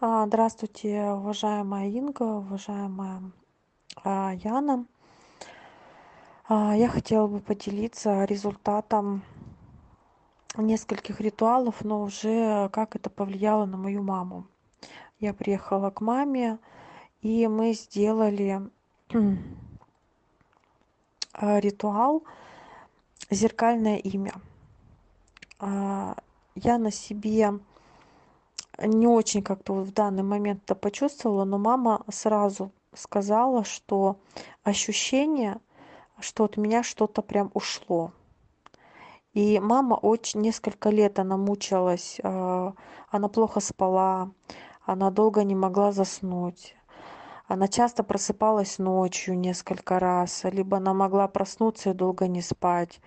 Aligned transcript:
А, 0.00 0.24
Здравствуйте, 0.28 1.10
уважаемая 1.10 1.88
Инга, 1.88 2.22
уважаемая 2.22 3.32
а, 4.04 4.32
Яна. 4.44 4.86
А, 6.48 6.76
Я 6.76 6.88
хотела 6.88 7.26
бы 7.26 7.40
поделиться 7.40 8.24
результатом 8.24 9.24
нескольких 10.56 11.20
ритуалов, 11.20 11.82
но 11.84 12.02
уже 12.02 12.68
как 12.68 12.94
это 12.94 13.10
повлияло 13.10 13.66
на 13.66 13.76
мою 13.76 14.04
маму. 14.04 14.46
Я 15.18 15.34
приехала 15.34 15.90
к 15.90 16.00
маме, 16.00 16.60
и 17.20 17.48
мы 17.48 17.72
сделали 17.72 18.70
ритуал 21.40 22.22
«Зеркальное 23.30 23.96
имя». 23.96 24.32
Я 25.60 26.78
на 26.78 26.92
себе 26.92 27.58
не 28.78 29.06
очень 29.06 29.42
как-то 29.42 29.74
в 29.74 29.92
данный 29.92 30.22
момент 30.22 30.62
это 30.64 30.74
почувствовала, 30.74 31.44
но 31.44 31.58
мама 31.58 32.04
сразу 32.08 32.70
сказала, 32.94 33.64
что 33.64 34.16
ощущение, 34.62 35.58
что 36.20 36.44
от 36.44 36.56
меня 36.56 36.82
что-то 36.82 37.22
прям 37.22 37.50
ушло. 37.54 38.12
И 39.34 39.60
мама 39.60 39.94
очень 39.94 40.40
несколько 40.40 40.90
лет 40.90 41.18
она 41.18 41.36
мучилась, 41.36 42.18
а, 42.22 42.72
она 43.10 43.28
плохо 43.28 43.60
спала, 43.60 44.30
она 44.84 45.10
долго 45.10 45.44
не 45.44 45.54
могла 45.54 45.92
заснуть. 45.92 46.74
Она 47.46 47.68
часто 47.68 48.02
просыпалась 48.02 48.78
ночью 48.78 49.38
несколько 49.38 49.98
раз, 49.98 50.44
либо 50.44 50.76
она 50.78 50.92
могла 50.92 51.28
проснуться 51.28 51.90
и 51.90 51.94
долго 51.94 52.26
не 52.26 52.42
спать. 52.42 53.00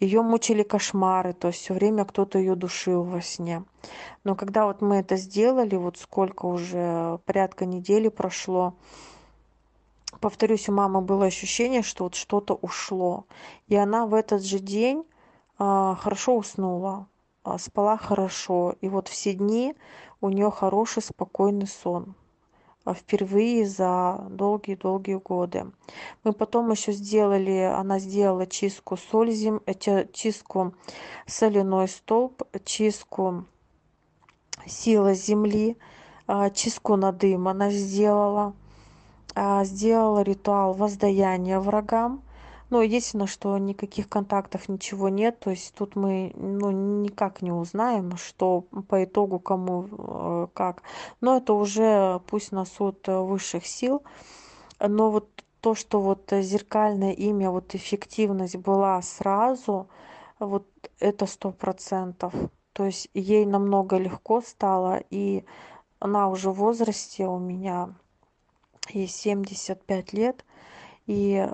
Ее 0.00 0.22
мучили 0.22 0.62
кошмары, 0.62 1.32
то 1.32 1.48
есть 1.48 1.60
все 1.60 1.74
время 1.74 2.04
кто-то 2.04 2.38
ее 2.38 2.56
душил 2.56 3.04
во 3.04 3.20
сне. 3.20 3.64
Но 4.24 4.34
когда 4.34 4.66
вот 4.66 4.80
мы 4.80 4.96
это 4.96 5.16
сделали, 5.16 5.76
вот 5.76 5.98
сколько 5.98 6.46
уже, 6.46 7.18
порядка 7.24 7.64
недели 7.64 8.08
прошло, 8.08 8.74
повторюсь, 10.20 10.68
у 10.68 10.72
мамы 10.72 11.00
было 11.00 11.26
ощущение, 11.26 11.82
что 11.82 12.04
вот 12.04 12.16
что-то 12.16 12.54
ушло. 12.54 13.26
И 13.68 13.76
она 13.76 14.06
в 14.06 14.14
этот 14.14 14.44
же 14.44 14.58
день 14.58 15.04
а, 15.58 15.94
хорошо 15.94 16.36
уснула, 16.36 17.06
а, 17.44 17.58
спала 17.58 17.96
хорошо. 17.96 18.74
И 18.80 18.88
вот 18.88 19.08
все 19.08 19.34
дни 19.34 19.74
у 20.20 20.28
нее 20.28 20.50
хороший, 20.50 21.02
спокойный 21.02 21.68
сон. 21.68 22.14
А, 22.86 22.92
впервые 22.92 23.66
за 23.66 24.26
долгие-долгие 24.28 25.14
годы. 25.14 25.72
Мы 26.22 26.32
потом 26.34 26.70
еще 26.70 26.92
сделали, 26.92 27.60
она 27.60 27.98
сделала 27.98 28.46
чистку 28.46 28.98
соль, 28.98 29.30
зем, 29.30 29.62
чистку 30.12 30.74
соляной 31.26 31.88
столб, 31.88 32.42
чистку 32.64 33.46
сила 34.66 35.14
земли, 35.14 35.78
а, 36.26 36.50
чистку 36.50 36.96
на 36.96 37.12
дым 37.12 37.48
она 37.48 37.70
сделала, 37.70 38.52
а, 39.34 39.64
сделала 39.64 40.20
ритуал 40.20 40.74
воздаяния 40.74 41.60
врагам, 41.60 42.22
ну, 42.74 42.80
единственное, 42.82 43.28
что 43.28 43.56
никаких 43.56 44.08
контактов, 44.08 44.68
ничего 44.68 45.08
нет. 45.08 45.38
То 45.38 45.50
есть 45.50 45.72
тут 45.76 45.94
мы 45.94 46.32
ну, 46.34 46.72
никак 46.72 47.40
не 47.40 47.52
узнаем, 47.52 48.16
что 48.16 48.62
по 48.88 49.04
итогу 49.04 49.38
кому 49.38 49.86
э, 49.92 50.48
как. 50.54 50.82
Но 51.20 51.36
это 51.36 51.52
уже 51.52 52.20
пусть 52.26 52.50
на 52.50 52.64
суд 52.64 53.06
высших 53.06 53.64
сил. 53.64 54.02
Но 54.80 55.12
вот 55.12 55.28
то, 55.60 55.76
что 55.76 56.00
вот 56.00 56.32
зеркальное 56.32 57.12
имя, 57.12 57.52
вот 57.52 57.76
эффективность 57.76 58.56
была 58.56 59.00
сразу, 59.02 59.86
вот 60.40 60.66
это 60.98 61.26
сто 61.26 61.52
процентов. 61.52 62.34
То 62.72 62.86
есть 62.86 63.08
ей 63.14 63.46
намного 63.46 63.98
легко 63.98 64.40
стало, 64.40 65.00
и 65.10 65.44
она 66.00 66.28
уже 66.28 66.50
в 66.50 66.54
возрасте 66.54 67.28
у 67.28 67.38
меня 67.38 67.94
ей 68.88 69.06
75 69.06 70.12
лет, 70.12 70.44
и 71.06 71.48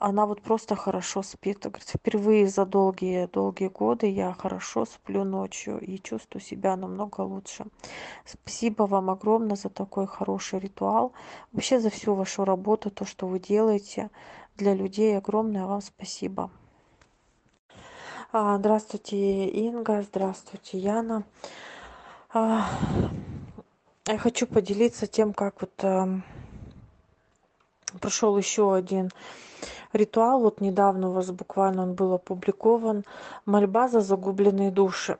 она 0.00 0.24
вот 0.24 0.40
просто 0.40 0.76
хорошо 0.76 1.22
спит. 1.22 1.60
Говорит, 1.60 1.88
впервые 1.88 2.48
за 2.48 2.64
долгие-долгие 2.64 3.68
годы 3.68 4.10
я 4.10 4.32
хорошо 4.32 4.86
сплю 4.86 5.24
ночью 5.24 5.78
и 5.78 5.98
чувствую 5.98 6.42
себя 6.42 6.74
намного 6.76 7.20
лучше. 7.20 7.66
Спасибо 8.24 8.84
вам 8.84 9.10
огромное 9.10 9.56
за 9.56 9.68
такой 9.68 10.06
хороший 10.06 10.58
ритуал. 10.58 11.12
Вообще 11.52 11.80
за 11.80 11.90
всю 11.90 12.14
вашу 12.14 12.44
работу, 12.44 12.90
то, 12.90 13.04
что 13.04 13.26
вы 13.26 13.38
делаете 13.38 14.10
для 14.56 14.74
людей. 14.74 15.18
Огромное 15.18 15.66
вам 15.66 15.82
спасибо. 15.82 16.50
А, 18.32 18.56
здравствуйте, 18.56 19.48
Инга. 19.48 20.00
Здравствуйте, 20.00 20.78
Яна. 20.78 21.24
А, 22.32 22.70
я 24.06 24.16
хочу 24.16 24.46
поделиться 24.46 25.06
тем, 25.06 25.34
как 25.34 25.60
вот 25.60 25.72
эм, 25.84 26.24
прошел 28.00 28.38
еще 28.38 28.74
один 28.74 29.10
ритуал. 29.92 30.40
Вот 30.40 30.60
недавно 30.60 31.08
у 31.08 31.12
вас 31.12 31.30
буквально 31.30 31.82
он 31.82 31.94
был 31.94 32.14
опубликован. 32.14 33.04
Мольба 33.46 33.88
за 33.88 34.00
загубленные 34.00 34.70
души. 34.70 35.18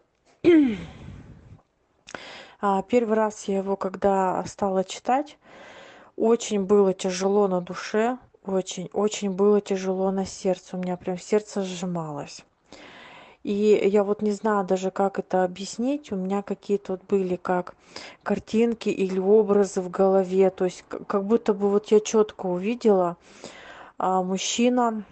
А, 2.63 2.83
первый 2.83 3.17
раз 3.17 3.45
я 3.45 3.59
его 3.59 3.75
когда 3.77 4.45
стала 4.45 4.85
читать 4.85 5.39
очень 6.17 6.65
было 6.65 6.93
тяжело 6.93 7.49
на 7.49 7.63
душе 7.63 8.19
очень 8.45 8.89
очень 8.93 9.31
было 9.31 9.61
тяжело 9.61 10.11
на 10.11 10.25
сердце. 10.25 10.77
У 10.77 10.81
меня 10.81 10.97
прям 10.97 11.19
сердце 11.19 11.63
сжималось. 11.63 12.45
И 13.43 13.81
я 13.85 14.05
вот 14.05 14.23
не 14.23 14.33
знаю 14.33 14.67
даже 14.67 14.91
как 14.91 15.19
это 15.19 15.45
объяснить. 15.45 16.13
У 16.13 16.17
меня 16.17 16.43
какие-то 16.43 16.93
вот 16.93 17.03
были 17.09 17.37
как 17.37 17.75
картинки 18.23 18.89
или 18.89 19.19
образы 19.19 19.81
в 19.81 19.91
голове. 19.91 20.51
То 20.51 20.67
есть 20.67 20.85
как 20.89 21.25
будто 21.25 21.55
бы 21.55 21.71
вот 21.71 21.87
я 21.87 22.01
четко 22.01 22.47
увидела 22.47 23.17
мужчина. 24.01 25.05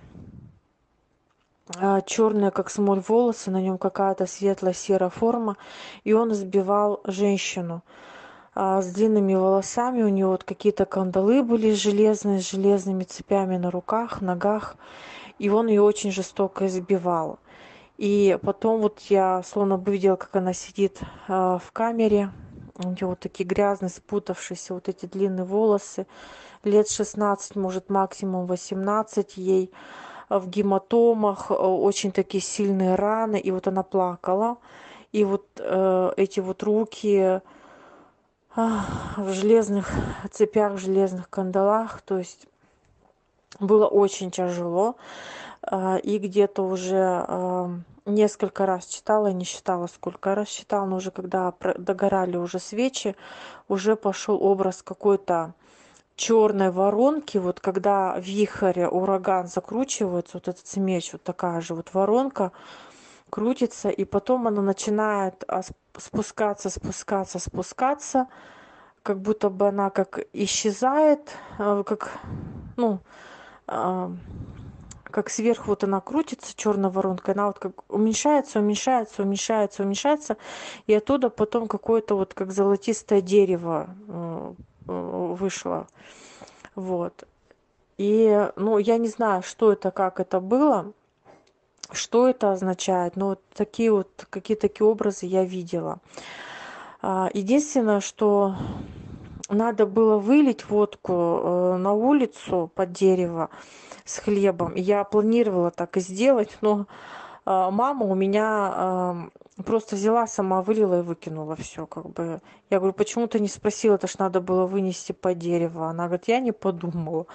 А, 1.77 2.01
черные 2.01 2.51
как 2.51 2.71
смоль 2.71 3.01
волосы 3.07 3.51
на 3.51 3.61
нем 3.61 3.77
какая-то 3.77 4.25
светло 4.25 4.73
серая 4.73 5.11
форма 5.11 5.59
и 6.05 6.15
он 6.15 6.33
избивал 6.33 7.01
женщину. 7.05 7.83
А, 8.55 8.81
с 8.81 8.87
длинными 8.87 9.35
волосами 9.35 10.03
у 10.03 10.09
него 10.09 10.31
вот 10.31 10.45
какие-то 10.45 10.87
кандалы 10.87 11.43
были 11.43 11.75
железные 11.75 12.41
с 12.41 12.51
железными 12.51 13.05
цепями 13.05 13.59
на 13.59 13.71
руках 13.71 14.23
ногах 14.23 14.77
и 15.39 15.51
он 15.51 15.67
ее 15.67 15.83
очень 15.83 16.11
жестоко 16.11 16.67
избивал. 16.67 17.39
И 17.99 18.39
потом 18.43 18.81
вот 18.81 19.01
я 19.11 19.43
словно 19.43 19.77
бы 19.77 19.93
видела 19.93 20.17
как 20.17 20.35
она 20.37 20.55
сидит 20.55 20.99
в 21.27 21.65
камере. 21.75 22.31
У 22.77 22.89
нее 22.89 23.07
вот 23.07 23.21
такие 23.21 23.45
грязные 23.45 23.91
спутавшиеся 23.91 24.73
вот 24.73 24.89
эти 24.89 25.05
длинные 25.05 25.45
волосы 25.45 26.07
лет 26.65 26.89
шестнадцать 26.89 27.57
может 27.57 27.91
максимум 27.91 28.47
восемнадцать 28.47 29.37
ей 29.37 29.71
в 30.29 30.49
гематомах 30.49 31.51
очень 31.51 32.13
такие 32.13 32.43
сильные 32.43 32.95
раны 32.95 33.39
и 33.39 33.51
вот 33.51 33.67
она 33.67 33.83
плакала. 33.83 34.59
И 35.13 35.25
вот 35.25 35.47
э, 35.57 36.13
эти 36.17 36.41
вот 36.41 36.63
руки 36.63 37.41
в 38.55 39.33
железных 39.33 39.91
цепях 40.31 40.73
в 40.73 40.79
железных 40.79 41.31
кандалах. 41.31 42.03
То 42.03 42.19
есть 42.19 42.47
было 43.61 43.87
очень 43.87 44.31
тяжело. 44.31 44.97
И 46.03 46.19
где-то 46.19 46.63
уже 46.63 47.85
несколько 48.05 48.67
раз 48.67 48.87
читала 48.87 49.29
не 49.33 49.45
считала 49.45 49.87
сколько 49.87 50.35
раз 50.35 50.49
читала 50.49 50.87
но 50.87 50.97
уже 50.97 51.11
когда 51.11 51.53
догорали 51.77 52.39
уже 52.39 52.59
свечи 52.59 53.15
уже 53.69 53.97
пошел 53.97 54.43
образ 54.43 54.83
какой-то 54.83 55.53
черной 56.19 56.71
воронки 56.73 57.39
вот 57.39 57.61
когда 57.61 58.19
вихрь 58.19 58.85
ураган 58.85 59.47
закручивается 59.47 60.33
вот 60.35 60.49
этот 60.49 60.77
меч 60.77 61.13
вот 61.13 61.23
такая 61.23 61.61
же 61.61 61.75
вот 61.75 61.95
воронка 61.95 62.51
крутится 63.31 63.89
и 63.89 64.05
потом 64.05 64.49
она 64.49 64.61
начинает 64.61 65.45
спускаться 65.97 66.71
спускаться 66.71 67.39
спускаться 67.39 68.27
как 69.05 69.21
будто 69.21 69.49
бы 69.49 69.69
она 69.69 69.91
как 69.91 70.19
исчезает 70.33 71.31
как 71.57 72.19
ну 72.77 72.99
как 73.67 75.31
сверху 75.31 75.67
вот 75.69 75.85
она 75.85 76.01
крутится 76.01 76.53
черная 76.57 76.91
воронка 76.91 77.31
она 77.31 77.47
вот 77.47 77.61
как 77.61 77.73
уменьшается 77.89 78.59
уменьшается 78.59 79.23
уменьшается 79.23 79.85
уменьшается 79.85 80.37
и 80.89 80.95
оттуда 80.95 81.31
потом 81.31 81.69
какое-то 81.69 82.17
вот 82.17 82.35
как 82.35 82.51
золотистое 82.51 83.21
дерево 83.21 83.95
вышло 84.89 85.87
вот. 86.75 87.25
И 87.99 88.51
ну 88.57 88.79
я 88.79 88.97
не 88.97 89.09
знаю 89.09 89.43
что 89.43 89.73
это 89.73 89.91
как 89.91 90.19
это 90.19 90.41
было 90.41 90.93
что 91.93 92.29
это 92.29 92.53
означает 92.53 93.17
но 93.17 93.29
вот 93.31 93.43
такие 93.55 93.93
вот 93.93 94.27
какие 94.31 94.57
такие 94.57 94.87
образы 94.87 95.27
я 95.27 95.45
видела. 95.45 95.99
Единственное 97.03 98.01
что 98.01 98.55
надо 99.49 99.87
было 99.87 100.19
вылить 100.19 100.69
водку 100.69 101.77
на 101.79 101.93
улицу 101.93 102.71
под 102.75 102.93
дерево 102.93 103.51
с 104.05 104.19
хлебом. 104.19 104.75
Я 104.75 105.05
планировала 105.05 105.71
так 105.71 105.97
и 105.97 106.01
сделать 106.01 106.57
но 106.61 106.87
мама 107.45 108.07
у 108.07 108.15
меня 108.15 109.31
просто 109.65 109.97
взяла 109.97 110.27
сама 110.27 110.63
вылила 110.63 111.01
и 111.01 111.03
выкинула 111.03 111.57
все 111.57 111.87
как 111.87 112.11
бы. 112.11 112.41
Я 112.71 112.79
говорю 112.79 112.93
почему 112.95 113.27
ты 113.27 113.41
не 113.41 113.49
спросила? 113.49 113.95
Это 113.95 114.07
ж 114.07 114.19
надо 114.19 114.41
было 114.41 114.67
вынести 114.67 115.13
под 115.13 115.39
дерево 115.39 115.89
она 115.89 116.07
говорит 116.07 116.29
я 116.29 116.41
не 116.41 116.53
подумала 116.53 117.27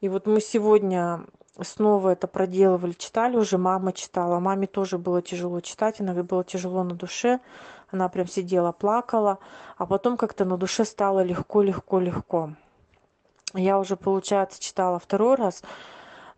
и 0.00 0.08
вот 0.08 0.26
мы 0.26 0.40
сегодня 0.40 1.24
снова 1.60 2.10
это 2.10 2.26
проделывали 2.26 2.92
читали 2.92 3.36
уже 3.36 3.58
мама 3.58 3.92
читала. 3.92 4.40
Маме 4.40 4.66
тоже 4.66 4.98
было 4.98 5.22
тяжело 5.22 5.60
читать 5.60 6.00
она 6.00 6.12
говорит 6.12 6.30
было 6.30 6.44
тяжело 6.44 6.84
на 6.84 6.94
душе 6.94 7.40
она 7.90 8.08
прям 8.08 8.28
сидела 8.28 8.72
плакала. 8.72 9.38
А 9.76 9.84
потом 9.84 10.16
как-то 10.16 10.44
на 10.44 10.56
душе 10.56 10.84
стало 10.84 11.22
легко 11.24 11.60
легко 11.60 11.98
легко. 11.98 12.52
Я 13.54 13.80
уже 13.80 13.96
получается 13.96 14.62
читала 14.62 14.98
второй 14.98 15.34
раз 15.34 15.62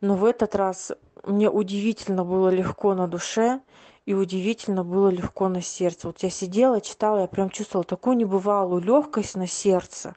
но 0.02 0.16
в 0.16 0.24
этот 0.24 0.54
раз 0.54 0.92
мне 1.24 1.48
удивительно 1.48 2.24
было 2.24 2.48
легко 2.50 2.94
на 2.94 3.06
душе 3.06 3.60
и 4.04 4.14
удивительно 4.14 4.84
было 4.84 5.08
легко 5.08 5.48
на 5.48 5.62
сердце. 5.62 6.08
Вот 6.08 6.22
я 6.22 6.30
сидела, 6.30 6.80
читала, 6.80 7.20
я 7.20 7.26
прям 7.26 7.50
чувствовала 7.50 7.84
такую 7.84 8.16
небывалую 8.16 8.82
легкость 8.82 9.36
на 9.36 9.46
сердце. 9.46 10.14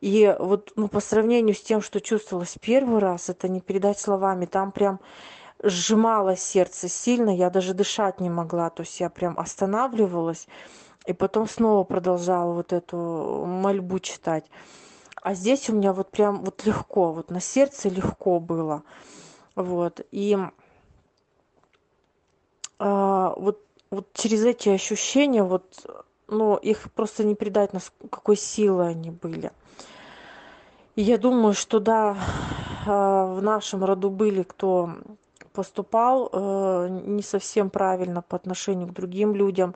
И 0.00 0.34
вот 0.38 0.72
ну, 0.76 0.88
по 0.88 1.00
сравнению 1.00 1.54
с 1.54 1.60
тем, 1.60 1.82
что 1.82 2.00
чувствовалось 2.00 2.56
первый 2.60 3.00
раз, 3.00 3.28
это 3.28 3.48
не 3.48 3.60
передать 3.60 3.98
словами, 3.98 4.46
там 4.46 4.72
прям 4.72 5.00
сжимало 5.62 6.36
сердце 6.36 6.88
сильно, 6.88 7.36
я 7.36 7.50
даже 7.50 7.74
дышать 7.74 8.20
не 8.20 8.30
могла, 8.30 8.70
то 8.70 8.82
есть 8.82 8.98
я 9.00 9.10
прям 9.10 9.38
останавливалась 9.38 10.46
и 11.06 11.12
потом 11.12 11.48
снова 11.48 11.84
продолжала 11.84 12.54
вот 12.54 12.72
эту 12.72 13.44
мольбу 13.46 13.98
читать. 13.98 14.44
А 15.22 15.34
здесь 15.34 15.68
у 15.68 15.74
меня 15.74 15.92
вот 15.92 16.10
прям 16.10 16.44
вот 16.44 16.64
легко, 16.64 17.12
вот 17.12 17.30
на 17.30 17.40
сердце 17.40 17.90
легко 17.90 18.40
было. 18.40 18.84
Вот. 19.54 20.00
И 20.12 20.38
вот 22.80 23.60
вот 23.90 24.06
через 24.14 24.44
эти 24.44 24.68
ощущения 24.68 25.42
вот 25.42 25.64
ну 26.28 26.56
их 26.56 26.92
просто 26.92 27.24
не 27.24 27.34
передать 27.34 27.72
нас 27.72 27.92
какой 28.10 28.36
силы 28.36 28.86
они 28.86 29.10
были. 29.10 29.50
И 30.94 31.02
я 31.02 31.18
думаю 31.18 31.54
что 31.54 31.80
да 31.80 32.16
а, 32.86 33.34
в 33.34 33.42
нашем 33.42 33.84
роду 33.84 34.10
были 34.10 34.42
кто 34.42 34.90
поступал 35.52 36.30
э, 36.32 36.88
не 36.88 37.22
совсем 37.22 37.70
правильно 37.70 38.22
по 38.22 38.36
отношению 38.36 38.86
к 38.86 38.92
другим 38.92 39.34
людям. 39.34 39.74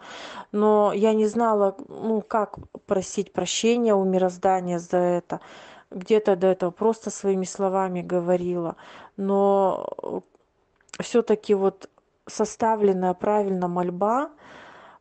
Но 0.53 0.93
я 0.95 1.13
не 1.13 1.27
знала 1.27 1.75
ну 1.89 2.21
как 2.21 2.59
просить 2.87 3.33
прощения 3.33 3.95
у 3.95 4.05
мироздания 4.05 4.79
за 4.79 4.99
это. 4.99 5.41
Где-то 5.91 6.37
до 6.37 6.47
этого 6.47 6.71
просто 6.71 7.11
своими 7.11 7.45
словами 7.45 8.01
говорила. 8.01 8.77
Но 9.17 10.23
все-таки 11.01 11.55
вот 11.55 11.89
составленная 12.27 13.15
правильно 13.15 13.69
мольба 13.69 14.31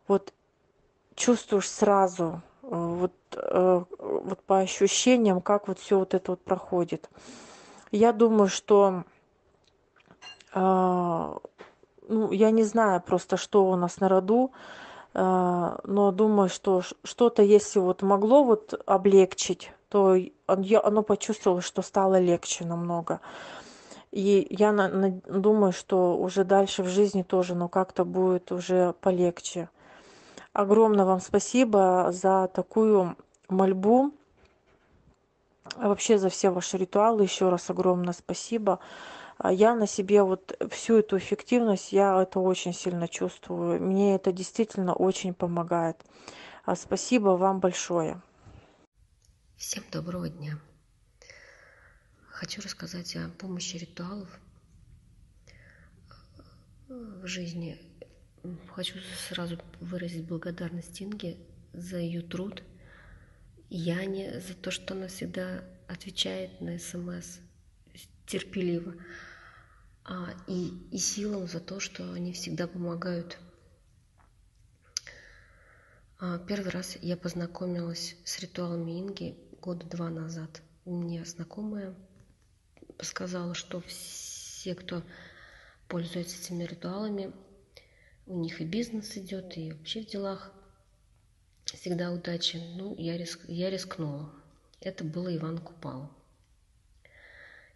вот 0.08 0.34
чувствуешь 1.16 1.70
сразу 1.70 2.42
э, 2.62 2.68
вот 2.70 3.14
э, 3.36 3.84
вот 4.00 4.42
по 4.44 4.60
ощущениям 4.60 5.42
как 5.42 5.68
вот 5.68 5.80
все 5.80 6.00
вот 6.00 6.14
это 6.14 6.32
вот 6.32 6.42
проходит. 6.42 7.10
Я 7.92 8.12
думаю 8.12 8.48
что 8.50 9.04
а, 10.54 11.38
ну 12.08 12.32
я 12.32 12.52
не 12.52 12.64
знаю 12.64 13.02
просто 13.02 13.38
что 13.38 13.66
у 13.70 13.76
нас 13.76 14.00
на 14.00 14.10
роду 14.10 14.52
но 15.14 16.12
думаю 16.12 16.50
что 16.50 16.82
что-то 17.04 17.44
если 17.44 17.78
вот 17.78 18.02
могло 18.02 18.44
вот 18.44 18.74
облегчить 18.88 19.72
то 19.90 20.16
оно 20.48 21.04
почувствовало 21.04 21.62
что 21.62 21.84
стало 21.84 22.20
легче 22.20 22.66
намного 22.66 23.20
и 24.14 24.46
я 24.52 24.72
на, 24.72 24.88
на, 24.90 25.10
думаю, 25.28 25.72
что 25.72 26.16
уже 26.16 26.44
дальше 26.44 26.84
в 26.84 26.88
жизни 26.88 27.24
тоже, 27.24 27.56
ну, 27.56 27.68
как-то 27.68 28.06
будет 28.06 28.52
уже 28.52 28.94
полегче. 29.02 29.70
Огромное 30.54 31.04
вам 31.04 31.20
спасибо 31.20 32.12
за 32.12 32.48
такую 32.54 33.18
мольбу, 33.50 34.12
вообще 35.76 36.20
за 36.20 36.30
все 36.30 36.52
ваши 36.52 36.78
ритуалы. 36.78 37.24
Еще 37.24 37.50
раз 37.50 37.72
огромное 37.72 38.14
спасибо. 38.14 38.78
А 39.40 39.52
я 39.52 39.74
на 39.74 39.88
себе 39.88 40.22
вот 40.22 40.56
всю 40.70 41.00
эту 41.00 41.18
эффективность, 41.18 41.92
я 41.92 42.22
это 42.22 42.40
очень 42.40 42.74
сильно 42.74 43.08
чувствую. 43.08 43.82
Мне 43.82 44.14
это 44.14 44.32
действительно 44.32 44.94
очень 44.94 45.34
помогает. 45.34 45.98
А 46.66 46.76
спасибо 46.76 47.30
вам 47.30 47.60
большое. 47.60 48.22
Всем 49.58 49.84
доброго 49.92 50.30
дня. 50.30 50.60
Хочу 52.44 52.62
рассказать 52.62 53.16
о 53.16 53.30
помощи 53.30 53.78
ритуалов 53.78 54.28
в 56.90 57.26
жизни. 57.26 57.80
Хочу 58.68 58.96
сразу 59.30 59.58
выразить 59.80 60.26
благодарность 60.26 61.02
Инге 61.02 61.38
за 61.72 62.00
ее 62.00 62.22
труд, 62.22 62.62
Яне 63.70 64.42
за 64.42 64.56
то, 64.56 64.72
что 64.72 64.94
она 64.94 65.08
всегда 65.08 65.64
отвечает 65.88 66.60
на 66.60 66.78
смс 66.80 67.40
терпеливо, 68.26 68.94
а, 70.04 70.34
и, 70.46 70.74
и 70.92 70.98
силам 70.98 71.48
за 71.48 71.62
то, 71.62 71.80
что 71.80 72.12
они 72.12 72.34
всегда 72.34 72.68
помогают. 72.68 73.40
А, 76.20 76.40
первый 76.40 76.72
раз 76.72 76.98
я 77.02 77.16
познакомилась 77.16 78.18
с 78.26 78.38
ритуалами 78.40 79.00
Инги 79.00 79.38
года 79.62 79.86
два 79.86 80.10
назад. 80.10 80.62
Мне 80.84 81.24
знакомая 81.24 81.96
сказала, 83.02 83.54
что 83.54 83.82
все, 83.82 84.76
кто 84.76 85.04
пользуется 85.88 86.38
этими 86.38 86.64
ритуалами, 86.64 87.34
у 88.26 88.40
них 88.40 88.62
и 88.62 88.66
бизнес 88.66 89.18
идет, 89.18 89.58
и 89.58 89.74
вообще 89.74 90.02
в 90.02 90.08
делах 90.08 90.54
всегда 91.66 92.12
удачи. 92.12 92.58
Ну, 92.76 92.96
я, 92.98 93.18
риск, 93.18 93.42
я 93.48 93.70
рискнула. 93.70 94.34
Это 94.80 95.04
было 95.04 95.36
Иван 95.36 95.60
Купал. 95.60 96.12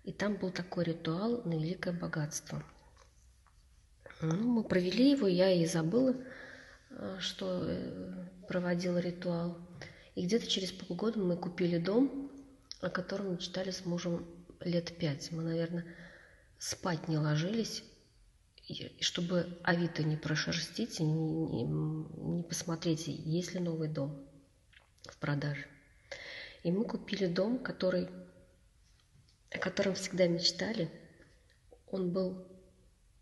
И 0.04 0.14
там 0.14 0.36
был 0.36 0.52
такой 0.52 0.86
ритуал 0.86 1.42
на 1.44 1.54
великое 1.54 1.94
богатство. 1.94 2.64
Ну, 4.22 4.36
мы 4.36 4.64
провели 4.64 5.12
его, 5.12 5.28
я 5.28 5.52
и 5.52 5.66
забыла, 5.66 6.16
э, 6.90 7.18
что 7.20 7.64
э, 7.66 8.28
проводила 8.48 8.98
ритуал. 8.98 9.58
И 10.16 10.26
где-то 10.26 10.48
через 10.48 10.72
полгода 10.72 11.20
мы 11.20 11.36
купили 11.38 11.78
дом, 11.78 12.32
о 12.82 12.90
котором 12.90 13.34
мечтали 13.34 13.72
с 13.72 13.86
мужем 13.86 14.26
лет 14.62 14.98
пять. 14.98 15.32
Мы, 15.32 15.44
наверное, 15.44 15.86
спать 16.58 17.08
не 17.08 17.18
ложились, 17.18 17.84
чтобы 19.00 19.58
Авито 19.64 20.04
не 20.04 20.18
прошерстить 20.18 21.00
и 21.00 21.04
не, 21.04 21.64
не 21.64 22.44
посмотреть, 22.44 23.08
есть 23.08 23.54
ли 23.54 23.60
новый 23.60 23.88
дом 23.88 24.26
в 25.04 25.18
продаже. 25.18 25.66
И 26.64 26.72
мы 26.72 26.84
купили 26.84 27.28
дом, 27.28 27.60
который, 27.60 28.10
о 29.52 29.58
котором 29.58 29.96
всегда 29.96 30.28
мечтали. 30.28 30.92
Он 31.90 32.12
был, 32.12 32.46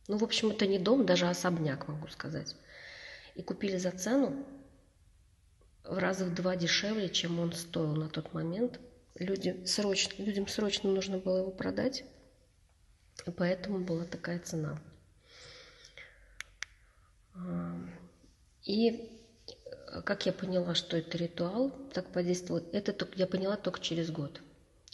ну, 0.07 0.17
в 0.17 0.23
общем, 0.23 0.49
это 0.49 0.65
не 0.65 0.79
дом, 0.79 1.05
даже 1.05 1.27
особняк, 1.27 1.87
могу 1.87 2.07
сказать. 2.07 2.55
И 3.35 3.43
купили 3.43 3.77
за 3.77 3.91
цену 3.91 4.45
в 5.83 5.97
раза 5.97 6.25
в 6.25 6.33
два 6.33 6.55
дешевле, 6.55 7.09
чем 7.09 7.39
он 7.39 7.53
стоил 7.53 7.95
на 7.95 8.09
тот 8.09 8.33
момент– 8.33 8.79
люди 9.15 9.65
срочно, 9.65 10.23
людям 10.23 10.47
срочно 10.47 10.91
нужно 10.91 11.17
было 11.17 11.39
его 11.39 11.51
продать, 11.51 12.03
и 13.25 13.31
поэтому 13.31 13.79
была 13.79 14.05
такая 14.05 14.39
цена. 14.39 14.79
И 18.63 19.11
как 20.03 20.25
я 20.25 20.33
поняла, 20.33 20.75
что 20.75 20.97
это 20.97 21.17
ритуал, 21.17 21.71
так 21.93 22.11
подействовал, 22.11 22.63
это 22.71 23.07
я 23.15 23.27
поняла 23.27 23.57
только 23.57 23.79
через 23.79 24.11
год. 24.11 24.41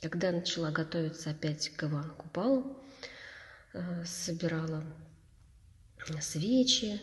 Когда 0.01 0.31
начала 0.31 0.71
готовиться 0.71 1.29
опять 1.29 1.69
к 1.69 1.83
Ивану 1.83 2.13
Купалу, 2.15 2.77
э, 3.73 4.03
собирала 4.05 4.83
свечи, 6.19 6.99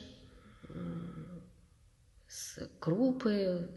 крупы, 2.80 3.68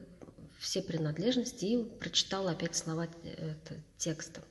все 0.61 0.83
принадлежности 0.83 1.65
и 1.65 1.83
прочитала 1.83 2.51
опять 2.51 2.75
слова 2.75 3.07
э, 3.23 3.55
текста. 3.97 4.43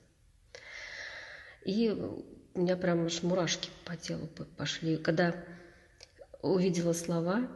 И 1.64 1.88
у 1.88 2.60
меня 2.60 2.76
прям 2.76 3.06
аж 3.06 3.22
мурашки 3.22 3.70
по 3.84 3.96
телу 3.96 4.28
пошли. 4.56 4.96
Когда 4.96 5.36
увидела 6.42 6.94
слова 6.94 7.48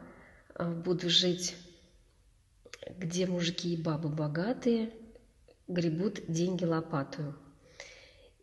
«А, 0.53 0.71
«Буду 0.71 1.09
жить, 1.09 1.53
где 2.97 3.27
мужики 3.27 3.73
и 3.73 3.81
бабы 3.81 4.07
богатые, 4.07 4.93
гребут 5.67 6.21
деньги 6.29 6.63
лопатую». 6.63 7.35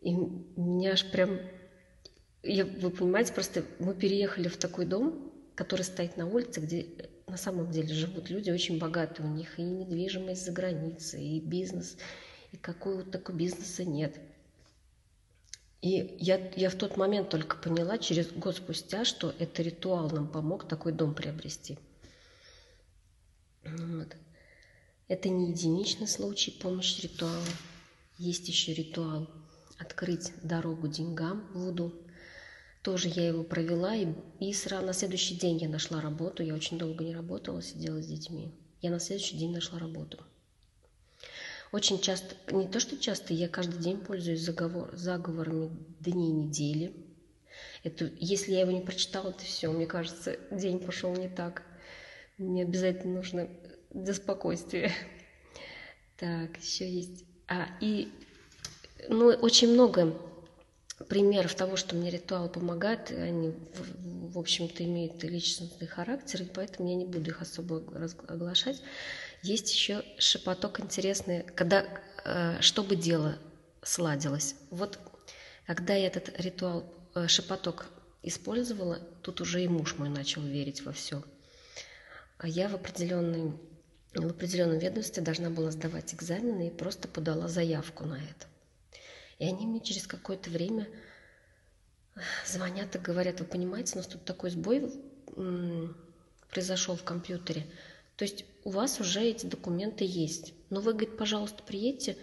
И 0.01 0.13
меня 0.13 0.91
аж 0.91 1.09
прям... 1.09 1.39
Я, 2.43 2.65
вы 2.65 2.91
понимаете, 2.91 3.33
просто 3.33 3.63
мы 3.79 3.95
переехали 3.95 4.47
в 4.47 4.57
такой 4.57 4.85
дом, 4.85 5.33
который 5.55 5.81
стоит 5.81 6.17
на 6.17 6.27
улице, 6.27 6.59
где 6.59 6.85
на 7.27 7.37
самом 7.37 7.71
деле 7.71 7.93
живут 7.93 8.29
люди 8.29 8.51
очень 8.51 8.79
богатые, 8.79 9.27
у 9.27 9.31
них 9.31 9.59
и 9.59 9.63
недвижимость 9.63 10.45
за 10.45 10.51
границей, 10.51 11.23
и 11.23 11.39
бизнес, 11.39 11.97
и 12.51 12.57
какой 12.57 12.97
вот 12.97 13.11
такой 13.11 13.35
бизнеса 13.35 13.83
нет. 13.83 14.19
И 15.81 16.15
я, 16.19 16.51
я 16.55 16.69
в 16.69 16.75
тот 16.75 16.95
момент 16.95 17.29
только 17.29 17.57
поняла, 17.57 17.97
через 17.97 18.31
год 18.31 18.55
спустя, 18.55 19.03
что 19.03 19.35
это 19.37 19.61
ритуал 19.61 20.09
нам 20.09 20.29
помог 20.29 20.67
такой 20.67 20.93
дом 20.93 21.13
приобрести. 21.13 21.77
Вот. 23.65 24.15
Это 25.09 25.29
не 25.29 25.51
единичный 25.51 26.07
случай 26.07 26.51
помощи 26.51 27.01
ритуала. 27.01 27.43
Есть 28.17 28.47
еще 28.47 28.73
ритуал 28.73 29.29
открыть 29.77 30.31
дорогу 30.41 30.87
деньгам 30.87 31.45
Вуду. 31.53 31.93
Тоже 32.83 33.07
я 33.07 33.29
его 33.29 33.43
провела, 33.43 33.95
и, 33.95 34.07
и 34.41 34.53
сразу 34.53 34.85
на 34.85 34.93
следующий 34.93 35.35
день 35.35 35.57
я 35.57 35.69
нашла 35.69 36.01
работу. 36.01 36.43
Я 36.43 36.53
очень 36.53 36.77
долго 36.77 37.05
не 37.05 37.15
работала, 37.15 37.61
сидела 37.61 38.01
с 38.01 38.07
детьми. 38.07 38.51
Я 38.81 38.91
на 38.91 38.99
следующий 38.99 39.37
день 39.37 39.53
нашла 39.53 39.79
работу. 39.79 40.19
Очень 41.71 42.01
часто, 42.01 42.35
не 42.51 42.67
то 42.67 42.81
что 42.81 42.97
часто, 42.97 43.33
я 43.33 43.47
каждый 43.47 43.79
день 43.79 43.97
пользуюсь 43.99 44.41
заговор, 44.41 44.95
заговорами 44.95 45.71
дней 46.01 46.31
недели. 46.31 46.93
Это, 47.83 48.11
если 48.19 48.51
я 48.51 48.61
его 48.61 48.71
не 48.71 48.81
прочитала, 48.81 49.31
то 49.31 49.43
все, 49.43 49.71
мне 49.71 49.87
кажется, 49.87 50.37
день 50.51 50.79
пошел 50.79 51.15
не 51.15 51.29
так. 51.29 51.63
Мне 52.37 52.63
обязательно 52.63 53.15
нужно 53.15 53.49
для 53.91 54.13
спокойствия. 54.13 54.91
Так, 56.17 56.57
еще 56.57 56.89
есть. 56.89 57.23
А, 57.47 57.67
и 57.81 58.11
ну, 59.09 59.27
очень 59.27 59.73
много 59.73 60.15
примеров 61.09 61.55
того, 61.55 61.75
что 61.75 61.95
мне 61.95 62.09
ритуал 62.09 62.49
помогает, 62.49 63.11
они, 63.11 63.49
в, 63.49 64.33
в 64.33 64.39
общем-то, 64.39 64.83
имеют 64.83 65.23
личностный 65.23 65.87
характер, 65.87 66.43
и 66.43 66.45
поэтому 66.45 66.89
я 66.89 66.95
не 66.95 67.05
буду 67.05 67.31
их 67.31 67.41
особо 67.41 67.83
оглашать. 68.27 68.81
Есть 69.41 69.73
еще 69.73 70.03
шепоток 70.17 70.79
интересный, 70.79 71.43
когда, 71.43 71.85
э, 72.23 72.61
чтобы 72.61 72.95
дело 72.95 73.37
сладилось. 73.81 74.55
Вот 74.69 74.99
когда 75.65 75.95
я 75.95 76.07
этот 76.07 76.39
ритуал, 76.39 76.85
э, 77.15 77.27
шепоток 77.27 77.87
использовала, 78.21 78.99
тут 79.21 79.41
уже 79.41 79.63
и 79.63 79.67
муж 79.67 79.95
мой 79.97 80.09
начал 80.09 80.41
верить 80.41 80.83
во 80.85 80.93
все. 80.93 81.23
А 82.37 82.47
я 82.47 82.69
в 82.69 82.75
определенной 82.75 83.53
в 84.15 84.27
определенном 84.27 84.77
ведомстве 84.77 85.23
должна 85.23 85.49
была 85.49 85.71
сдавать 85.71 86.13
экзамены 86.13 86.67
и 86.67 86.71
просто 86.71 87.07
подала 87.07 87.47
заявку 87.47 88.05
на 88.05 88.15
это. 88.15 88.45
И 89.43 89.45
они 89.45 89.67
мне 89.67 89.81
через 89.81 90.07
какое-то 90.07 90.49
время 90.49 90.87
звонят 92.47 92.95
и 92.95 92.99
говорят, 92.99 93.41
вы 93.41 93.45
понимаете, 93.45 93.95
у 93.95 93.97
нас 93.97 94.07
тут 94.07 94.23
такой 94.23 94.51
сбой 94.51 94.89
произошел 96.49 96.95
в 96.95 97.03
компьютере. 97.03 97.65
То 98.15 98.23
есть 98.23 98.45
у 98.63 98.69
вас 98.69 99.01
уже 99.01 99.21
эти 99.21 99.45
документы 99.45 100.05
есть. 100.07 100.53
Но 100.69 100.79
вы, 100.79 100.93
говорит, 100.93 101.17
пожалуйста, 101.17 101.61
приедьте, 101.61 102.15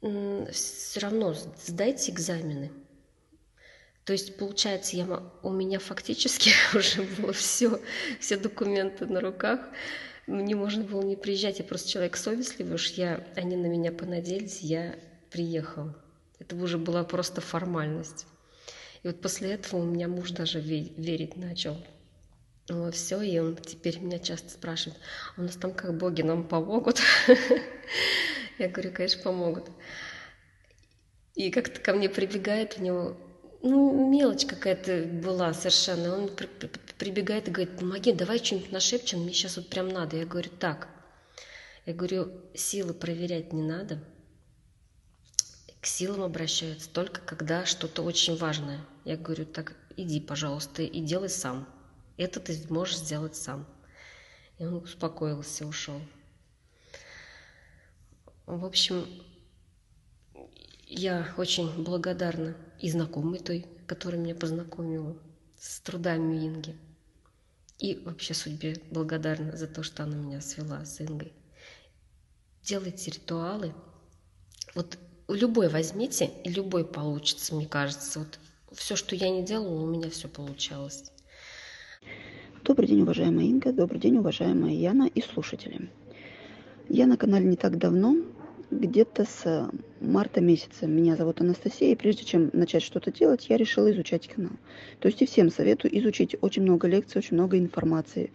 все 0.00 1.00
равно 1.00 1.34
сдайте 1.34 2.12
экзамены. 2.12 2.72
То 4.06 4.14
есть, 4.14 4.38
получается, 4.38 4.96
я, 4.96 5.22
у 5.42 5.50
меня 5.50 5.80
фактически 5.80 6.50
уже 6.74 7.02
было 7.02 7.34
все, 7.34 7.78
все 8.20 8.38
документы 8.38 9.04
на 9.04 9.20
руках. 9.20 9.60
Мне 10.26 10.56
можно 10.56 10.82
было 10.82 11.02
не 11.02 11.16
приезжать, 11.16 11.58
я 11.58 11.64
просто 11.66 11.90
человек 11.90 12.16
совестливый, 12.16 12.76
уж 12.76 12.88
я, 12.92 13.22
они 13.36 13.56
на 13.56 13.66
меня 13.66 13.92
понадеялись, 13.92 14.60
я 14.60 14.98
приехал. 15.34 15.92
Это 16.38 16.54
уже 16.54 16.78
была 16.78 17.02
просто 17.02 17.40
формальность. 17.40 18.26
И 19.02 19.08
вот 19.08 19.20
после 19.20 19.54
этого 19.54 19.80
у 19.80 19.84
меня 19.84 20.06
муж 20.06 20.30
даже 20.30 20.60
верить 20.60 21.36
начал 21.36 21.76
во 22.68 22.92
все, 22.92 23.20
и 23.20 23.36
он 23.40 23.56
теперь 23.56 23.98
меня 23.98 24.20
часто 24.20 24.50
спрашивает, 24.50 24.96
«А 25.36 25.40
у 25.40 25.44
нас 25.44 25.56
там 25.56 25.74
как 25.74 25.98
боги 25.98 26.22
нам 26.22 26.46
помогут? 26.46 27.00
Я 28.58 28.68
говорю, 28.68 28.92
конечно, 28.92 29.22
помогут. 29.24 29.68
И 31.34 31.50
как-то 31.50 31.80
ко 31.80 31.92
мне 31.94 32.08
прибегает, 32.08 32.76
у 32.78 32.82
него, 32.82 33.16
ну, 33.60 34.08
мелочь 34.08 34.46
какая-то 34.46 35.02
была 35.02 35.52
совершенно. 35.52 36.16
Он 36.16 36.28
при, 36.28 36.46
при, 36.46 36.70
прибегает 36.96 37.48
и 37.48 37.50
говорит, 37.50 37.76
помоги, 37.76 38.12
давай 38.12 38.38
что-нибудь 38.38 38.70
нашепчем, 38.70 39.22
мне 39.22 39.32
сейчас 39.32 39.56
вот 39.56 39.68
прям 39.68 39.88
надо. 39.88 40.16
Я 40.16 40.26
говорю, 40.26 40.50
так. 40.60 40.86
Я 41.86 41.92
говорю, 41.92 42.30
силы 42.54 42.94
проверять 42.94 43.52
не 43.52 43.62
надо– 43.62 43.98
к 45.84 45.86
силам 45.86 46.22
обращаются 46.22 46.88
только 46.88 47.20
когда 47.20 47.66
что-то 47.66 48.00
очень 48.00 48.38
важное. 48.38 48.80
Я 49.04 49.18
говорю, 49.18 49.44
так 49.44 49.76
иди, 49.98 50.18
пожалуйста, 50.18 50.80
и 50.80 51.00
делай 51.02 51.28
сам. 51.28 51.68
Это 52.16 52.40
ты 52.40 52.58
можешь 52.70 52.96
сделать 52.96 53.36
сам. 53.36 53.66
И 54.58 54.64
он 54.64 54.76
успокоился, 54.76 55.66
ушел. 55.66 56.00
В 58.46 58.64
общем, 58.64 59.06
я 60.86 61.34
очень 61.36 61.84
благодарна 61.84 62.56
и 62.80 62.90
знакомой 62.90 63.40
той, 63.40 63.66
которая 63.86 64.18
меня 64.18 64.34
познакомила 64.34 65.18
с 65.58 65.80
трудами 65.80 66.46
Инги. 66.46 66.78
И 67.78 67.96
вообще 67.96 68.32
судьбе 68.32 68.80
благодарна 68.90 69.54
за 69.54 69.66
то, 69.66 69.82
что 69.82 70.04
она 70.04 70.16
меня 70.16 70.40
свела 70.40 70.82
с 70.86 71.02
Ингой. 71.02 71.34
Делайте 72.62 73.10
ритуалы. 73.10 73.74
Вот 74.74 74.98
любой 75.28 75.68
возьмите, 75.68 76.30
любой 76.44 76.84
получится, 76.84 77.54
мне 77.54 77.66
кажется. 77.66 78.20
Вот 78.20 78.38
все, 78.72 78.96
что 78.96 79.14
я 79.16 79.30
не 79.30 79.42
делала, 79.42 79.82
у 79.82 79.86
меня 79.86 80.10
все 80.10 80.28
получалось. 80.28 81.04
Добрый 82.62 82.88
день, 82.88 83.02
уважаемая 83.02 83.46
Инга, 83.46 83.72
добрый 83.72 84.00
день, 84.00 84.18
уважаемая 84.18 84.72
Яна 84.72 85.04
и 85.14 85.20
слушатели. 85.20 85.90
Я 86.88 87.06
на 87.06 87.16
канале 87.16 87.46
не 87.46 87.56
так 87.56 87.78
давно, 87.78 88.16
где-то 88.70 89.24
с 89.24 89.70
марта 90.00 90.40
месяца. 90.40 90.86
Меня 90.86 91.16
зовут 91.16 91.40
Анастасия, 91.40 91.92
и 91.92 91.96
прежде 91.96 92.24
чем 92.24 92.50
начать 92.52 92.82
что-то 92.82 93.12
делать, 93.12 93.46
я 93.48 93.56
решила 93.56 93.90
изучать 93.92 94.28
канал. 94.28 94.52
То 95.00 95.08
есть 95.08 95.20
и 95.22 95.26
всем 95.26 95.50
советую 95.50 95.96
изучить 95.98 96.36
очень 96.40 96.62
много 96.62 96.88
лекций, 96.88 97.18
очень 97.18 97.36
много 97.36 97.58
информации. 97.58 98.32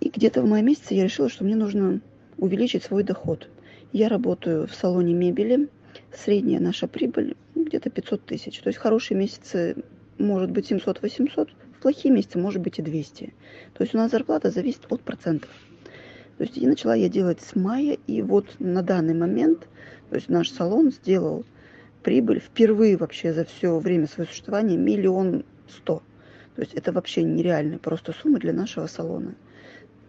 И 0.00 0.08
где-то 0.08 0.42
в 0.42 0.46
мае 0.46 0.62
месяце 0.62 0.94
я 0.94 1.04
решила, 1.04 1.28
что 1.28 1.44
мне 1.44 1.56
нужно 1.56 2.00
увеличить 2.36 2.84
свой 2.84 3.02
доход. 3.02 3.48
Я 3.92 4.08
работаю 4.08 4.66
в 4.66 4.74
салоне 4.74 5.14
мебели. 5.14 5.68
Средняя 6.12 6.60
наша 6.60 6.86
прибыль 6.86 7.36
где-то 7.54 7.90
500 7.90 8.24
тысяч. 8.24 8.60
То 8.60 8.68
есть 8.68 8.78
хорошие 8.78 9.16
месяцы 9.18 9.76
может 10.18 10.50
быть 10.50 10.70
700-800, 10.70 11.50
в 11.78 11.82
плохие 11.82 12.12
месяцы 12.12 12.38
может 12.38 12.60
быть 12.60 12.78
и 12.78 12.82
200. 12.82 13.32
То 13.74 13.82
есть 13.82 13.94
у 13.94 13.98
нас 13.98 14.10
зарплата 14.10 14.50
зависит 14.50 14.82
от 14.90 15.00
процентов. 15.00 15.50
То 16.36 16.44
есть 16.44 16.58
и 16.58 16.66
начала 16.66 16.94
я 16.94 17.08
делать 17.08 17.40
с 17.40 17.56
мая, 17.56 17.98
и 18.06 18.22
вот 18.22 18.46
на 18.58 18.82
данный 18.82 19.14
момент, 19.14 19.66
то 20.10 20.16
есть 20.16 20.28
наш 20.28 20.50
салон 20.50 20.92
сделал 20.92 21.44
прибыль 22.02 22.40
впервые 22.40 22.96
вообще 22.96 23.32
за 23.32 23.44
все 23.44 23.78
время 23.78 24.06
своего 24.06 24.30
существования 24.30 24.76
миллион 24.76 25.44
сто. 25.68 26.02
То 26.56 26.62
есть 26.62 26.74
это 26.74 26.92
вообще 26.92 27.22
нереальная 27.22 27.78
просто 27.78 28.12
сумма 28.12 28.38
для 28.38 28.52
нашего 28.52 28.86
салона. 28.86 29.34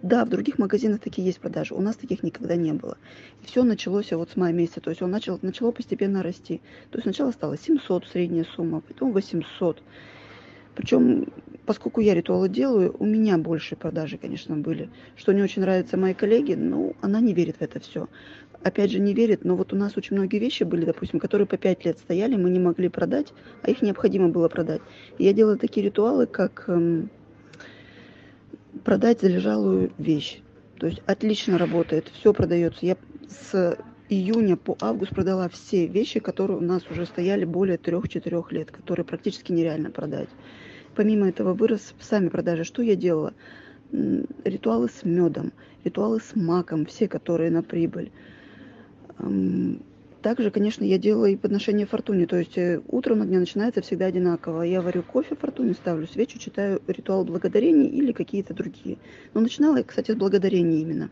Да, 0.01 0.23
в 0.23 0.29
других 0.29 0.57
магазинах 0.57 1.01
такие 1.01 1.25
есть 1.25 1.39
продажи. 1.39 1.75
У 1.75 1.81
нас 1.81 1.97
таких 1.97 2.23
никогда 2.23 2.55
не 2.55 2.71
было. 2.71 2.97
И 3.43 3.45
все 3.45 3.63
началось 3.63 4.11
вот 4.11 4.29
с 4.29 4.37
мая 4.37 4.53
месяца. 4.53 4.79
То 4.79 4.91
есть 4.91 5.01
он 5.01 5.11
начал, 5.11 5.39
начало 5.41 5.71
постепенно 5.71 6.23
расти. 6.23 6.61
То 6.89 6.97
есть 6.97 7.03
сначала 7.03 7.31
стало 7.31 7.57
700 7.57 8.05
средняя 8.07 8.45
сумма, 8.55 8.79
потом 8.79 9.11
800. 9.11 9.83
Причем, 10.75 11.27
поскольку 11.65 11.99
я 11.99 12.13
ритуалы 12.13 12.47
делаю, 12.47 12.95
у 12.97 13.05
меня 13.05 13.37
больше 13.37 13.75
продажи, 13.75 14.17
конечно, 14.17 14.55
были. 14.55 14.89
Что 15.17 15.33
не 15.33 15.41
очень 15.41 15.61
нравится 15.61 15.97
моей 15.97 16.15
коллеге, 16.15 16.55
ну, 16.55 16.95
она 17.01 17.19
не 17.19 17.33
верит 17.33 17.57
в 17.57 17.61
это 17.61 17.81
все. 17.81 18.07
Опять 18.63 18.91
же, 18.91 18.99
не 18.99 19.13
верит, 19.13 19.43
но 19.43 19.57
вот 19.57 19.73
у 19.73 19.75
нас 19.75 19.97
очень 19.97 20.15
многие 20.15 20.37
вещи 20.37 20.63
были, 20.63 20.85
допустим, 20.85 21.19
которые 21.19 21.47
по 21.47 21.57
5 21.57 21.83
лет 21.83 21.99
стояли, 21.99 22.37
мы 22.37 22.49
не 22.49 22.59
могли 22.59 22.87
продать, 22.87 23.33
а 23.61 23.71
их 23.71 23.81
необходимо 23.81 24.29
было 24.29 24.47
продать. 24.47 24.81
И 25.17 25.25
я 25.25 25.33
делала 25.33 25.57
такие 25.57 25.85
ритуалы, 25.85 26.27
как 26.27 26.65
эм, 26.67 27.09
продать 28.83 29.21
залежалую 29.21 29.91
вещь. 29.97 30.41
То 30.79 30.87
есть 30.87 31.01
отлично 31.05 31.57
работает, 31.57 32.09
все 32.13 32.33
продается. 32.33 32.85
Я 32.85 32.97
с 33.27 33.77
июня 34.09 34.55
по 34.57 34.77
август 34.81 35.11
продала 35.13 35.49
все 35.49 35.87
вещи, 35.87 36.19
которые 36.19 36.57
у 36.57 36.61
нас 36.61 36.83
уже 36.89 37.05
стояли 37.05 37.45
более 37.45 37.77
3-4 37.77 38.45
лет, 38.51 38.71
которые 38.71 39.05
практически 39.05 39.51
нереально 39.51 39.91
продать. 39.91 40.29
Помимо 40.95 41.29
этого 41.29 41.53
вырос 41.53 41.93
сами 41.99 42.29
продажи. 42.29 42.63
Что 42.63 42.81
я 42.81 42.95
делала? 42.95 43.33
Ритуалы 43.91 44.89
с 44.89 45.03
медом, 45.03 45.51
ритуалы 45.83 46.19
с 46.19 46.35
маком, 46.35 46.85
все, 46.85 47.07
которые 47.07 47.51
на 47.51 47.63
прибыль 47.63 48.11
также, 50.21 50.51
конечно, 50.51 50.83
я 50.83 50.97
делаю 50.97 51.33
и 51.33 51.37
подношение 51.37 51.85
фортуне. 51.85 52.27
То 52.27 52.37
есть 52.37 52.57
э, 52.57 52.81
утром 52.87 53.21
у 53.21 53.23
меня 53.23 53.39
начинается 53.39 53.81
всегда 53.81 54.05
одинаково. 54.05 54.63
Я 54.63 54.81
варю 54.81 55.03
кофе 55.03 55.35
фортуне, 55.35 55.73
ставлю 55.73 56.07
свечу, 56.07 56.39
читаю 56.39 56.81
ритуал 56.87 57.23
благодарения 57.23 57.89
или 57.89 58.11
какие-то 58.11 58.53
другие. 58.53 58.97
Но 59.33 59.41
начинала 59.41 59.77
я, 59.77 59.83
кстати, 59.83 60.11
с 60.11 60.15
благодарения 60.15 60.81
именно. 60.81 61.09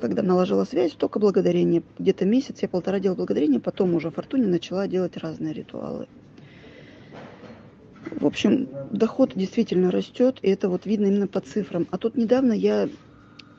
Когда 0.00 0.22
наложила 0.22 0.64
связь, 0.64 0.92
только 0.92 1.18
благодарение. 1.18 1.82
Где-то 1.98 2.26
месяц 2.26 2.60
я 2.60 2.68
полтора 2.68 3.00
делала 3.00 3.16
благодарение, 3.16 3.60
потом 3.60 3.94
уже 3.94 4.10
фортуне 4.10 4.46
начала 4.46 4.86
делать 4.86 5.16
разные 5.16 5.54
ритуалы. 5.54 6.08
В 8.10 8.26
общем, 8.26 8.68
доход 8.90 9.32
действительно 9.34 9.90
растет, 9.90 10.38
и 10.42 10.50
это 10.50 10.68
вот 10.68 10.84
видно 10.84 11.06
именно 11.06 11.26
по 11.26 11.40
цифрам. 11.40 11.86
А 11.90 11.96
тут 11.96 12.16
недавно 12.16 12.52
я 12.52 12.88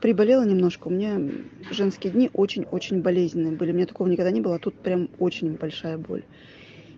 приболела 0.00 0.44
немножко. 0.44 0.88
У 0.88 0.90
меня 0.90 1.20
женские 1.70 2.12
дни 2.12 2.30
очень-очень 2.32 3.02
болезненные 3.02 3.52
были. 3.52 3.72
У 3.72 3.74
меня 3.74 3.86
такого 3.86 4.08
никогда 4.08 4.30
не 4.30 4.40
было, 4.40 4.56
а 4.56 4.58
тут 4.58 4.74
прям 4.74 5.08
очень 5.18 5.54
большая 5.56 5.98
боль. 5.98 6.24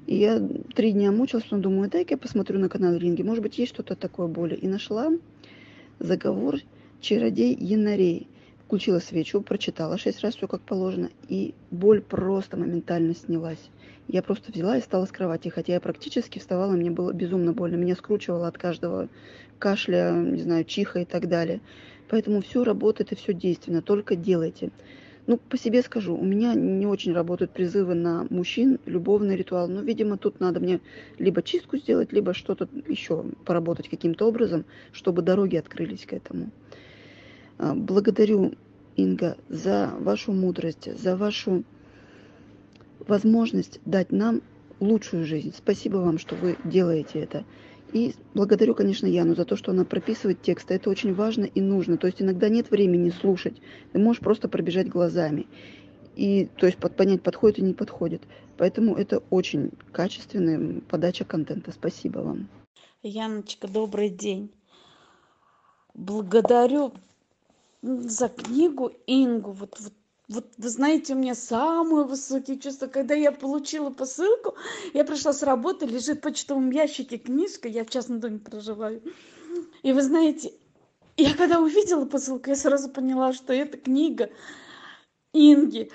И 0.06 0.16
я 0.16 0.40
три 0.74 0.92
дня 0.92 1.12
мучилась, 1.12 1.44
потом 1.44 1.62
думаю, 1.62 1.90
дай-ка 1.90 2.14
я 2.14 2.18
посмотрю 2.18 2.58
на 2.58 2.68
канал 2.68 2.94
Ринги. 2.96 3.22
Может 3.22 3.42
быть, 3.42 3.58
есть 3.58 3.74
что-то 3.74 3.94
такое 3.94 4.26
боли. 4.26 4.54
И 4.54 4.66
нашла 4.66 5.10
заговор 5.98 6.60
чародей 7.00 7.54
Янарей. 7.54 8.26
Включила 8.64 8.98
свечу, 8.98 9.40
прочитала 9.40 9.96
шесть 9.96 10.20
раз 10.20 10.34
все 10.34 10.46
как 10.46 10.60
положено, 10.60 11.08
и 11.26 11.54
боль 11.70 12.02
просто 12.02 12.58
моментально 12.58 13.14
снялась. 13.14 13.70
Я 14.08 14.22
просто 14.22 14.52
взяла 14.52 14.76
и 14.76 14.82
встала 14.82 15.06
с 15.06 15.10
кровати, 15.10 15.48
хотя 15.48 15.72
я 15.72 15.80
практически 15.80 16.38
вставала, 16.38 16.72
мне 16.72 16.90
было 16.90 17.12
безумно 17.14 17.54
больно. 17.54 17.76
Меня 17.76 17.96
скручивало 17.96 18.46
от 18.46 18.58
каждого 18.58 19.08
кашля, 19.58 20.12
не 20.12 20.42
знаю, 20.42 20.64
чиха 20.64 21.00
и 21.00 21.04
так 21.06 21.28
далее. 21.28 21.60
Поэтому 22.08 22.40
все 22.40 22.64
работает 22.64 23.12
и 23.12 23.14
все 23.14 23.32
действенно, 23.32 23.82
только 23.82 24.16
делайте. 24.16 24.70
Ну, 25.26 25.36
по 25.36 25.58
себе 25.58 25.82
скажу, 25.82 26.16
у 26.16 26.24
меня 26.24 26.54
не 26.54 26.86
очень 26.86 27.12
работают 27.12 27.50
призывы 27.50 27.94
на 27.94 28.26
мужчин, 28.30 28.78
любовный 28.86 29.36
ритуал. 29.36 29.68
Но, 29.68 29.82
видимо, 29.82 30.16
тут 30.16 30.40
надо 30.40 30.58
мне 30.58 30.80
либо 31.18 31.42
чистку 31.42 31.76
сделать, 31.76 32.12
либо 32.12 32.32
что-то 32.32 32.66
еще 32.86 33.26
поработать 33.44 33.90
каким-то 33.90 34.26
образом, 34.26 34.64
чтобы 34.90 35.20
дороги 35.20 35.56
открылись 35.56 36.06
к 36.06 36.14
этому. 36.14 36.50
А, 37.58 37.74
благодарю, 37.74 38.54
Инга, 38.96 39.36
за 39.50 39.92
вашу 40.00 40.32
мудрость, 40.32 40.98
за 40.98 41.14
вашу 41.14 41.62
возможность 43.00 43.80
дать 43.84 44.12
нам 44.12 44.40
лучшую 44.80 45.26
жизнь. 45.26 45.52
Спасибо 45.54 45.96
вам, 45.96 46.18
что 46.18 46.36
вы 46.36 46.56
делаете 46.64 47.20
это. 47.20 47.44
И 47.92 48.14
благодарю, 48.34 48.74
конечно, 48.74 49.06
Яну 49.06 49.34
за 49.34 49.44
то, 49.44 49.56
что 49.56 49.72
она 49.72 49.84
прописывает 49.84 50.42
тексты. 50.42 50.74
Это 50.74 50.90
очень 50.90 51.14
важно 51.14 51.44
и 51.44 51.60
нужно. 51.60 51.96
То 51.96 52.06
есть 52.06 52.20
иногда 52.20 52.48
нет 52.48 52.70
времени 52.70 53.10
слушать. 53.10 53.60
Ты 53.92 53.98
можешь 53.98 54.20
просто 54.20 54.48
пробежать 54.48 54.88
глазами. 54.88 55.46
И 56.16 56.46
то 56.56 56.66
есть 56.66 56.78
понять, 56.78 57.22
подходит 57.22 57.58
и 57.58 57.62
не 57.62 57.74
подходит. 57.74 58.22
Поэтому 58.56 58.96
это 58.96 59.22
очень 59.30 59.70
качественная 59.92 60.80
подача 60.88 61.24
контента. 61.24 61.72
Спасибо 61.72 62.18
вам. 62.18 62.48
Яночка, 63.02 63.68
добрый 63.68 64.10
день. 64.10 64.50
Благодарю 65.94 66.92
за 67.82 68.28
книгу 68.28 68.92
Ингу. 69.06 69.52
Вот, 69.52 69.76
вот 69.78 69.92
вот 70.28 70.52
вы 70.58 70.68
знаете, 70.68 71.14
у 71.14 71.18
меня 71.18 71.34
самые 71.34 72.04
высокие 72.04 72.58
чувства. 72.58 72.86
Когда 72.86 73.14
я 73.14 73.32
получила 73.32 73.88
посылку, 73.88 74.56
я 74.92 75.04
пришла 75.04 75.32
с 75.32 75.42
работы, 75.42 75.86
лежит 75.86 76.18
в 76.18 76.20
почтовом 76.20 76.70
ящике 76.70 77.16
книжка, 77.16 77.66
я 77.66 77.84
в 77.84 77.90
частном 77.90 78.20
доме 78.20 78.38
проживаю. 78.38 79.02
И 79.82 79.92
вы 79.92 80.02
знаете, 80.02 80.52
я 81.16 81.34
когда 81.34 81.60
увидела 81.60 82.04
посылку, 82.04 82.50
я 82.50 82.56
сразу 82.56 82.90
поняла, 82.90 83.32
что 83.32 83.54
это 83.54 83.78
книга 83.78 84.30
Инги. 85.32 85.90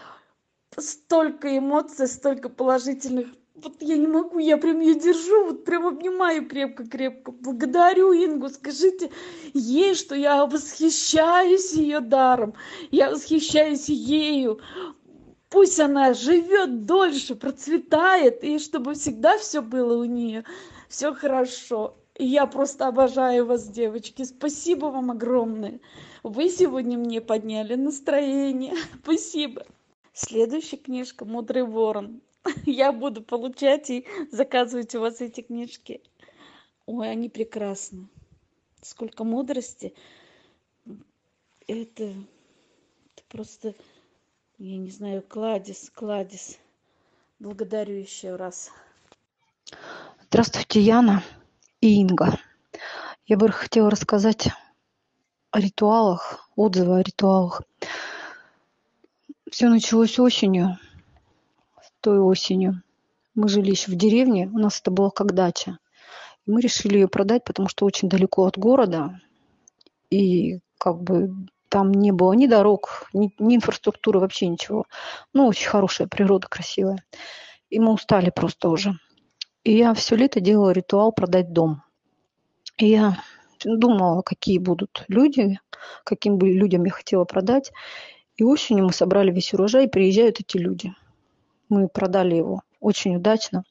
Столько 0.77 1.55
эмоций, 1.55 2.07
столько 2.07 2.49
положительных 2.49 3.27
вот 3.55 3.81
я 3.81 3.97
не 3.97 4.07
могу, 4.07 4.39
я 4.39 4.57
прям 4.57 4.79
ее 4.79 4.95
держу, 4.95 5.45
вот 5.45 5.63
прям 5.63 5.85
обнимаю 5.85 6.47
крепко-крепко. 6.47 7.31
Благодарю 7.31 8.13
Ингу, 8.13 8.49
скажите 8.49 9.11
ей, 9.53 9.93
что 9.93 10.15
я 10.15 10.45
восхищаюсь 10.45 11.73
ее 11.73 11.99
даром, 11.99 12.55
я 12.89 13.11
восхищаюсь 13.11 13.89
ею. 13.89 14.59
Пусть 15.49 15.79
она 15.79 16.15
живет 16.15 16.85
дольше, 16.85 17.35
процветает, 17.35 18.43
и 18.43 18.57
чтобы 18.57 18.95
всегда 18.95 19.37
все 19.37 19.61
было 19.61 20.01
у 20.01 20.05
нее, 20.05 20.45
все 20.89 21.13
хорошо. 21.13 21.95
Я 22.17 22.47
просто 22.47 22.87
обожаю 22.87 23.45
вас, 23.45 23.67
девочки. 23.67 24.23
Спасибо 24.23 24.87
вам 24.87 25.11
огромное. 25.11 25.79
Вы 26.23 26.49
сегодня 26.49 26.97
мне 26.97 27.21
подняли 27.21 27.75
настроение. 27.75 28.73
Спасибо. 29.03 29.65
Следующая 30.11 30.77
книжка 30.77 31.25
«Мудрый 31.25 31.63
ворон». 31.63 32.21
я 32.65 32.91
буду 32.91 33.21
получать 33.21 33.89
и 33.89 34.05
заказывать 34.31 34.95
у 34.95 34.99
вас 34.99 35.21
эти 35.21 35.41
книжки. 35.41 36.01
Ой, 36.85 37.09
они 37.09 37.29
прекрасны. 37.29 38.07
Сколько 38.81 39.23
мудрости. 39.23 39.93
Это, 41.67 42.03
это 42.03 43.23
просто, 43.29 43.73
я 44.57 44.77
не 44.77 44.91
знаю, 44.91 45.21
кладезь, 45.21 45.89
кладезь. 45.93 46.59
Благодарю 47.39 47.95
еще 47.95 48.35
раз. 48.35 48.71
Здравствуйте, 50.27 50.81
Яна 50.81 51.23
и 51.79 52.01
Инга. 52.01 52.37
Я 53.25 53.37
бы 53.37 53.49
хотела 53.49 53.89
рассказать 53.89 54.49
о 55.51 55.59
ритуалах, 55.59 56.49
отзывы 56.55 56.99
о 56.99 57.01
ритуалах. 57.01 57.61
Все 59.49 59.69
началось 59.69 60.19
осенью 60.19 60.77
той 62.03 62.19
осенью. 62.19 62.83
Мы 63.33 63.47
жили 63.47 63.71
еще 63.71 63.89
в 63.89 63.95
деревне, 63.95 64.47
у 64.53 64.59
нас 64.59 64.79
это 64.79 64.91
было 64.91 65.09
как 65.09 65.33
дача. 65.33 65.79
мы 66.45 66.59
решили 66.61 66.95
ее 66.95 67.07
продать, 67.07 67.45
потому 67.45 67.69
что 67.69 67.85
очень 67.85 68.09
далеко 68.09 68.45
от 68.45 68.57
города. 68.57 69.21
И 70.09 70.59
как 70.77 71.01
бы 71.01 71.31
там 71.69 71.91
не 71.91 72.11
было 72.11 72.33
ни 72.33 72.45
дорог, 72.45 73.07
ни, 73.13 73.33
ни 73.39 73.55
инфраструктуры, 73.55 74.19
вообще 74.19 74.47
ничего. 74.47 74.85
Ну, 75.33 75.47
очень 75.47 75.69
хорошая 75.69 76.07
природа, 76.07 76.47
красивая. 76.49 77.03
И 77.69 77.79
мы 77.79 77.93
устали 77.93 78.29
просто 78.29 78.69
уже. 78.69 78.99
И 79.63 79.75
я 79.77 79.93
все 79.93 80.17
лето 80.17 80.41
делала 80.41 80.71
ритуал 80.71 81.13
продать 81.13 81.53
дом. 81.53 81.81
И 82.77 82.87
я 82.87 83.17
думала, 83.63 84.21
какие 84.21 84.57
будут 84.57 85.05
люди, 85.07 85.57
каким 86.03 86.37
бы 86.37 86.51
людям 86.51 86.83
я 86.83 86.91
хотела 86.91 87.23
продать. 87.23 87.71
И 88.35 88.43
осенью 88.43 88.85
мы 88.85 88.93
собрали 88.93 89.31
весь 89.31 89.53
урожай, 89.53 89.85
и 89.85 89.89
приезжают 89.89 90.41
эти 90.41 90.57
люди– 90.57 90.93
мы 91.69 91.87
продали 91.87 92.35
его 92.35 92.61
очень 92.79 93.15
удачно 93.15 93.63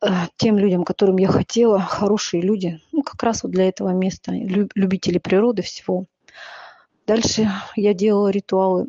э, 0.00 0.08
тем 0.36 0.58
людям, 0.58 0.84
которым 0.84 1.16
я 1.18 1.28
хотела, 1.28 1.80
хорошие 1.80 2.42
люди, 2.42 2.80
ну, 2.92 3.02
как 3.02 3.22
раз 3.22 3.42
вот 3.42 3.52
для 3.52 3.68
этого 3.68 3.90
места, 3.90 4.32
любители 4.32 5.18
природы 5.18 5.62
всего. 5.62 6.06
Дальше 7.06 7.50
я 7.76 7.94
делала 7.94 8.28
ритуалы 8.28 8.88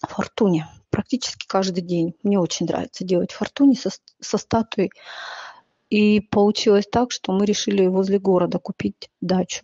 фортуне 0.00 0.68
практически 0.90 1.46
каждый 1.46 1.82
день. 1.82 2.14
Мне 2.22 2.38
очень 2.38 2.66
нравится 2.66 3.04
делать 3.04 3.32
фортуне 3.32 3.74
со, 3.74 3.90
со 4.20 4.38
статуей. 4.38 4.90
И 5.90 6.20
получилось 6.20 6.86
так, 6.90 7.10
что 7.10 7.32
мы 7.32 7.44
решили 7.44 7.86
возле 7.86 8.18
города 8.18 8.58
купить 8.58 9.10
дачу. 9.20 9.62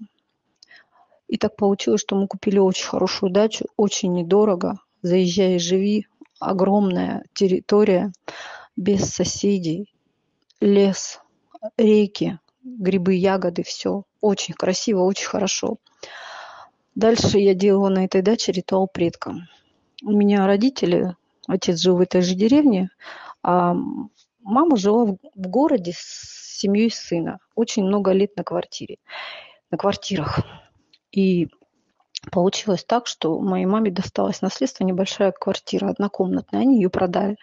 И 1.28 1.36
так 1.36 1.56
получилось, 1.56 2.00
что 2.00 2.16
мы 2.16 2.26
купили 2.26 2.58
очень 2.58 2.86
хорошую 2.86 3.30
дачу, 3.30 3.66
очень 3.76 4.12
недорого. 4.12 4.80
Заезжай 5.02 5.58
живи, 5.58 6.06
огромная 6.38 7.24
территория 7.34 8.12
без 8.76 9.10
соседей, 9.10 9.92
лес, 10.60 11.20
реки, 11.76 12.38
грибы, 12.62 13.14
ягоды, 13.14 13.62
все 13.62 14.04
очень 14.20 14.54
красиво, 14.54 15.02
очень 15.02 15.26
хорошо. 15.26 15.78
Дальше 16.94 17.38
я 17.38 17.54
делала 17.54 17.88
на 17.88 18.04
этой 18.04 18.22
даче 18.22 18.52
ритуал 18.52 18.88
предкам. 18.88 19.48
У 20.02 20.12
меня 20.12 20.46
родители, 20.46 21.14
отец 21.46 21.78
жил 21.78 21.96
в 21.96 22.00
этой 22.00 22.22
же 22.22 22.34
деревне, 22.34 22.90
а 23.42 23.74
мама 24.40 24.76
жила 24.76 25.04
в, 25.06 25.18
городе 25.34 25.92
с 25.94 26.58
семьей 26.58 26.90
сына. 26.90 27.38
Очень 27.54 27.84
много 27.84 28.12
лет 28.12 28.36
на 28.36 28.44
квартире, 28.44 28.98
на 29.70 29.78
квартирах. 29.78 30.40
И 31.12 31.48
Получилось 32.30 32.84
так, 32.84 33.06
что 33.06 33.38
моей 33.40 33.66
маме 33.66 33.90
досталось 33.90 34.42
наследство 34.42 34.84
небольшая 34.84 35.32
квартира 35.32 35.88
однокомнатная, 35.88 36.62
они 36.62 36.76
ее 36.76 36.90
продали. 36.90 37.36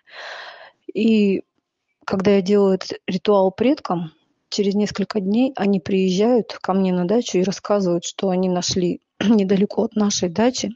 И 0.93 1.43
когда 2.05 2.31
я 2.31 2.41
делаю 2.41 2.75
этот 2.75 2.99
ритуал 3.07 3.51
предкам, 3.51 4.11
через 4.49 4.75
несколько 4.75 5.19
дней 5.19 5.53
они 5.55 5.79
приезжают 5.79 6.53
ко 6.61 6.73
мне 6.73 6.93
на 6.93 7.05
дачу 7.05 7.37
и 7.37 7.43
рассказывают, 7.43 8.05
что 8.05 8.29
они 8.29 8.49
нашли 8.49 9.01
недалеко 9.19 9.83
от 9.83 9.95
нашей 9.95 10.29
дачи 10.29 10.75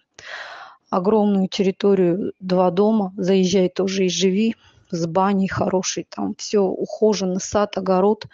огромную 0.89 1.48
территорию, 1.48 2.34
два 2.39 2.72
дома, 2.72 3.13
заезжай 3.15 3.69
тоже 3.69 4.06
и 4.06 4.10
живи, 4.10 4.56
с 4.91 5.06
баней 5.06 5.48
хорошей, 5.48 6.08
там 6.10 6.34
все 6.36 6.62
ухожено, 6.62 7.39
сад, 7.39 7.78
огород 7.78 8.26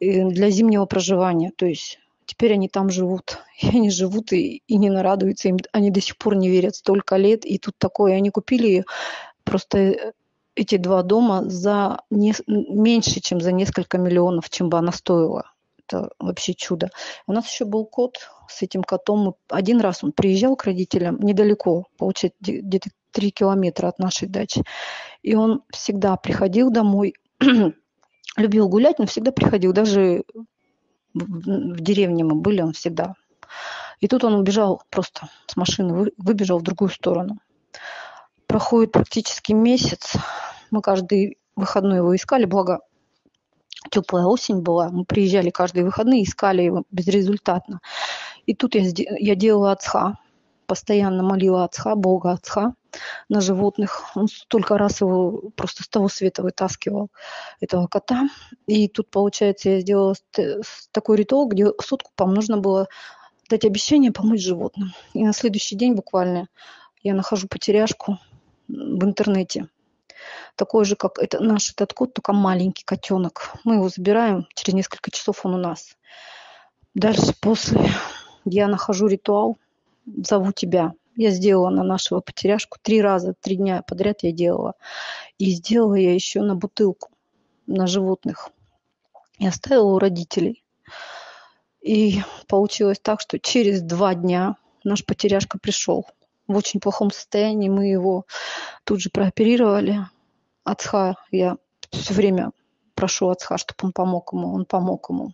для 0.00 0.50
зимнего 0.50 0.86
проживания. 0.86 1.50
То 1.56 1.66
есть 1.66 1.98
теперь 2.26 2.54
они 2.54 2.68
там 2.68 2.90
живут. 2.90 3.38
И 3.60 3.68
они 3.68 3.90
живут 3.90 4.32
и, 4.32 4.62
и 4.66 4.76
не 4.76 4.90
нарадуются. 4.90 5.48
Им, 5.48 5.58
они 5.72 5.90
до 5.90 6.00
сих 6.00 6.18
пор 6.18 6.36
не 6.36 6.48
верят 6.48 6.76
столько 6.76 7.16
лет. 7.16 7.44
И 7.44 7.58
тут 7.58 7.74
такое. 7.78 8.14
Они 8.14 8.30
купили 8.30 8.84
просто 9.44 9.78
э, 9.78 10.12
эти 10.54 10.76
два 10.76 11.02
дома 11.02 11.48
за 11.48 12.02
не, 12.10 12.34
меньше, 12.46 13.20
чем 13.20 13.40
за 13.40 13.52
несколько 13.52 13.98
миллионов, 13.98 14.50
чем 14.50 14.68
бы 14.68 14.78
она 14.78 14.92
стоила. 14.92 15.50
Это 15.86 16.10
вообще 16.18 16.54
чудо. 16.54 16.90
У 17.26 17.32
нас 17.32 17.50
еще 17.50 17.64
был 17.64 17.84
кот 17.84 18.18
с 18.48 18.62
этим 18.62 18.82
котом. 18.82 19.36
Один 19.48 19.80
раз 19.80 20.02
он 20.02 20.12
приезжал 20.12 20.56
к 20.56 20.64
родителям 20.64 21.18
недалеко, 21.20 21.86
получается, 21.98 22.38
где-то 22.40 22.90
три 23.10 23.30
километра 23.30 23.88
от 23.88 23.98
нашей 23.98 24.28
дачи. 24.28 24.62
И 25.22 25.34
он 25.34 25.62
всегда 25.70 26.16
приходил 26.16 26.70
домой, 26.70 27.14
любил 28.36 28.68
гулять, 28.68 28.98
но 28.98 29.06
всегда 29.06 29.30
приходил. 29.30 29.72
Даже 29.72 30.24
в 31.14 31.80
деревне 31.80 32.24
мы 32.24 32.34
были, 32.34 32.60
он 32.60 32.72
всегда. 32.72 33.14
И 34.00 34.08
тут 34.08 34.24
он 34.24 34.34
убежал 34.34 34.82
просто 34.90 35.28
с 35.46 35.56
машины, 35.56 36.10
выбежал 36.16 36.58
в 36.58 36.62
другую 36.62 36.90
сторону. 36.90 37.38
Проходит 38.46 38.92
практически 38.92 39.52
месяц. 39.52 40.14
Мы 40.70 40.82
каждый 40.82 41.38
выходной 41.56 41.98
его 41.98 42.14
искали, 42.14 42.44
благо 42.44 42.80
теплая 43.90 44.24
осень 44.24 44.60
была. 44.60 44.90
Мы 44.90 45.04
приезжали 45.04 45.50
каждые 45.50 45.84
выходные, 45.84 46.24
искали 46.24 46.62
его 46.62 46.84
безрезультатно. 46.90 47.80
И 48.46 48.54
тут 48.54 48.74
я, 48.74 48.82
я 48.96 49.34
делала 49.34 49.72
ацха, 49.72 50.18
постоянно 50.66 51.22
молила 51.22 51.64
отца, 51.64 51.94
Бога 51.94 52.32
отца 52.32 52.74
на 53.28 53.40
животных. 53.40 54.10
Он 54.14 54.28
столько 54.28 54.78
раз 54.78 55.00
его 55.00 55.50
просто 55.56 55.82
с 55.82 55.88
того 55.88 56.08
света 56.08 56.42
вытаскивал, 56.42 57.10
этого 57.60 57.86
кота. 57.86 58.28
И 58.66 58.88
тут, 58.88 59.10
получается, 59.10 59.70
я 59.70 59.80
сделала 59.80 60.14
такой 60.92 61.16
ритуал, 61.16 61.48
где 61.48 61.66
соткупам 61.80 62.34
нужно 62.34 62.58
было 62.58 62.88
дать 63.48 63.64
обещание 63.64 64.12
помочь 64.12 64.40
животным. 64.40 64.92
И 65.12 65.24
на 65.24 65.32
следующий 65.32 65.76
день 65.76 65.94
буквально 65.94 66.48
я 67.02 67.14
нахожу 67.14 67.48
потеряшку 67.48 68.18
в 68.68 69.04
интернете. 69.04 69.68
Такой 70.56 70.84
же, 70.84 70.96
как 70.96 71.18
это, 71.18 71.40
наш 71.40 71.70
этот 71.70 71.92
кот, 71.92 72.14
только 72.14 72.32
маленький 72.32 72.84
котенок. 72.84 73.52
Мы 73.64 73.74
его 73.74 73.88
забираем, 73.88 74.46
через 74.54 74.74
несколько 74.74 75.10
часов 75.10 75.44
он 75.44 75.54
у 75.54 75.58
нас. 75.58 75.96
Дальше 76.94 77.34
после 77.40 77.90
я 78.44 78.68
нахожу 78.68 79.06
ритуал, 79.06 79.58
зову 80.06 80.52
тебя. 80.52 80.94
Я 81.16 81.30
сделала 81.30 81.70
на 81.70 81.84
нашего 81.84 82.20
потеряшку 82.20 82.78
три 82.82 83.00
раза, 83.00 83.34
три 83.40 83.56
дня 83.56 83.82
подряд 83.86 84.22
я 84.22 84.32
делала. 84.32 84.74
И 85.38 85.50
сделала 85.50 85.94
я 85.94 86.12
еще 86.12 86.42
на 86.42 86.56
бутылку, 86.56 87.10
на 87.66 87.86
животных. 87.86 88.50
И 89.38 89.46
оставила 89.46 89.94
у 89.94 89.98
родителей. 89.98 90.64
И 91.80 92.22
получилось 92.48 92.98
так, 93.00 93.20
что 93.20 93.38
через 93.38 93.82
два 93.82 94.14
дня 94.14 94.56
наш 94.82 95.04
потеряшка 95.04 95.58
пришел. 95.58 96.06
В 96.48 96.56
очень 96.56 96.80
плохом 96.80 97.10
состоянии 97.10 97.68
мы 97.68 97.86
его 97.86 98.26
тут 98.84 99.00
же 99.00 99.10
прооперировали. 99.10 100.00
Ацха 100.64 101.16
я 101.30 101.56
все 101.90 102.14
время 102.14 102.50
прошу 102.94 103.28
Ацха, 103.28 103.58
чтобы 103.58 103.78
он 103.82 103.92
помог 103.92 104.32
ему. 104.32 104.52
Он 104.52 104.64
помог 104.64 105.10
ему. 105.10 105.32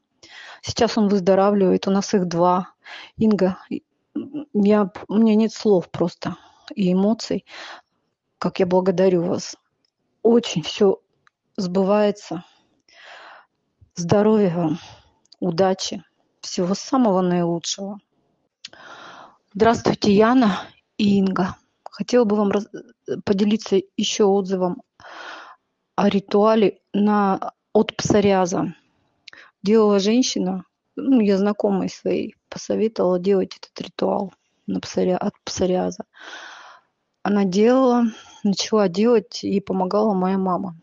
Сейчас 0.62 0.98
он 0.98 1.08
выздоравливает. 1.08 1.86
У 1.86 1.90
нас 1.90 2.12
их 2.14 2.26
два. 2.26 2.68
Инга 3.16 3.58
я, 4.14 4.90
у 5.08 5.14
меня 5.16 5.34
нет 5.34 5.52
слов 5.52 5.90
просто 5.90 6.36
и 6.74 6.92
эмоций, 6.92 7.44
как 8.38 8.60
я 8.60 8.66
благодарю 8.66 9.22
вас. 9.22 9.56
Очень 10.22 10.62
все 10.62 11.00
сбывается. 11.56 12.44
Здоровья 13.94 14.54
вам, 14.54 14.78
удачи, 15.40 16.02
всего 16.40 16.74
самого 16.74 17.20
наилучшего. 17.20 17.98
Здравствуйте, 19.52 20.12
Яна 20.12 20.60
и 20.96 21.18
Инга. 21.18 21.56
Хотела 21.84 22.24
бы 22.24 22.36
вам 22.36 22.50
раз... 22.50 22.68
поделиться 23.24 23.80
еще 23.96 24.24
отзывом 24.24 24.82
о 25.96 26.08
ритуале 26.08 26.80
на... 26.92 27.52
от 27.72 27.96
псориаза. 27.96 28.74
Делала 29.62 29.98
женщина, 29.98 30.64
ну, 30.96 31.20
я 31.20 31.36
знакомой 31.36 31.90
своей 31.90 32.36
посоветовала 32.50 33.18
делать 33.18 33.56
этот 33.56 33.80
ритуал 33.80 34.34
на 34.66 34.80
псори... 34.80 35.12
от 35.12 35.32
псориаза. 35.44 36.04
Она 37.22 37.44
делала, 37.44 38.04
начала 38.42 38.88
делать 38.88 39.44
и 39.44 39.60
помогала 39.60 40.14
моя 40.14 40.38
мама. 40.38 40.76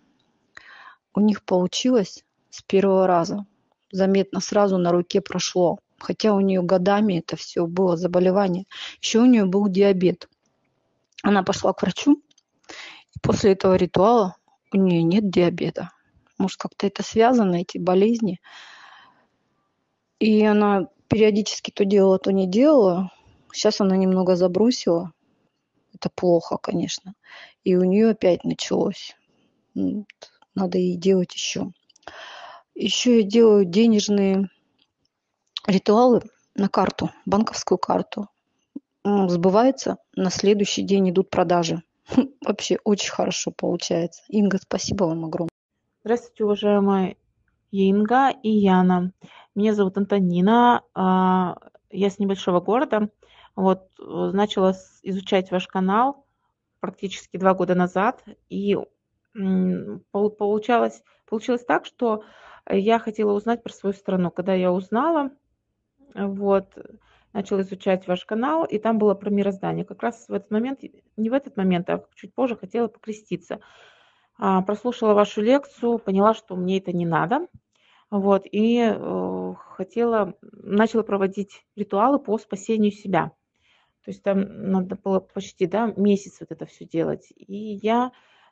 У 1.13 1.19
них 1.19 1.43
получилось 1.43 2.23
с 2.49 2.61
первого 2.61 3.07
раза. 3.07 3.45
Заметно 3.91 4.39
сразу 4.39 4.77
на 4.77 4.91
руке 4.91 5.21
прошло. 5.21 5.79
Хотя 5.99 6.33
у 6.33 6.39
нее 6.39 6.61
годами 6.61 7.19
это 7.19 7.35
все 7.35 7.65
было 7.65 7.97
заболевание. 7.97 8.65
Еще 9.01 9.19
у 9.19 9.25
нее 9.25 9.45
был 9.45 9.67
диабет. 9.67 10.29
Она 11.23 11.43
пошла 11.43 11.73
к 11.73 11.81
врачу. 11.81 12.21
И 13.15 13.19
после 13.21 13.53
этого 13.53 13.75
ритуала 13.75 14.35
у 14.71 14.77
нее 14.77 15.01
нет 15.01 15.29
диабета. 15.29 15.91
Может, 16.37 16.59
как-то 16.59 16.85
это 16.85 17.01
связано, 17.01 17.55
эти 17.55 17.79
болезни. 17.79 18.39
И 20.19 20.43
она 20.43 20.87
периодически 21.07 21.71
то 21.71 21.85
делала, 21.85 22.19
то 22.19 22.31
не 22.31 22.47
делала. 22.47 23.11
Сейчас 23.51 23.81
она 23.81 23.95
немного 23.97 24.35
забросила. 24.35 25.13
Это 25.93 26.09
плохо, 26.13 26.57
конечно. 26.57 27.13
И 27.63 27.75
у 27.75 27.83
нее 27.83 28.11
опять 28.11 28.43
началось. 28.43 29.15
Надо 29.73 30.77
ей 30.77 30.97
делать 30.97 31.33
еще. 31.33 31.71
Еще 32.75 33.21
я 33.21 33.23
делаю 33.23 33.65
денежные 33.65 34.49
ритуалы 35.65 36.21
на 36.55 36.69
карту, 36.69 37.11
банковскую 37.25 37.77
карту. 37.77 38.27
Сбывается, 39.03 39.97
на 40.15 40.29
следующий 40.29 40.81
день 40.81 41.09
идут 41.09 41.29
продажи. 41.29 41.81
Вообще 42.45 42.77
очень 42.83 43.11
хорошо 43.11 43.51
получается. 43.51 44.21
Инга, 44.27 44.59
спасибо 44.61 45.05
вам 45.05 45.25
огромное. 45.25 45.49
Здравствуйте, 46.03 46.43
уважаемая 46.43 47.15
Инга 47.71 48.29
и 48.29 48.49
Яна. 48.49 49.11
Меня 49.55 49.73
зовут 49.73 49.97
Антонина, 49.97 50.83
а, 50.93 51.57
я 51.89 52.09
с 52.09 52.19
небольшого 52.19 52.59
города. 52.59 53.09
Вот, 53.55 53.89
начала 53.97 54.75
изучать 55.01 55.49
ваш 55.51 55.67
канал 55.67 56.25
практически 56.79 57.37
два 57.37 57.55
года 57.55 57.73
назад, 57.73 58.23
и 58.49 58.77
получалось, 60.11 61.03
получилось 61.27 61.65
так, 61.65 61.85
что 61.85 62.23
я 62.69 62.99
хотела 62.99 63.33
узнать 63.33 63.63
про 63.63 63.73
свою 63.73 63.93
страну. 63.93 64.29
Когда 64.29 64.53
я 64.53 64.71
узнала, 64.71 65.31
вот, 66.13 66.77
начала 67.33 67.61
изучать 67.61 68.07
ваш 68.07 68.25
канал, 68.25 68.63
и 68.65 68.77
там 68.77 68.97
было 68.99 69.15
про 69.15 69.29
мироздание. 69.29 69.85
Как 69.85 70.03
раз 70.03 70.27
в 70.27 70.33
этот 70.33 70.51
момент, 70.51 70.81
не 71.15 71.29
в 71.29 71.33
этот 71.33 71.57
момент, 71.57 71.89
а 71.89 72.03
чуть 72.15 72.33
позже 72.33 72.55
хотела 72.55 72.87
покреститься. 72.87 73.59
А, 74.39 74.61
прослушала 74.61 75.13
вашу 75.13 75.41
лекцию, 75.41 75.97
поняла, 75.97 76.33
что 76.33 76.55
мне 76.55 76.77
это 76.77 76.91
не 76.91 77.05
надо. 77.05 77.47
Вот, 78.09 78.45
и 78.49 78.79
э, 78.79 79.53
хотела, 79.69 80.35
начала 80.41 81.03
проводить 81.03 81.65
ритуалы 81.75 82.19
по 82.19 82.37
спасению 82.37 82.91
себя. 82.91 83.31
То 84.05 84.11
есть 84.11 84.23
там 84.23 84.71
надо 84.71 84.95
было 84.95 85.19
почти 85.19 85.65
да, 85.65 85.91
месяц 85.97 86.39
вот 86.39 86.51
это 86.51 86.65
все 86.65 86.85
делать. 86.85 87.33
И 87.35 87.79
я 87.81 88.11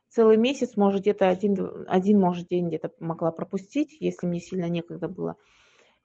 целый 0.10 0.36
месяц, 0.36 0.76
может, 0.76 1.02
где-то 1.02 1.30
один, 1.30 1.86
один, 1.88 2.20
может, 2.20 2.48
день 2.48 2.68
где-то 2.68 2.92
могла 3.00 3.32
пропустить, 3.32 3.96
если 4.02 4.28
мне 4.28 4.42
сильно 4.42 4.68
некогда 4.68 5.08
было. 5.08 5.38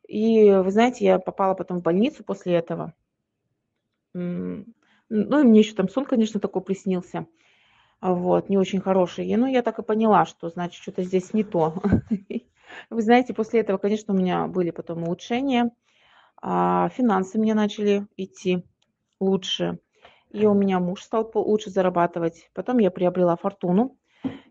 И, 0.07 0.51
вы 0.51 0.71
знаете, 0.71 1.05
я 1.05 1.19
попала 1.19 1.55
потом 1.55 1.81
в 1.81 1.83
больницу 1.83 2.23
после 2.23 2.55
этого. 2.55 2.95
Ну, 4.13 4.65
и 5.09 5.45
мне 5.45 5.61
еще 5.61 5.75
там 5.75 5.89
сон, 5.89 6.05
конечно, 6.05 6.39
такой 6.39 6.63
приснился 6.63 7.27
вот, 8.01 8.49
не 8.49 8.57
очень 8.57 8.81
хорошие. 8.81 9.37
Ну, 9.37 9.47
я 9.47 9.63
так 9.63 9.79
и 9.79 9.83
поняла, 9.83 10.25
что, 10.25 10.49
значит, 10.49 10.83
что-то 10.83 11.03
здесь 11.03 11.35
не 11.35 11.45
то. 11.45 11.75
Вы 12.91 13.03
знаете, 13.03 13.35
после 13.35 13.61
этого, 13.61 13.79
конечно, 13.79 14.15
у 14.15 14.17
меня 14.17 14.47
были 14.47 14.71
потом 14.71 15.03
улучшения. 15.03 15.71
А, 16.41 16.89
финансы 16.91 17.39
мне 17.39 17.55
начали 17.55 18.07
идти 18.17 18.65
лучше. 19.19 19.79
И 20.31 20.47
у 20.47 20.55
меня 20.55 20.79
муж 20.81 21.03
стал 21.03 21.31
лучше 21.35 21.71
зарабатывать. 21.71 22.51
Потом 22.55 22.79
я 22.79 22.91
приобрела 22.91 23.37
фортуну. 23.37 23.97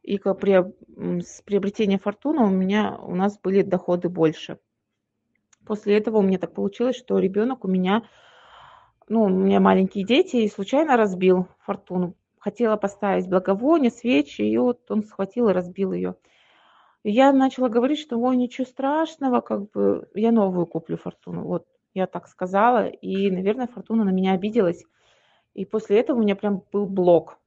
И 0.04 0.18
с 0.18 1.42
приобретением 1.42 2.00
фортуны 2.00 2.44
у 2.44 2.50
меня 2.50 2.98
у 3.02 3.16
нас 3.16 3.40
были 3.40 3.62
доходы 3.62 4.10
больше. 4.10 4.60
После 5.66 5.98
этого 5.98 6.18
у 6.18 6.22
меня 6.22 6.40
так 6.40 6.54
получилось, 6.54 6.96
что 6.96 7.20
ребенок 7.20 7.64
у 7.64 7.68
меня, 7.68 8.04
ну, 9.08 9.24
у 9.24 9.30
меня 9.30 9.60
маленькие 9.60 10.04
дети, 10.04 10.38
и 10.38 10.50
случайно 10.50 10.98
разбил 10.98 11.48
фортуну 11.60 12.16
хотела 12.40 12.78
поставить 12.78 13.30
благовоние, 13.30 13.92
свечи, 13.92 14.42
и 14.42 14.58
вот 14.58 14.90
он 14.90 15.04
схватил 15.04 15.50
и 15.50 15.54
разбил 15.54 15.94
ее. 15.94 16.16
Я 17.04 17.32
начала 17.32 17.70
говорить, 17.70 18.00
что 18.00 18.18
ой, 18.18 18.36
ничего 18.36 18.66
страшного, 18.66 19.42
как 19.42 19.70
бы 19.72 20.10
я 20.16 20.32
новую 20.32 20.66
куплю 20.66 20.98
фортуну. 20.98 21.44
Вот 21.46 21.66
я 21.94 22.08
так 22.08 22.28
сказала, 22.28 22.88
и, 22.88 23.32
наверное, 23.32 23.68
фортуна 23.68 24.04
на 24.04 24.10
меня 24.10 24.34
обиделась. 24.34 24.84
И 25.54 25.66
после 25.66 26.00
этого 26.00 26.18
у 26.18 26.22
меня 26.22 26.36
прям 26.36 26.64
был 26.72 26.86
блок. 26.86 27.38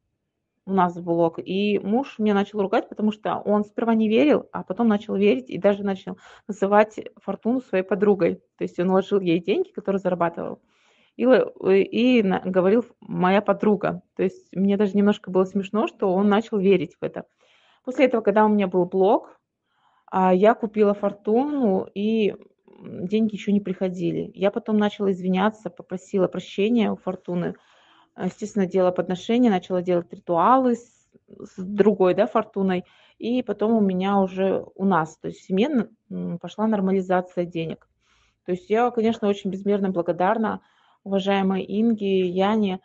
У 0.65 0.73
нас 0.73 0.99
блок. 0.99 1.39
И 1.39 1.79
муж 1.81 2.19
меня 2.19 2.35
начал 2.35 2.63
ругать, 2.63 2.89
потому 2.89 3.13
что 3.13 3.37
он 3.37 3.65
сперва 3.65 3.95
не 3.95 4.09
верил, 4.09 4.49
а 4.53 4.63
потом 4.63 4.89
начал 4.89 5.17
верить 5.17 5.51
и 5.51 5.59
даже 5.59 5.83
начал 5.83 6.19
называть 6.47 7.01
фортуну 7.17 7.61
своей 7.61 7.85
подругой. 7.85 8.37
То 8.57 8.65
есть 8.65 8.79
он 8.79 8.89
вложил 8.89 9.21
ей 9.21 9.41
деньги, 9.41 9.71
которые 9.71 10.01
зарабатывал 10.01 10.61
и, 11.23 11.83
и 11.83 12.23
говорил 12.23 12.85
моя 13.01 13.41
подруга. 13.43 14.03
То 14.17 14.23
есть 14.23 14.49
мне 14.55 14.77
даже 14.77 14.97
немножко 14.97 15.31
было 15.31 15.45
смешно, 15.45 15.87
что 15.87 16.13
он 16.13 16.29
начал 16.29 16.59
верить 16.59 16.97
в 17.01 17.05
это. 17.05 17.25
После 17.85 18.07
этого, 18.07 18.21
когда 18.21 18.45
у 18.45 18.49
меня 18.49 18.67
был 18.67 18.85
блог, 18.87 19.41
а, 20.11 20.35
я 20.35 20.55
купила 20.55 20.95
фортуну, 20.95 21.89
и 21.95 22.35
деньги 22.81 23.35
еще 23.35 23.53
не 23.53 23.61
приходили. 23.61 24.31
Я 24.35 24.51
потом 24.51 24.77
начала 24.77 25.13
извиняться, 25.13 25.71
попросила 25.71 26.29
прощения 26.29 26.91
у 26.91 26.97
фортуны. 26.97 27.55
Естественно, 28.17 28.67
делала 28.67 28.91
подношения, 28.91 29.51
начала 29.51 29.83
делать 29.83 30.13
ритуалы 30.13 30.75
с, 30.75 31.09
с 31.29 31.57
другой 31.57 32.15
да, 32.15 32.27
фортуной. 32.27 32.85
И 33.19 33.43
потом 33.43 33.73
у 33.73 33.81
меня 33.81 34.19
уже 34.19 34.65
у 34.75 34.85
нас, 34.85 35.17
то 35.17 35.29
есть 35.29 35.41
в 35.41 35.47
семье 35.47 35.89
пошла 36.41 36.67
нормализация 36.67 37.45
денег. 37.45 37.89
То 38.45 38.53
есть 38.53 38.69
я, 38.69 38.91
конечно, 38.91 39.29
очень 39.29 39.51
безмерно 39.51 39.91
благодарна 39.91 40.61
уважаемой 41.05 41.65
Инге, 41.69 42.29
Яне. 42.29 42.81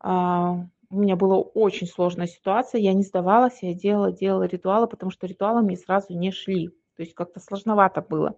А, 0.00 0.66
у 0.90 0.96
меня 1.00 1.16
была 1.16 1.38
очень 1.38 1.86
сложная 1.86 2.26
ситуация, 2.26 2.80
я 2.80 2.94
не 2.94 3.02
сдавалась, 3.02 3.62
я 3.62 3.74
делала, 3.74 4.12
делала 4.12 4.44
ритуалы, 4.44 4.86
потому 4.86 5.10
что 5.12 5.26
ритуалы 5.26 5.62
мне 5.62 5.76
сразу 5.76 6.14
не 6.14 6.32
шли. 6.32 6.68
То 6.96 7.02
есть 7.02 7.14
как-то 7.14 7.40
сложновато 7.40 8.02
было. 8.02 8.36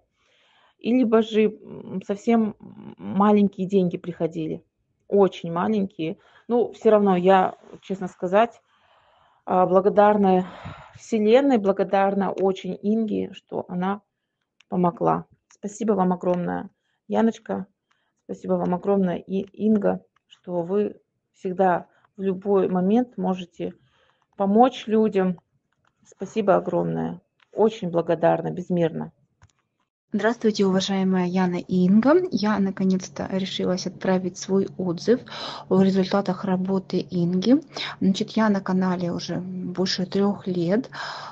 и 0.79 0.93
либо 0.93 1.21
же 1.21 1.59
совсем 2.05 2.55
маленькие 2.97 3.67
деньги 3.67 3.97
приходили, 3.97 4.63
очень 5.07 5.51
маленькие. 5.51 6.17
Ну, 6.47 6.71
все 6.73 6.89
равно 6.89 7.15
я, 7.15 7.55
честно 7.81 8.07
сказать, 8.07 8.61
а, 9.45 9.65
благодарна 9.67 10.47
Вселенной, 10.95 11.57
благодарна 11.57 12.31
очень 12.31 12.77
Инге, 12.81 13.31
что 13.33 13.65
она 13.67 14.01
помогла. 14.69 15.25
Спасибо 15.49 15.93
вам 15.93 16.13
огромное, 16.13 16.69
Яночка, 17.07 17.67
спасибо 18.31 18.53
вам 18.53 18.73
огромное, 18.73 19.17
и 19.17 19.41
Инга, 19.41 20.05
что 20.25 20.61
вы 20.61 21.01
всегда 21.33 21.87
в 22.15 22.21
любой 22.21 22.69
момент 22.69 23.17
можете 23.17 23.73
помочь 24.37 24.87
людям. 24.87 25.37
Спасибо 26.05 26.55
огромное. 26.55 27.19
Очень 27.51 27.89
благодарна, 27.89 28.49
безмерно. 28.49 29.11
Здравствуйте, 30.13 30.65
уважаемая 30.65 31.25
Яна 31.25 31.55
и 31.55 31.85
Инга. 31.85 32.15
Я 32.31 32.59
наконец-то 32.59 33.29
решилась 33.31 33.87
отправить 33.87 34.37
свой 34.37 34.67
отзыв 34.77 35.21
о 35.69 35.81
результатах 35.81 36.43
работы 36.43 37.07
Инги. 37.09 37.61
Значит, 38.01 38.31
я 38.31 38.49
на 38.49 38.59
канале 38.59 39.13
уже 39.13 39.37
больше 39.37 40.05
трех 40.05 40.47
лет 40.47 40.89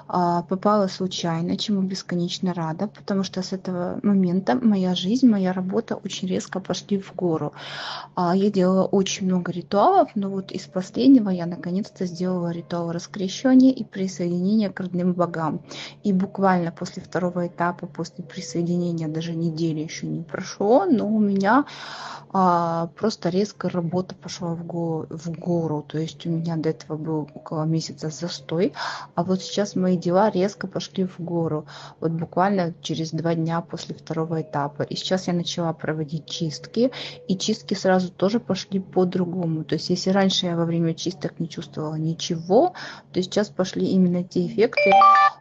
а, 0.07 0.43
попала 0.43 0.87
случайно, 0.87 1.57
чему 1.57 1.81
бесконечно 1.81 2.53
рада, 2.53 2.87
потому 2.87 3.23
что 3.23 3.41
с 3.41 3.51
этого 3.51 3.99
момента 4.01 4.55
моя 4.55 4.95
жизнь, 4.95 5.27
моя 5.27 5.51
работа 5.51 5.95
очень 5.95 6.29
резко 6.29 6.61
пошли 6.61 7.01
в 7.01 7.13
гору. 7.13 7.51
А, 8.15 8.33
я 8.33 8.49
делала 8.49 8.85
очень 8.85 9.25
много 9.25 9.51
ритуалов, 9.51 10.09
но 10.15 10.29
вот 10.29 10.53
из 10.53 10.67
последнего 10.67 11.29
я 11.29 11.45
наконец-то 11.45 12.05
сделала 12.05 12.51
ритуал 12.51 12.93
раскрещения 12.93 13.73
и 13.73 13.83
присоединения 13.83 14.69
к 14.69 14.79
родным 14.79 15.11
богам. 15.11 15.63
И 16.03 16.13
буквально 16.13 16.71
после 16.71 17.03
второго 17.03 17.47
этапа, 17.47 17.85
после 17.85 18.23
присоединения 18.23 18.68
объединения 18.69 19.08
даже 19.08 19.34
недели 19.34 19.79
еще 19.79 20.05
не 20.05 20.21
прошло, 20.21 20.86
но 20.86 21.08
у 21.08 21.19
меня 21.19 21.65
а, 22.32 22.88
просто 22.95 23.29
резко 23.29 23.69
работа 23.69 24.13
пошла 24.13 24.53
в, 24.53 24.63
го, 24.65 25.08
в 25.10 25.32
гору. 25.32 25.84
То 25.88 25.97
есть 25.97 26.25
у 26.25 26.29
меня 26.29 26.58
до 26.58 26.69
этого 26.69 26.97
был 26.97 27.29
около 27.34 27.63
месяца 27.63 28.10
застой, 28.10 28.73
а 29.15 29.23
вот 29.23 29.41
сейчас 29.41 29.75
мои 29.75 29.97
дела 29.97 30.29
резко 30.29 30.67
пошли 30.67 31.05
в 31.05 31.19
гору. 31.19 31.65
Вот 31.99 32.12
буквально 32.12 32.73
через 32.82 33.12
два 33.12 33.34
дня 33.34 33.62
после 33.62 33.95
второго 33.95 34.41
этапа. 34.41 34.84
И 34.84 34.95
сейчас 34.95 35.27
я 35.27 35.34
начала 35.34 35.73
проводить 35.73 36.27
чистки, 36.27 36.91
и 37.27 37.38
чистки 37.38 37.73
сразу 37.73 38.12
тоже 38.12 38.39
пошли 38.39 38.79
по-другому. 38.79 39.63
То 39.63 39.75
есть 39.75 39.89
если 39.89 40.12
раньше 40.12 40.45
я 40.45 40.55
во 40.55 40.65
время 40.65 40.93
чисток 40.93 41.39
не 41.39 41.49
чувствовала 41.49 41.95
ничего, 41.95 42.73
то 43.12 43.21
сейчас 43.21 43.49
пошли 43.49 43.88
именно 43.88 44.23
те 44.23 44.45
эффекты, 44.45 44.91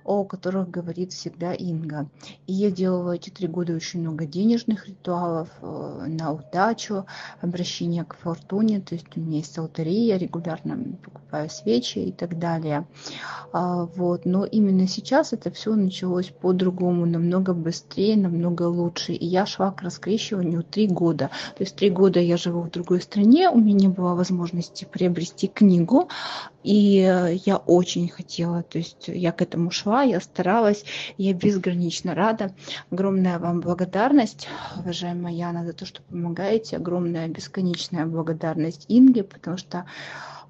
о 0.04 0.24
которых 0.24 0.70
говорит 0.70 1.12
всегда 1.12 1.52
Инга. 1.52 2.08
И 2.46 2.54
я 2.54 2.70
делала 2.70 3.17
эти 3.18 3.30
три 3.30 3.48
года 3.48 3.74
очень 3.74 4.00
много 4.00 4.26
денежных 4.26 4.88
ритуалов 4.88 5.48
э, 5.60 6.06
на 6.08 6.32
удачу, 6.32 7.04
обращение 7.40 8.04
к 8.04 8.16
фортуне, 8.16 8.80
то 8.80 8.94
есть 8.94 9.06
у 9.16 9.20
меня 9.20 9.38
есть 9.38 9.58
алтари, 9.58 10.06
я 10.06 10.18
регулярно 10.18 10.78
покупаю 11.02 11.50
свечи 11.50 11.98
и 11.98 12.12
так 12.12 12.38
далее. 12.38 12.86
А, 13.52 13.84
вот. 13.84 14.24
Но 14.24 14.44
именно 14.44 14.86
сейчас 14.86 15.32
это 15.32 15.50
все 15.50 15.74
началось 15.74 16.28
по-другому, 16.28 17.06
намного 17.06 17.54
быстрее, 17.54 18.16
намного 18.16 18.62
лучше. 18.62 19.12
И 19.12 19.26
я 19.26 19.46
шла 19.46 19.70
к 19.72 19.82
раскрещиванию 19.82 20.62
три 20.62 20.86
года. 20.86 21.30
То 21.56 21.64
есть 21.64 21.76
три 21.76 21.90
года 21.90 22.20
я 22.20 22.36
живу 22.36 22.62
в 22.62 22.70
другой 22.70 23.00
стране, 23.02 23.50
у 23.50 23.58
меня 23.58 23.74
не 23.74 23.88
было 23.88 24.14
возможности 24.14 24.86
приобрести 24.90 25.48
книгу, 25.48 26.08
и 26.62 27.00
э, 27.00 27.36
я 27.46 27.56
очень 27.56 28.08
хотела, 28.08 28.62
то 28.62 28.78
есть 28.78 29.04
я 29.06 29.32
к 29.32 29.40
этому 29.40 29.70
шла, 29.70 30.02
я 30.02 30.20
старалась, 30.20 30.84
я 31.16 31.32
безгранично 31.32 32.14
рада. 32.14 32.52
Огромная 33.08 33.38
вам 33.38 33.60
благодарность, 33.60 34.48
уважаемая 34.76 35.32
Яна, 35.32 35.64
за 35.64 35.72
то, 35.72 35.86
что 35.86 36.02
помогаете. 36.02 36.76
Огромная 36.76 37.26
бесконечная 37.26 38.04
благодарность 38.04 38.84
Инге, 38.90 39.24
потому 39.24 39.56
что 39.56 39.86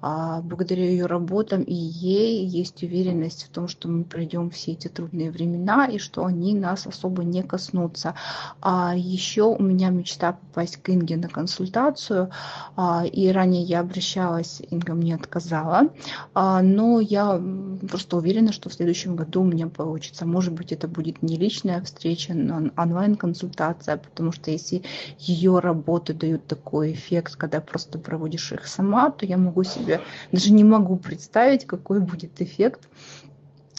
благодаря 0.01 0.85
ее 0.85 1.05
работам 1.05 1.61
и 1.63 1.73
ей 1.73 2.45
есть 2.45 2.83
уверенность 2.83 3.45
в 3.45 3.49
том, 3.49 3.67
что 3.67 3.87
мы 3.87 4.03
пройдем 4.03 4.49
все 4.49 4.71
эти 4.71 4.87
трудные 4.87 5.31
времена 5.31 5.85
и 5.85 5.97
что 5.97 6.25
они 6.25 6.53
нас 6.53 6.87
особо 6.87 7.23
не 7.23 7.43
коснутся. 7.43 8.15
А 8.61 8.93
еще 8.95 9.43
у 9.43 9.61
меня 9.61 9.89
мечта 9.89 10.33
попасть 10.33 10.77
к 10.77 10.89
Инге 10.89 11.17
на 11.17 11.27
консультацию, 11.27 12.31
а, 12.75 13.05
и 13.05 13.29
ранее 13.29 13.63
я 13.63 13.81
обращалась, 13.81 14.61
Инга 14.69 14.93
мне 14.93 15.15
отказала, 15.15 15.89
а, 16.33 16.61
но 16.61 16.99
я 16.99 17.41
просто 17.89 18.17
уверена, 18.17 18.51
что 18.51 18.69
в 18.69 18.73
следующем 18.73 19.15
году 19.15 19.41
у 19.41 19.45
меня 19.45 19.67
получится. 19.67 20.25
Может 20.25 20.53
быть, 20.53 20.71
это 20.71 20.87
будет 20.87 21.21
не 21.21 21.37
личная 21.37 21.81
встреча, 21.81 22.33
но 22.33 22.69
онлайн-консультация, 22.77 23.97
потому 23.97 24.31
что 24.31 24.51
если 24.51 24.83
ее 25.17 25.59
работы 25.59 26.13
дают 26.13 26.47
такой 26.47 26.93
эффект, 26.93 27.35
когда 27.35 27.61
просто 27.61 27.99
проводишь 27.99 28.51
их 28.51 28.67
сама, 28.67 29.09
то 29.09 29.25
я 29.25 29.37
могу 29.37 29.63
себе 29.63 29.88
себе 29.89 30.01
даже 30.31 30.51
не 30.51 30.63
могу 30.63 30.97
представить, 30.97 31.65
какой 31.65 31.99
будет 31.99 32.41
эффект, 32.41 32.87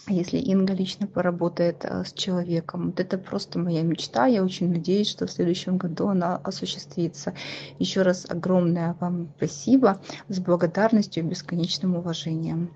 если 0.09 0.39
Инга 0.39 0.75
лично 0.75 1.07
поработает 1.07 1.85
э, 1.85 2.05
с 2.05 2.13
человеком. 2.13 2.87
Вот 2.87 2.99
это 2.99 3.17
просто 3.17 3.59
моя 3.59 3.83
мечта. 3.83 4.27
Я 4.27 4.43
очень 4.43 4.71
надеюсь, 4.71 5.09
что 5.09 5.27
в 5.27 5.31
следующем 5.31 5.77
году 5.77 6.09
она 6.09 6.37
осуществится. 6.37 7.35
Еще 7.79 8.03
раз 8.03 8.27
огромное 8.29 8.97
вам 8.99 9.29
спасибо 9.37 10.01
с 10.29 10.41
благодарностью 10.41 11.23
и 11.23 11.27
бесконечным 11.27 11.95
уважением. 11.95 12.71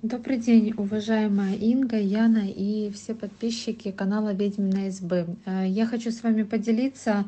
Добрый 0.00 0.38
день, 0.38 0.72
уважаемая 0.76 1.54
Инга, 1.54 1.98
Яна 1.98 2.48
и 2.48 2.90
все 2.90 3.14
подписчики 3.14 3.90
канала 3.90 4.32
Ведьмина 4.32 4.90
СБ. 4.90 5.26
Э, 5.44 5.66
я 5.68 5.84
хочу 5.84 6.10
с 6.10 6.22
вами 6.22 6.44
поделиться 6.44 7.26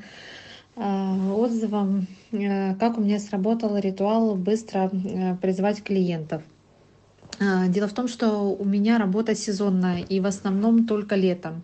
отзывам, 0.79 2.07
э, 2.31 2.75
как 2.77 2.99
у 2.99 3.01
меня 3.01 3.19
сработал 3.19 3.77
ритуал 3.77 4.37
быстро 4.37 4.91
э, 4.93 5.37
призвать 5.37 5.83
клиентов. 5.83 6.43
Дело 7.69 7.87
в 7.87 7.93
том, 7.93 8.09
что 8.09 8.53
у 8.53 8.65
меня 8.65 8.99
работа 8.99 9.37
сезонная 9.37 10.01
и 10.01 10.19
в 10.19 10.27
основном 10.27 10.87
только 10.87 11.15
летом. 11.15 11.63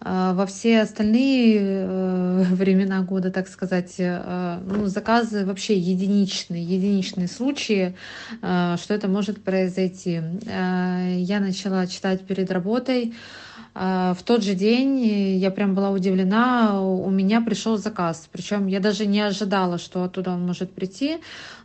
Во 0.00 0.46
все 0.46 0.80
остальные 0.80 1.86
времена 2.50 3.02
года, 3.02 3.30
так 3.30 3.46
сказать, 3.48 3.96
ну, 3.98 4.86
заказы 4.86 5.44
вообще 5.44 5.76
единичные, 5.76 6.64
единичные 6.64 7.28
случаи, 7.28 7.94
что 8.38 8.94
это 8.94 9.06
может 9.06 9.44
произойти. 9.44 10.22
Я 10.46 11.40
начала 11.40 11.86
читать 11.86 12.22
перед 12.22 12.50
работой, 12.50 13.12
в 13.74 14.18
тот 14.24 14.42
же 14.42 14.54
день 14.54 15.00
я 15.38 15.50
прям 15.50 15.74
была 15.74 15.90
удивлена, 15.90 16.82
у 16.82 17.08
меня 17.10 17.40
пришел 17.40 17.78
заказ. 17.78 18.28
Причем 18.30 18.66
я 18.66 18.80
даже 18.80 19.06
не 19.06 19.20
ожидала, 19.20 19.78
что 19.78 20.04
оттуда 20.04 20.32
он 20.32 20.46
может 20.46 20.72
прийти. 20.72 21.18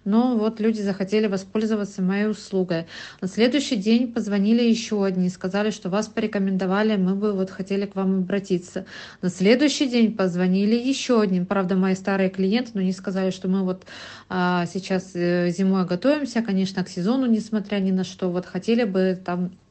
Но 0.08 0.38
вот 0.38 0.62
люди 0.62 0.80
захотели 0.80 1.28
воспользоваться 1.28 2.02
моей 2.02 2.28
услугой. 2.28 2.86
На 3.20 3.28
следующий 3.28 3.76
день 3.76 4.14
позвонили 4.14 4.64
еще 4.64 5.04
одни, 5.04 5.28
сказали, 5.28 5.70
что 5.70 5.90
вас 5.90 6.08
порекомендовали, 6.08 6.96
мы 6.96 7.14
бы 7.14 7.34
вот 7.34 7.50
хотели 7.50 7.86
к 7.86 7.96
вам 7.96 8.20
обратиться. 8.20 8.86
На 9.22 9.28
следующий 9.30 9.86
день 9.86 10.16
позвонили 10.16 10.76
еще 10.76 11.20
одним, 11.20 11.46
правда, 11.46 11.76
мои 11.76 11.94
старые 11.94 12.30
клиенты, 12.30 12.72
но 12.76 12.82
не 12.82 12.94
сказали, 12.94 13.32
что 13.32 13.50
мы 13.50 13.64
вот 13.64 13.84
а, 14.30 14.66
сейчас 14.68 15.12
э, 15.14 15.50
зимой 15.50 15.86
готовимся, 15.86 16.42
конечно, 16.42 16.86
к 16.86 16.90
сезону, 16.90 17.26
несмотря 17.26 17.80
ни 17.80 17.92
на 17.92 18.06
что, 18.06 18.30
вот 18.30 18.46
хотели 18.46 18.86
бы 18.86 19.20
там 19.26 19.52
а, 19.66 19.67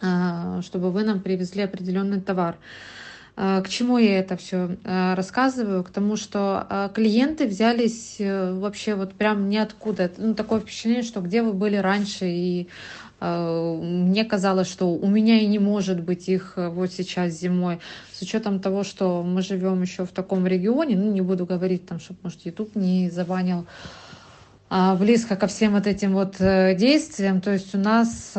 чтобы 0.00 0.90
вы 0.90 1.04
нам 1.04 1.20
привезли 1.20 1.62
определенный 1.62 2.20
товар. 2.20 2.56
А, 3.40 3.62
к 3.62 3.68
чему 3.68 3.98
я 3.98 4.18
это 4.18 4.36
все 4.36 4.76
а, 4.84 5.14
рассказываю? 5.14 5.84
К 5.84 5.90
тому, 5.90 6.16
что 6.16 6.90
клиенты 6.92 7.46
взялись 7.46 8.16
э, 8.18 8.52
вообще 8.52 8.96
вот 8.96 9.14
прям 9.14 9.48
ниоткуда. 9.48 10.10
Ну, 10.18 10.34
такое 10.34 10.58
впечатление, 10.58 11.04
что 11.04 11.20
где 11.20 11.42
вы 11.42 11.52
были 11.52 11.76
раньше, 11.76 12.26
и 12.26 12.68
мне 13.20 14.24
казалось, 14.24 14.68
что 14.68 14.94
у 14.94 15.08
меня 15.08 15.40
и 15.40 15.46
не 15.46 15.58
может 15.58 16.00
быть 16.00 16.28
их 16.28 16.52
э, 16.54 16.68
вот 16.68 16.92
сейчас 16.92 17.32
зимой. 17.32 17.80
С 18.12 18.22
учетом 18.22 18.60
того, 18.60 18.84
что 18.84 19.24
мы 19.24 19.42
живем 19.42 19.82
еще 19.82 20.06
в 20.06 20.10
таком 20.10 20.46
регионе, 20.46 20.96
ну, 20.96 21.10
не 21.10 21.20
буду 21.20 21.44
говорить 21.44 21.84
там, 21.84 21.98
чтобы, 21.98 22.20
может, 22.22 22.46
YouTube 22.46 22.76
не 22.76 23.10
заванил 23.10 23.66
близко 24.98 25.34
ко 25.34 25.46
всем 25.46 25.72
вот 25.72 25.86
этим 25.86 26.12
вот 26.12 26.36
э, 26.40 26.76
действиям. 26.76 27.40
То 27.40 27.52
есть 27.52 27.74
у 27.74 27.78
нас 27.78 28.34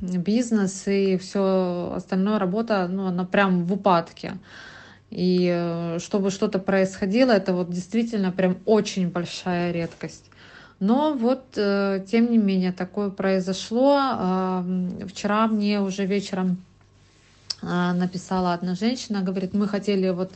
бизнес 0.00 0.86
и 0.86 1.16
все 1.16 1.92
остальное 1.96 2.38
работа, 2.38 2.88
ну, 2.88 3.06
она 3.06 3.24
прям 3.24 3.64
в 3.64 3.72
упадке. 3.72 4.34
И 5.10 5.50
э, 5.50 5.98
чтобы 6.00 6.30
что-то 6.30 6.58
происходило, 6.58 7.32
это 7.32 7.54
вот 7.54 7.70
действительно 7.70 8.30
прям 8.30 8.58
очень 8.66 9.08
большая 9.08 9.72
редкость. 9.72 10.30
Но 10.80 11.14
вот, 11.14 11.44
э, 11.56 12.04
тем 12.10 12.30
не 12.30 12.38
менее, 12.38 12.72
такое 12.72 13.10
произошло. 13.10 14.62
Вчера 15.08 15.46
мне 15.46 15.80
уже 15.80 16.04
вечером 16.04 16.58
а, 17.60 17.92
написала 17.92 18.54
одна 18.54 18.74
женщина, 18.74 19.20
говорит, 19.20 19.52
мы 19.52 19.66
хотели 19.66 20.10
вот 20.10 20.30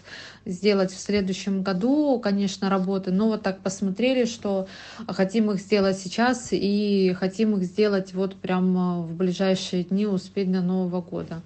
сделать 0.45 0.93
в 0.93 0.99
следующем 0.99 1.63
году, 1.63 2.19
конечно, 2.21 2.69
работы, 2.69 3.13
но 3.13 3.29
вот 3.29 3.43
так 3.43 3.61
посмотрели, 3.61 4.25
что 4.25 4.67
хотим 5.09 5.51
их 5.51 5.61
сделать 5.61 5.99
сейчас 5.99 6.49
и 6.51 7.15
хотим 7.19 7.57
их 7.57 7.65
сделать 7.65 8.15
вот 8.15 8.37
прямо 8.37 9.03
в 9.03 9.15
ближайшие 9.15 9.85
дни, 9.85 10.07
успеть 10.07 10.51
до 10.51 10.61
Нового 10.61 11.01
года. 11.01 11.43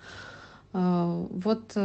Вот 0.73 1.77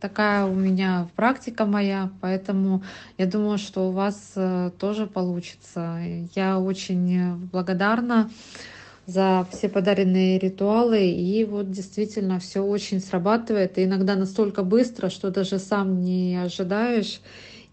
такая 0.00 0.46
у 0.46 0.54
меня 0.54 1.08
практика 1.14 1.66
моя, 1.66 2.10
поэтому 2.20 2.82
я 3.18 3.26
думаю, 3.26 3.58
что 3.58 3.88
у 3.88 3.92
вас 3.92 4.34
тоже 4.78 5.06
получится. 5.06 6.00
Я 6.34 6.58
очень 6.58 7.36
благодарна 7.52 8.30
за 9.06 9.46
все 9.50 9.68
подаренные 9.68 10.38
ритуалы. 10.38 11.08
И 11.08 11.44
вот 11.44 11.70
действительно 11.70 12.38
все 12.38 12.60
очень 12.60 13.00
срабатывает. 13.00 13.78
И 13.78 13.84
иногда 13.84 14.16
настолько 14.16 14.62
быстро, 14.62 15.10
что 15.10 15.30
даже 15.30 15.58
сам 15.58 16.00
не 16.00 16.36
ожидаешь. 16.36 17.20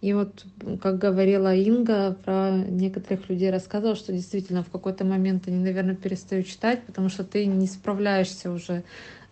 И 0.02 0.14
вот, 0.14 0.46
как 0.82 1.00
говорила 1.00 1.56
Инга, 1.56 2.16
про 2.24 2.52
некоторых 2.52 3.30
людей 3.30 3.50
рассказывала, 3.50 3.96
что 3.96 4.14
действительно 4.14 4.64
в 4.64 4.70
какой-то 4.70 5.06
момент 5.06 5.48
они, 5.48 5.58
наверное, 5.58 5.96
перестают 5.96 6.48
читать, 6.48 6.84
потому 6.84 7.10
что 7.10 7.24
ты 7.24 7.48
не 7.48 7.66
справляешься 7.66 8.52
уже 8.52 8.84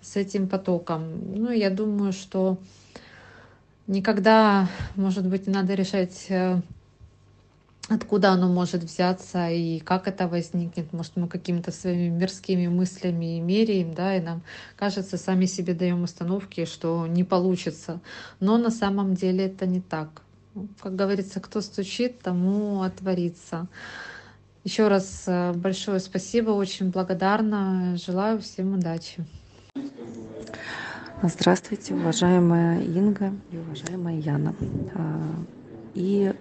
с 0.01 0.15
этим 0.15 0.47
потоком. 0.47 1.03
Ну, 1.35 1.51
я 1.51 1.69
думаю, 1.69 2.13
что 2.13 2.57
никогда, 3.85 4.67
может 4.95 5.27
быть, 5.27 5.45
не 5.45 5.53
надо 5.53 5.75
решать 5.75 6.25
э, 6.29 6.61
откуда 7.87 8.31
оно 8.31 8.47
может 8.47 8.83
взяться 8.83 9.49
и 9.49 9.79
как 9.79 10.07
это 10.07 10.27
возникнет. 10.27 10.91
Может, 10.93 11.15
мы 11.15 11.27
какими-то 11.27 11.71
своими 11.71 12.09
мирскими 12.09 12.67
мыслями 12.67 13.37
и 13.37 13.41
меряем, 13.41 13.93
да, 13.93 14.15
и 14.15 14.21
нам 14.21 14.41
кажется, 14.75 15.17
сами 15.17 15.45
себе 15.45 15.73
даем 15.73 16.03
установки, 16.03 16.65
что 16.65 17.05
не 17.07 17.23
получится. 17.23 18.01
Но 18.39 18.57
на 18.57 18.71
самом 18.71 19.13
деле 19.13 19.45
это 19.45 19.65
не 19.65 19.81
так. 19.81 20.21
Как 20.81 20.95
говорится, 20.95 21.39
кто 21.39 21.61
стучит, 21.61 22.21
тому 22.21 22.81
отворится. 22.81 23.67
Еще 24.63 24.87
раз 24.87 25.25
э, 25.27 25.53
большое 25.53 25.99
спасибо, 25.99 26.51
очень 26.51 26.89
благодарна. 26.89 27.97
Желаю 27.97 28.39
всем 28.39 28.73
удачи. 28.73 29.23
Здравствуйте, 31.21 31.93
уважаемая 31.93 32.81
Инга 32.81 33.33
и 33.51 33.57
уважаемая 33.57 34.19
Яна. 34.19 34.55
А, 34.95 35.35
и 35.93 36.33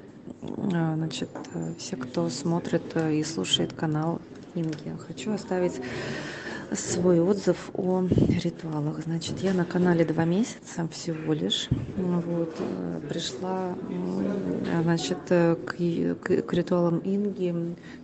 значит, 0.96 1.30
э, 1.54 1.74
все, 1.78 1.96
кто 1.96 2.28
смотрит 2.28 2.83
э, 2.94 3.14
и 3.16 3.24
слушает 3.24 3.72
канал 3.72 4.20
Инги, 4.55 4.97
хочу 5.07 5.33
оставить 5.33 5.81
свой 6.73 7.21
отзыв 7.21 7.71
о 7.75 8.05
ритуалах. 8.43 9.01
Значит, 9.05 9.40
я 9.40 9.53
на 9.53 9.64
канале 9.64 10.05
два 10.05 10.25
месяца 10.25 10.88
всего 10.90 11.33
лишь. 11.33 11.69
Вот, 11.97 12.55
э, 12.59 13.01
пришла 13.09 13.75
значит, 14.83 15.19
к, 15.29 15.57
к, 15.67 16.43
к 16.43 16.53
ритуалам 16.53 17.01
Инги 17.05 17.55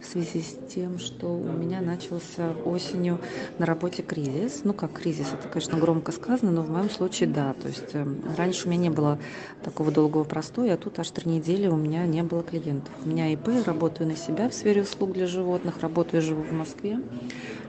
в 0.00 0.04
связи 0.04 0.42
с 0.42 0.56
тем, 0.72 0.98
что 0.98 1.28
у 1.28 1.52
меня 1.52 1.80
начался 1.80 2.52
осенью 2.64 3.18
на 3.58 3.66
работе 3.66 4.02
кризис. 4.02 4.60
Ну, 4.64 4.72
как 4.72 4.92
кризис, 4.92 5.28
это, 5.32 5.48
конечно, 5.48 5.78
громко 5.78 6.12
сказано, 6.12 6.50
но 6.50 6.62
в 6.62 6.70
моем 6.70 6.90
случае 6.90 7.28
да. 7.28 7.54
То 7.54 7.68
есть 7.68 7.90
э, 7.94 8.06
раньше 8.36 8.66
у 8.66 8.70
меня 8.70 8.82
не 8.82 8.90
было 8.90 9.18
такого 9.62 9.90
долгого 9.90 10.24
простоя, 10.24 10.74
а 10.74 10.76
тут 10.76 10.98
аж 10.98 11.10
три 11.10 11.30
недели 11.30 11.66
у 11.66 11.76
меня 11.76 12.06
не 12.06 12.22
было 12.22 12.42
клиентов. 12.42 12.92
У 13.04 13.08
меня 13.08 13.32
ИП, 13.32 13.48
работаю 13.66 14.08
на 14.08 14.16
себя 14.16 14.48
в 14.48 14.54
сфере 14.54 14.82
услуг 14.82 15.12
для 15.12 15.26
животных, 15.26 15.80
работаю 15.80 16.22
и 16.22 16.24
в 16.40 16.52
Москве. 16.52 17.00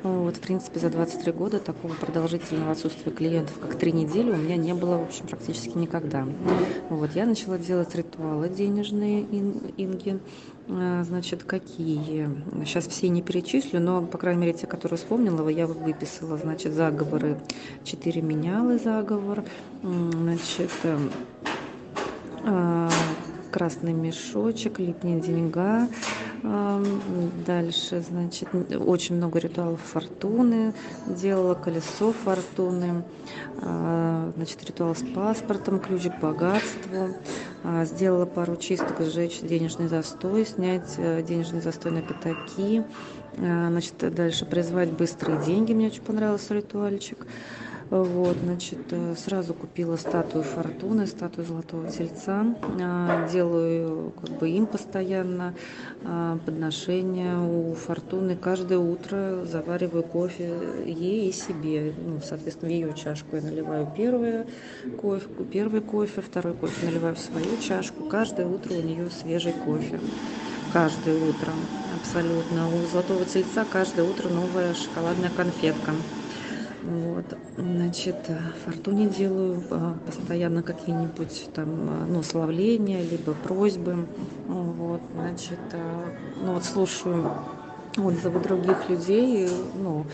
Вот, 0.03 0.38
в 0.38 0.39
принципе, 0.39 0.79
за 0.79 0.89
23 0.89 1.31
года 1.31 1.60
такого 1.60 1.93
продолжительного 1.93 2.71
отсутствия 2.71 3.12
клиентов, 3.12 3.60
как 3.60 3.75
три 3.75 3.91
недели, 3.91 4.31
у 4.31 4.36
меня 4.36 4.55
не 4.55 4.73
было, 4.73 4.97
в 4.97 5.03
общем, 5.03 5.27
практически 5.27 5.77
никогда. 5.77 6.25
Вот, 6.89 7.12
я 7.15 7.25
начала 7.25 7.57
делать 7.60 7.93
ритуалы 7.93 8.49
денежные, 8.49 9.21
инги, 9.21 10.19
а, 10.69 11.03
значит, 11.03 11.43
какие? 11.43 12.29
Сейчас 12.65 12.88
все 12.88 13.10
не 13.10 13.21
перечислю, 13.21 13.79
но, 13.79 14.01
по 14.01 14.17
крайней 14.17 14.41
мере, 14.41 14.53
те, 14.53 14.67
которые 14.67 14.97
вспомнила, 14.97 15.47
я 15.49 15.67
выписала, 15.67 16.38
значит, 16.38 16.73
заговоры, 16.73 17.38
четыре 17.84 18.21
менялы 18.21 18.79
заговор, 18.79 19.43
значит, 19.84 20.71
эм, 20.84 21.12
а, 22.45 22.89
красный 23.51 23.93
мешочек, 23.93 24.79
липни 24.79 25.19
деньга, 25.19 25.89
Дальше, 26.43 28.01
значит, 28.01 28.49
очень 28.73 29.15
много 29.15 29.38
ритуалов 29.38 29.80
фортуны 29.82 30.73
делала, 31.06 31.54
колесо 31.54 32.13
фортуны, 32.13 33.04
а, 33.62 34.32
значит, 34.36 34.63
ритуал 34.65 34.95
с 34.95 35.04
паспортом, 35.04 35.80
ключ 35.80 36.06
к 36.06 36.19
богатству. 36.19 37.15
А, 37.63 37.86
сделала 37.86 38.25
пару 38.25 38.56
чисток, 38.56 39.01
сжечь 39.01 39.41
денежный 39.41 39.88
застой, 39.88 40.45
снять 40.47 40.95
э, 40.97 41.21
денежный 41.21 41.62
застой 41.62 41.91
на 41.91 42.01
пятаки. 42.01 42.84
А, 43.38 43.69
значит, 43.69 43.93
дальше 43.99 44.45
призвать 44.45 44.91
быстрые 44.91 45.39
деньги, 45.45 45.73
мне 45.73 45.88
очень 45.88 46.01
понравился 46.01 46.56
ритуальчик. 46.56 47.27
Вот, 47.91 48.38
значит, 48.41 48.80
э, 48.91 49.15
сразу 49.17 49.54
купила 49.54 49.97
статую 49.97 50.45
Фортуны, 50.45 51.06
статую 51.06 51.45
Золотого 51.45 51.91
Тельца. 51.91 52.45
А, 52.82 53.27
делаю 53.27 54.13
как 54.21 54.39
бы 54.39 54.49
им 54.49 54.65
постоянно 54.65 55.54
а, 56.06 56.38
подношения 56.45 57.38
у 57.38 57.73
Фортуны. 57.73 58.38
Каждое 58.38 58.77
утро 58.77 59.43
завариваю 59.43 60.04
кофе 60.04 60.54
ей 60.86 61.27
и 61.27 61.34
себе. 61.34 61.93
Ну, 61.97 62.21
соответственно, 62.23 62.71
в 62.71 62.73
ее 62.73 62.93
чашку 62.93 63.36
я 63.36 63.41
наливаю 63.41 63.91
первое 63.93 64.47
кофе, 65.01 65.27
первый 65.51 65.82
кофе, 65.82 66.21
второй 66.21 66.54
кофе 66.54 66.86
наливаю 66.86 67.15
в 67.15 67.19
свою 67.19 67.58
чашку. 67.62 68.06
Каждое 68.06 68.47
утро 68.47 68.73
у 68.73 68.82
нее 68.82 69.10
свежий 69.10 69.51
кофе. 69.65 69.99
Каждое 70.71 71.15
утро, 71.17 71.51
абсолютно. 71.99 72.69
У 72.69 72.88
Золотого 72.89 73.25
Тельца 73.25 73.65
каждое 73.69 74.10
утро 74.10 74.30
новая 74.30 74.73
шоколадная 74.75 75.32
конфетка. 75.36 75.91
Вот, 76.84 77.26
значит, 77.58 78.15
фортуне 78.65 79.08
делаю 79.08 79.63
а, 79.70 79.96
постоянно 80.06 80.63
какие-нибудь 80.63 81.50
там, 81.54 81.67
а, 81.70 82.06
ну, 82.08 82.24
славления, 82.24 83.04
либо 83.04 83.34
просьбы. 83.34 84.08
Вот, 84.48 85.02
значит, 85.13 85.60
ну, 86.44 86.54
вот 86.54 86.63
слушаю 86.63 87.32
отзывы 87.98 88.39
других 88.39 88.89
людей, 88.89 89.48
ну, 89.76 90.06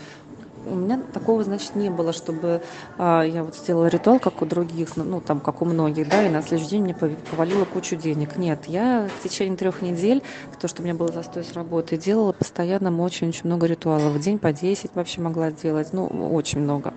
у 0.66 0.74
меня 0.74 1.00
такого, 1.12 1.44
значит, 1.44 1.74
не 1.74 1.90
было, 1.90 2.12
чтобы 2.12 2.62
а, 2.96 3.22
я 3.22 3.44
вот 3.44 3.56
сделала 3.56 3.86
ритуал, 3.86 4.18
как 4.18 4.42
у 4.42 4.46
других, 4.46 4.96
ну, 4.96 5.04
ну, 5.04 5.20
там, 5.20 5.40
как 5.40 5.62
у 5.62 5.64
многих, 5.64 6.08
да, 6.08 6.24
и 6.24 6.28
на 6.28 6.42
следующий 6.42 6.70
день 6.70 6.82
мне 6.82 6.94
повалило 6.94 7.64
кучу 7.64 7.96
денег. 7.96 8.36
Нет, 8.36 8.64
я 8.66 9.08
в 9.18 9.22
течение 9.22 9.56
трех 9.56 9.82
недель, 9.82 10.22
то, 10.60 10.68
что 10.68 10.82
у 10.82 10.84
меня 10.84 10.94
было 10.94 11.12
застой 11.12 11.44
с 11.44 11.52
работы, 11.52 11.96
делала 11.96 12.32
постоянно 12.32 12.96
очень-очень 13.02 13.42
много 13.44 13.66
ритуалов. 13.66 14.12
В 14.12 14.20
день 14.20 14.38
по 14.38 14.52
10 14.52 14.90
вообще 14.94 15.20
могла 15.20 15.50
делать, 15.50 15.92
ну, 15.92 16.06
очень 16.06 16.60
много. 16.60 16.94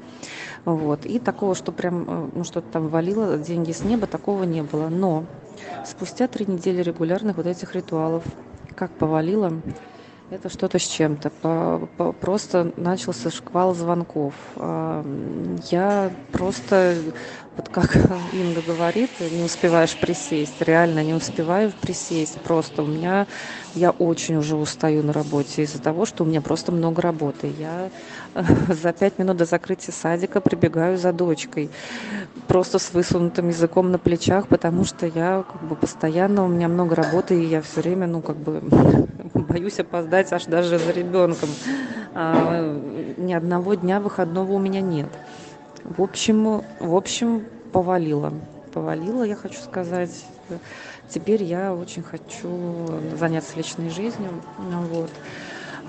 Вот. 0.66 1.06
И 1.06 1.20
такого, 1.20 1.56
что 1.56 1.72
прям, 1.72 2.06
э, 2.08 2.30
ну, 2.34 2.44
что-то 2.44 2.68
там 2.72 2.88
валило 2.88 3.38
деньги 3.38 3.72
с 3.72 3.84
неба, 3.84 4.08
такого 4.08 4.44
не 4.44 4.64
было. 4.64 4.90
Но 4.90 5.26
спустя 5.86 6.28
три 6.28 6.46
недели 6.46 6.82
регулярных 6.82 7.38
вот 7.38 7.46
этих 7.46 7.76
ритуалов, 7.76 8.24
как 8.76 8.92
повалило, 8.92 9.54
это 10.32 10.48
что-то 10.50 10.80
с 10.80 10.88
чем-то. 10.88 11.30
Просто 12.22 12.72
начался 12.78 13.30
шквал 13.30 13.76
звонков. 13.76 14.34
А, 14.56 15.06
я 15.70 16.10
просто, 16.32 16.96
вот 17.58 17.68
как 17.68 17.96
Инга 18.34 18.62
говорит, 18.66 19.12
не 19.20 19.44
успеваешь 19.44 19.96
присесть. 19.98 20.62
Реально 20.62 21.04
не 21.04 21.14
успеваю 21.14 21.74
присесть. 21.82 22.40
Просто 22.42 22.84
у 22.84 22.88
меня, 22.88 23.28
я 23.76 23.92
очень 23.92 24.38
уже 24.38 24.56
устаю 24.56 25.04
на 25.04 25.12
работе 25.12 25.64
из-за 25.64 25.82
того, 25.82 26.06
что 26.06 26.24
у 26.24 26.28
меня 26.28 26.42
просто 26.42 26.72
много 26.72 27.02
работы. 27.02 27.52
Я 27.60 27.90
за 28.70 28.94
пять 28.94 29.20
минут 29.20 29.36
до 29.36 29.46
закрытия 29.46 29.94
садика 29.94 30.40
прибегаю 30.40 30.98
за 30.98 31.12
дочкой. 31.12 31.70
Просто 32.48 32.80
с 32.80 32.94
высунутым 32.94 33.50
языком 33.50 33.92
на 33.92 34.00
плечах, 34.00 34.48
потому 34.48 34.86
что 34.86 35.06
я 35.06 35.44
как 35.44 35.62
бы 35.62 35.76
постоянно, 35.76 36.46
у 36.46 36.48
меня 36.48 36.70
много 36.70 36.96
работы, 36.96 37.42
и 37.42 37.48
я 37.48 37.62
все 37.62 37.82
время, 37.82 38.08
ну, 38.08 38.22
как 38.22 38.38
бы 38.38 38.62
боюсь 39.34 39.80
опоздать 39.80 40.32
аж 40.34 40.46
даже 40.46 40.78
за 40.78 40.92
ребенком. 40.92 41.50
А, 42.14 42.80
ни 43.18 43.34
одного 43.34 43.76
дня 43.76 44.00
выходного 44.00 44.54
у 44.54 44.60
меня 44.60 44.82
нет. 44.82 45.10
В 45.84 46.02
общем, 46.02 46.64
в 46.80 46.96
общем, 46.96 47.46
повалило. 47.72 48.34
Повалило, 48.74 49.24
я 49.24 49.36
хочу 49.36 49.60
сказать. 49.60 50.26
Теперь 51.10 51.44
я 51.44 51.74
очень 51.74 52.04
хочу 52.04 52.88
заняться 53.18 53.58
личной 53.58 53.90
жизнью. 53.90 54.32
Вот. 54.58 55.10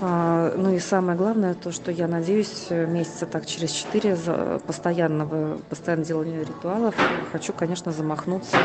А, 0.05 0.53
ну 0.57 0.73
и 0.73 0.79
самое 0.79 1.17
главное, 1.17 1.53
то, 1.53 1.71
что 1.71 1.89
я 1.89 2.09
надеюсь, 2.09 2.67
месяца 2.69 3.25
так 3.25 3.45
через 3.45 3.71
четыре 3.71 4.17
постоянного, 4.67 5.59
постоянного 5.69 6.05
делания 6.05 6.39
ритуалов 6.41 6.93
хочу, 7.31 7.53
конечно, 7.53 7.93
замахнуться 7.93 8.57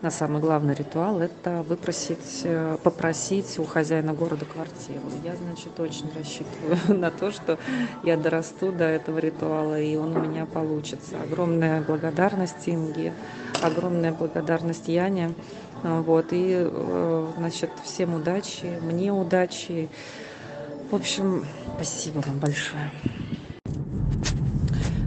на 0.00 0.10
самый 0.10 0.40
главный 0.40 0.74
ритуал. 0.74 1.20
Это 1.20 1.62
выпросить, 1.62 2.40
э, 2.42 2.76
попросить 2.82 3.60
у 3.60 3.64
хозяина 3.64 4.12
города 4.12 4.44
квартиру. 4.44 5.02
Я, 5.22 5.36
значит, 5.36 5.78
очень 5.78 6.10
рассчитываю 6.16 6.76
на 7.00 7.12
то, 7.12 7.30
что 7.30 7.60
я 8.02 8.16
дорасту 8.16 8.72
до 8.72 8.82
этого 8.82 9.20
ритуала, 9.20 9.80
и 9.80 9.94
он 9.94 10.16
у 10.16 10.20
меня 10.20 10.46
получится. 10.46 11.14
Огромная 11.22 11.80
благодарность 11.82 12.68
Инге, 12.68 13.12
огромная 13.62 14.12
благодарность 14.12 14.88
Яне. 14.88 15.32
Вот, 15.84 16.32
и, 16.32 16.56
э, 16.68 17.26
значит, 17.36 17.70
всем 17.84 18.14
удачи, 18.14 18.80
мне 18.82 19.12
удачи, 19.12 19.88
в 20.92 20.94
общем, 20.96 21.46
спасибо 21.74 22.20
вам 22.26 22.38
большое. 22.38 22.90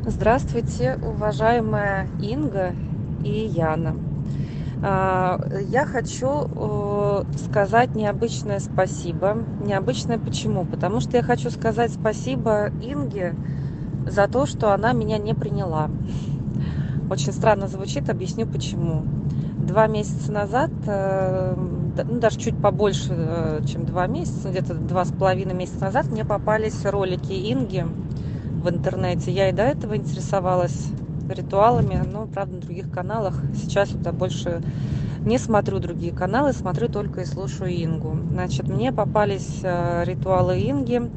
Здравствуйте, 0.07 0.97
уважаемая 1.03 2.07
Инга 2.19 2.73
и 3.23 3.45
Яна. 3.45 3.95
А, 4.81 5.39
Я 5.61 5.85
хочу 5.85 6.47
сказать 7.37 7.93
необычное 7.93 8.59
спасибо. 8.59 9.37
Необычное 9.63 10.17
почему? 10.17 10.65
Потому 10.65 11.01
что 11.01 11.17
я 11.17 11.23
хочу 11.23 11.51
сказать 11.51 11.93
спасибо 11.93 12.69
Инге 12.81 13.35
за 14.07 14.27
то, 14.27 14.47
что 14.47 14.73
она 14.73 14.91
меня 14.91 15.19
не 15.19 15.35
приняла. 15.35 15.91
Очень 17.11 17.31
странно 17.31 17.67
звучит, 17.67 18.09
объясню 18.09 18.47
почему. 18.47 19.05
Два 19.65 19.87
месяца 19.87 20.31
назад, 20.31 20.69
э, 20.85 21.55
ну 21.57 22.19
даже 22.19 22.37
чуть 22.37 22.55
побольше, 22.61 23.07
э, 23.09 23.61
чем 23.67 23.85
два 23.85 24.05
месяца, 24.05 24.49
где-то 24.49 24.75
два 24.75 25.05
с 25.05 25.11
половиной 25.11 25.55
месяца 25.55 25.85
назад 25.85 26.07
мне 26.07 26.23
попались 26.23 26.85
ролики 26.85 27.33
Инги 27.51 27.83
в 28.61 28.69
интернете. 28.69 29.31
Я 29.31 29.49
и 29.49 29.51
до 29.51 29.63
этого 29.63 29.97
интересовалась 29.97 30.89
ритуалами, 31.27 31.99
но, 32.05 32.27
правда, 32.27 32.55
на 32.55 32.61
других 32.61 32.91
каналах. 32.91 33.41
Сейчас 33.55 33.91
вот 33.91 34.05
я 34.05 34.11
больше 34.11 34.61
не 35.25 35.39
смотрю 35.39 35.79
другие 35.79 36.13
каналы, 36.13 36.53
смотрю 36.53 36.87
только 36.87 37.21
и 37.21 37.25
слушаю 37.25 37.73
Ингу. 37.73 38.15
Значит, 38.31 38.67
мне 38.67 38.91
попались 38.93 39.61
э, 39.63 40.03
ритуалы 40.05 40.59
Инги, 40.59 41.09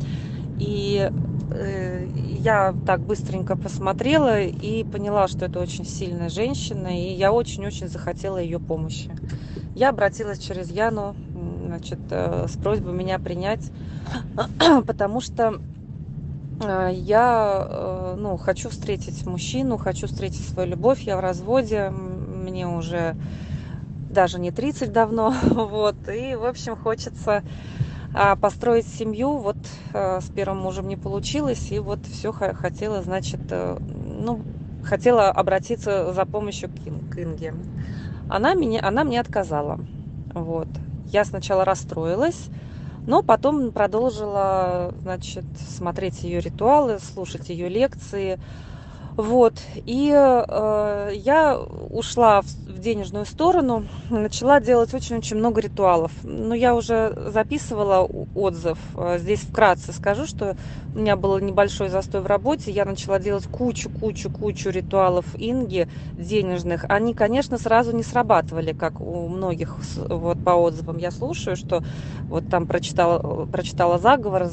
и 0.59 1.11
я 1.51 2.75
так 2.87 3.01
быстренько 3.01 3.57
посмотрела 3.57 4.41
и 4.41 4.85
поняла, 4.85 5.29
что 5.29 5.47
это 5.47 5.61
очень 5.61 5.85
сильная 5.85 6.29
женщина, 6.29 6.89
и 6.89 7.13
я 7.15 7.33
очень-очень 7.33 7.89
захотела 7.89 8.39
ее 8.39 8.59
помощи. 8.59 9.11
Я 9.75 9.91
обратилась 9.91 10.39
через 10.39 10.71
Яну, 10.71 11.15
значит, 11.67 12.01
э, 12.11 12.47
с 12.49 12.57
просьбой 12.57 12.95
меня 12.95 13.19
принять, 13.19 13.71
потому 14.87 15.21
что 15.21 15.61
а, 16.61 16.89
я, 16.89 17.67
э, 17.69 18.15
ну, 18.19 18.37
хочу 18.37 18.71
встретить 18.71 19.25
мужчину, 19.27 19.77
хочу 19.77 20.09
встретить 20.09 20.47
свою 20.49 20.71
любовь. 20.71 21.03
Я 21.03 21.17
в 21.17 21.21
разводе, 21.21 21.91
мне 21.91 22.67
уже 22.67 23.15
даже 24.11 24.41
не 24.41 24.51
30 24.51 24.93
давно, 24.93 25.35
вот. 25.43 25.97
И, 26.09 26.35
в 26.35 26.45
общем, 26.45 26.75
хочется 26.77 27.43
а, 28.13 28.37
построить 28.37 28.87
семью. 28.87 29.39
Вот 29.39 29.59
э, 29.93 30.21
с 30.21 30.31
первым 30.31 30.59
мужем 30.59 30.89
не 30.89 30.97
получилось, 30.97 31.71
и 31.73 31.79
вот 31.79 32.07
все 32.07 32.33
хотела, 32.33 33.03
значит, 33.03 33.43
э, 33.51 33.79
ну, 33.87 34.45
хотела 34.83 35.31
обратиться 35.31 36.13
за 36.13 36.27
помощью 36.27 36.71
к 36.71 36.75
Ин- 36.87 37.03
к 37.09 37.19
Инге. 37.19 37.55
Она 38.29 38.55
меня, 38.55 38.81
она 38.83 39.05
мне 39.05 39.21
отказала, 39.21 39.79
вот. 40.35 40.69
Я 41.07 41.25
сначала 41.25 41.65
расстроилась, 41.65 42.51
но 43.07 43.23
потом 43.23 43.73
продолжила, 43.73 44.93
значит, 45.03 45.47
смотреть 45.55 46.25
ее 46.25 46.41
ритуалы, 46.41 46.99
слушать 47.01 47.49
ее 47.51 47.69
лекции. 47.69 48.39
Вот. 49.19 49.55
И 49.75 50.13
э, 50.15 51.11
я 51.13 51.59
ушла 51.59 52.41
в, 52.43 52.47
в 52.47 52.79
денежную 52.79 53.27
сторону, 53.27 53.85
начала 54.11 54.61
делать 54.61 54.95
очень-очень 54.95 55.39
много 55.39 55.61
ритуалов. 55.61 56.13
Но 56.23 56.55
я 56.55 56.73
уже 56.77 57.13
записывала 57.27 58.09
отзыв. 58.37 58.79
Э, 58.95 59.19
Здесь 59.19 59.41
вкратце 59.41 59.93
скажу, 59.93 60.25
что 60.29 60.57
у 60.95 61.01
меня 61.01 61.17
был 61.17 61.37
небольшой 61.41 61.89
застой 61.89 62.21
в 62.21 62.27
работе. 62.27 62.71
Я 62.71 62.85
начала 62.85 63.19
делать 63.19 63.49
кучу-кучу-кучу 63.49 64.71
ритуалов 64.71 65.25
Инги 65.35 65.89
денежных. 66.17 66.85
Они, 66.89 67.13
конечно, 67.13 67.59
сразу 67.59 67.91
не 67.97 68.05
срабатывали, 68.05 68.73
как 68.73 69.01
у 69.01 69.27
многих 69.27 69.79
вот 69.97 70.45
по 70.45 70.51
отзывам 70.51 70.99
я 70.99 71.11
слушаю, 71.11 71.57
что 71.57 71.83
вот 72.29 72.49
там 72.49 72.69
прочитала, 72.69 73.47
прочитала 73.47 73.99
заговор, 73.99 74.49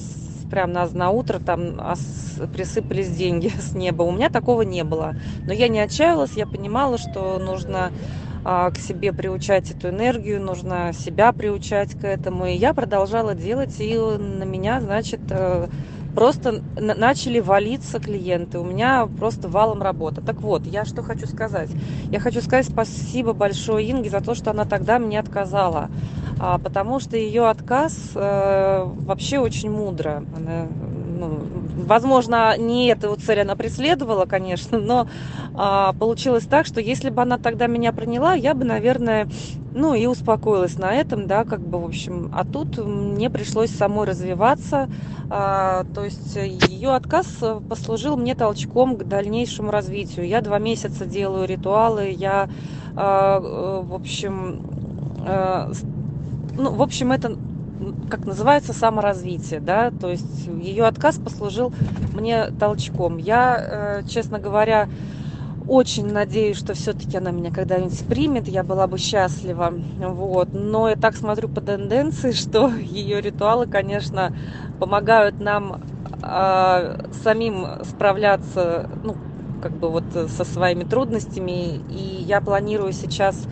прям 0.55 0.71
на, 0.71 0.89
на 0.93 1.09
утро 1.11 1.39
там 1.39 1.79
ос- 1.79 2.39
присыпались 2.51 3.11
деньги 3.15 3.49
с 3.59 3.75
неба. 3.75 4.03
У 4.03 4.11
меня 4.11 4.29
такого 4.29 4.61
не 4.63 4.83
было. 4.85 5.15
Но 5.45 5.53
я 5.53 5.67
не 5.67 5.79
отчаялась, 5.81 6.37
я 6.37 6.47
понимала, 6.47 6.97
что 6.97 7.37
нужно 7.39 7.91
а, 8.43 8.71
к 8.71 8.77
себе 8.77 9.13
приучать 9.13 9.71
эту 9.71 9.89
энергию, 9.89 10.41
нужно 10.41 10.91
себя 10.95 11.33
приучать 11.33 11.95
к 11.95 12.05
этому. 12.05 12.45
И 12.47 12.53
я 12.53 12.73
продолжала 12.73 13.35
делать, 13.35 13.75
и 13.79 13.97
на 13.97 14.43
меня, 14.43 14.81
значит, 14.81 15.23
э, 15.31 15.67
просто 16.15 16.63
на- 16.77 16.95
начали 16.95 17.39
валиться 17.39 17.99
клиенты. 17.99 18.57
У 18.59 18.63
меня 18.63 19.07
просто 19.19 19.49
валом 19.49 19.81
работа. 19.81 20.21
Так 20.21 20.41
вот, 20.41 20.65
я 20.65 20.85
что 20.85 21.03
хочу 21.03 21.27
сказать. 21.27 21.69
Я 22.11 22.19
хочу 22.19 22.41
сказать 22.41 22.65
спасибо 22.65 23.33
большое 23.33 23.91
Инге 23.91 24.09
за 24.09 24.21
то, 24.21 24.33
что 24.33 24.51
она 24.51 24.65
тогда 24.65 24.97
мне 24.97 25.19
отказала. 25.19 25.89
А, 26.39 26.57
потому 26.57 26.99
что 26.99 27.17
ее 27.17 27.47
отказ 27.49 28.11
э, 28.15 28.89
вообще 29.05 29.39
очень 29.39 29.69
мудро. 29.69 30.23
Она, 30.35 30.67
возможно, 31.15 32.57
не 32.57 32.87
эту 32.87 33.15
цель 33.15 33.41
она 33.41 33.55
преследовала, 33.55 34.25
конечно, 34.25 34.79
но 34.79 35.07
а, 35.53 35.93
получилось 35.93 36.45
так, 36.45 36.65
что 36.65 36.81
если 36.81 37.09
бы 37.09 37.21
она 37.21 37.37
тогда 37.37 37.67
меня 37.67 37.91
приняла, 37.91 38.33
я 38.33 38.53
бы, 38.53 38.65
наверное, 38.65 39.27
ну 39.73 39.93
и 39.93 40.05
успокоилась 40.05 40.77
на 40.77 40.93
этом, 40.93 41.27
да, 41.27 41.43
как 41.45 41.61
бы, 41.61 41.81
в 41.81 41.85
общем. 41.85 42.29
А 42.31 42.43
тут 42.45 42.77
мне 42.77 43.29
пришлось 43.29 43.71
самой 43.71 44.07
развиваться, 44.07 44.89
а, 45.29 45.83
то 45.93 46.03
есть 46.03 46.35
ее 46.35 46.95
отказ 46.95 47.25
послужил 47.69 48.17
мне 48.17 48.35
толчком 48.35 48.97
к 48.97 49.03
дальнейшему 49.03 49.71
развитию. 49.71 50.27
Я 50.27 50.41
два 50.41 50.59
месяца 50.59 51.05
делаю 51.05 51.47
ритуалы, 51.47 52.09
я, 52.11 52.49
а, 52.95 53.39
э, 53.39 53.81
в 53.87 53.93
общем, 53.93 54.61
с- 55.27 55.83
ну, 56.57 56.71
в 56.75 56.81
общем, 56.81 57.11
это 57.11 57.35
как 58.09 58.25
называется 58.25 58.73
саморазвитие, 58.73 59.59
да, 59.59 59.91
то 59.91 60.09
есть 60.09 60.47
ее 60.47 60.85
отказ 60.85 61.17
послужил 61.17 61.73
мне 62.13 62.47
толчком. 62.59 63.17
Я, 63.17 63.59
э, 63.61 64.03
честно 64.07 64.39
говоря, 64.39 64.87
очень 65.67 66.05
надеюсь, 66.11 66.57
что 66.57 66.73
все-таки 66.73 67.17
она 67.17 67.31
меня 67.31 67.51
когда-нибудь 67.51 68.05
примет, 68.07 68.47
я 68.47 68.63
была 68.63 68.87
бы 68.87 68.97
счастлива, 68.97 69.73
вот. 69.97 70.49
Но 70.53 70.89
я 70.89 70.95
так 70.95 71.15
смотрю 71.15 71.49
по 71.49 71.61
тенденции, 71.61 72.31
что 72.33 72.69
ее 72.69 73.21
ритуалы, 73.21 73.67
конечно, 73.67 74.33
помогают 74.79 75.39
нам 75.39 75.81
а, 76.21 76.97
самим 77.23 77.65
справляться, 77.83 78.89
ну, 79.03 79.15
как 79.61 79.73
бы 79.73 79.89
вот 79.89 80.03
со 80.13 80.45
своими 80.45 80.83
трудностями. 80.83 81.81
И 81.89 82.23
я 82.27 82.41
планирую 82.41 82.93
сейчас 82.93 83.47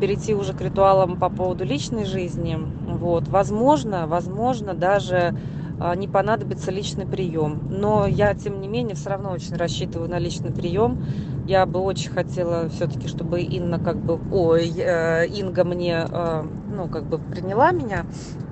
перейти 0.00 0.34
уже 0.34 0.54
к 0.54 0.60
ритуалам 0.60 1.18
по 1.18 1.28
поводу 1.28 1.64
личной 1.64 2.04
жизни. 2.04 2.58
Вот. 2.86 3.28
Возможно, 3.28 4.06
возможно, 4.06 4.74
даже 4.74 5.34
а, 5.78 5.94
не 5.94 6.08
понадобится 6.08 6.70
личный 6.70 7.06
прием. 7.06 7.68
Но 7.70 8.06
я, 8.06 8.34
тем 8.34 8.60
не 8.60 8.68
менее, 8.68 8.94
все 8.94 9.10
равно 9.10 9.30
очень 9.32 9.56
рассчитываю 9.56 10.08
на 10.08 10.18
личный 10.18 10.50
прием. 10.50 11.04
Я 11.46 11.66
бы 11.66 11.80
очень 11.80 12.10
хотела 12.10 12.68
все-таки, 12.70 13.08
чтобы 13.08 13.42
Инна 13.42 13.78
как 13.78 13.96
бы, 13.96 14.18
ой, 14.32 14.72
э, 14.76 15.26
Инга 15.26 15.64
мне, 15.64 16.06
э, 16.10 16.44
ну, 16.74 16.88
как 16.88 17.04
бы 17.04 17.18
приняла 17.18 17.72
меня. 17.72 18.06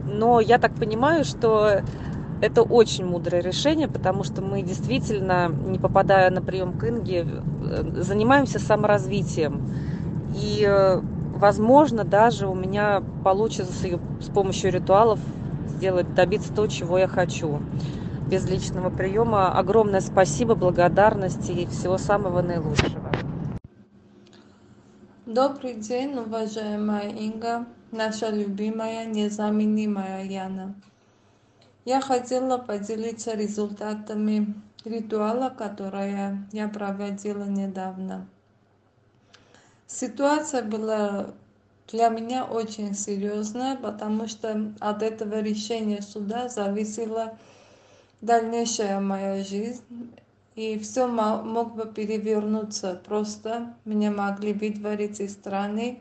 Но 0.04 0.40
я 0.40 0.58
так 0.58 0.74
понимаю, 0.74 1.24
что 1.24 1.80
это 2.42 2.62
очень 2.62 3.06
мудрое 3.06 3.42
решение, 3.42 3.88
потому 3.88 4.22
что 4.22 4.42
мы 4.42 4.62
действительно, 4.62 5.48
не 5.48 5.78
попадая 5.78 6.30
на 6.30 6.42
прием 6.42 6.74
к 6.74 6.86
Инге, 6.86 7.26
э, 7.26 8.02
занимаемся 8.02 8.58
саморазвитием. 8.58 9.66
И, 10.36 10.68
возможно, 11.44 12.04
даже 12.04 12.48
у 12.48 12.54
меня 12.54 13.02
получится 13.22 13.70
с, 13.70 14.30
помощью 14.30 14.72
ритуалов 14.72 15.20
сделать, 15.66 16.14
добиться 16.14 16.50
то, 16.54 16.66
чего 16.66 16.96
я 16.96 17.06
хочу. 17.06 17.60
Без 18.30 18.48
личного 18.48 18.88
приема 18.88 19.52
огромное 19.52 20.00
спасибо, 20.00 20.54
благодарность 20.54 21.50
и 21.50 21.66
всего 21.66 21.98
самого 21.98 22.40
наилучшего. 22.40 23.10
Добрый 25.26 25.74
день, 25.74 26.14
уважаемая 26.14 27.10
Инга, 27.10 27.66
наша 27.92 28.30
любимая, 28.30 29.04
незаменимая 29.04 30.24
Яна. 30.24 30.74
Я 31.84 32.00
хотела 32.00 32.56
поделиться 32.56 33.34
результатами 33.34 34.54
ритуала, 34.86 35.50
которое 35.50 36.48
я 36.52 36.68
проводила 36.68 37.44
недавно. 37.44 38.28
Ситуация 39.86 40.62
была 40.62 41.34
для 41.88 42.08
меня 42.08 42.44
очень 42.44 42.94
серьезная, 42.94 43.76
потому 43.76 44.26
что 44.26 44.72
от 44.80 45.02
этого 45.02 45.40
решения 45.40 46.00
суда 46.00 46.48
зависела 46.48 47.36
дальнейшая 48.20 49.00
моя 49.00 49.44
жизнь. 49.44 49.82
И 50.54 50.78
все 50.78 51.06
мог 51.06 51.74
бы 51.74 51.86
перевернуться 51.86 53.00
просто. 53.04 53.74
Меня 53.84 54.10
могли 54.10 54.52
выдворить 54.52 55.20
из 55.20 55.32
страны. 55.32 56.00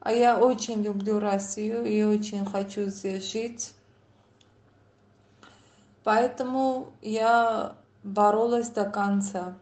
А 0.00 0.12
я 0.12 0.38
очень 0.38 0.82
люблю 0.82 1.18
Россию 1.18 1.84
и 1.84 2.02
очень 2.02 2.44
хочу 2.44 2.86
здесь 2.86 3.32
жить. 3.32 3.72
Поэтому 6.04 6.92
я 7.00 7.76
боролась 8.02 8.68
до 8.68 8.84
конца. 8.84 9.54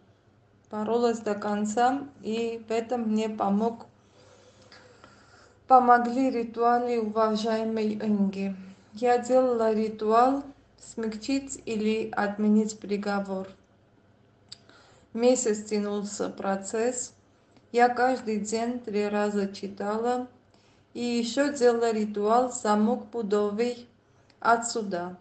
Боролась 0.71 1.19
до 1.19 1.35
конца, 1.35 2.07
и 2.23 2.65
в 2.69 2.71
этом 2.71 3.03
мне 3.03 3.29
помог, 3.29 3.87
помогли 5.67 6.31
ритуалы 6.31 7.01
уважаемой 7.01 7.95
Инги. 7.95 8.55
Я 8.93 9.19
делала 9.19 9.73
ритуал 9.73 10.45
смягчить 10.79 11.61
или 11.67 12.11
отменить 12.11 12.79
приговор. 12.79 13.49
Месяц 15.13 15.65
тянулся 15.65 16.29
процесс. 16.29 17.15
Я 17.73 17.89
каждый 17.89 18.39
день 18.39 18.79
три 18.79 19.09
раза 19.09 19.53
читала 19.53 20.29
и 20.95 21.03
еще 21.03 21.53
делала 21.53 21.93
ритуал 21.93 22.53
замок 22.53 23.09
пудовый 23.11 23.89
отсюда. 24.39 25.17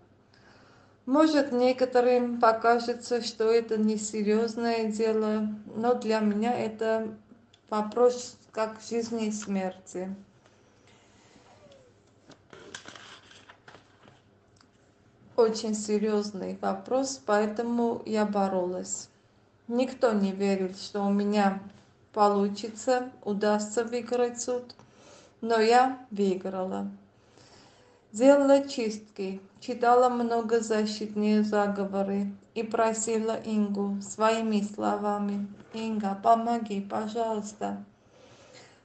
Может, 1.09 1.51
некоторым 1.51 2.39
покажется, 2.39 3.23
что 3.23 3.45
это 3.45 3.79
несерьезное 3.79 4.91
дело, 4.91 5.47
но 5.75 5.95
для 5.95 6.19
меня 6.19 6.53
это 6.53 7.07
вопрос 7.67 8.37
как 8.51 8.77
жизни 8.87 9.25
и 9.25 9.31
смерти. 9.31 10.15
Очень 15.35 15.73
серьезный 15.73 16.59
вопрос, 16.61 17.19
поэтому 17.25 18.03
я 18.05 18.27
боролась. 18.27 19.09
Никто 19.67 20.11
не 20.11 20.31
верил, 20.31 20.75
что 20.75 21.01
у 21.01 21.09
меня 21.11 21.59
получится, 22.13 23.11
удастся 23.23 23.83
выиграть 23.83 24.39
суд, 24.39 24.75
но 25.41 25.59
я 25.59 26.05
выиграла. 26.11 26.91
Делала 28.11 28.69
чистки, 28.69 29.41
читала 29.59 30.09
много 30.09 30.61
защитные 30.61 31.43
заговоры 31.43 32.31
и 32.55 32.63
просила 32.63 33.39
Ингу 33.45 34.01
своими 34.01 34.61
словами. 34.61 35.47
Инга, 35.73 36.17
помоги, 36.21 36.81
пожалуйста. 36.81 37.83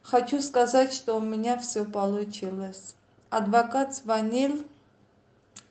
Хочу 0.02 0.42
сказать, 0.42 0.92
что 0.92 1.16
у 1.16 1.20
меня 1.20 1.58
все 1.58 1.84
получилось. 1.84 2.94
Адвокат 3.30 3.94
звонил 3.94 4.64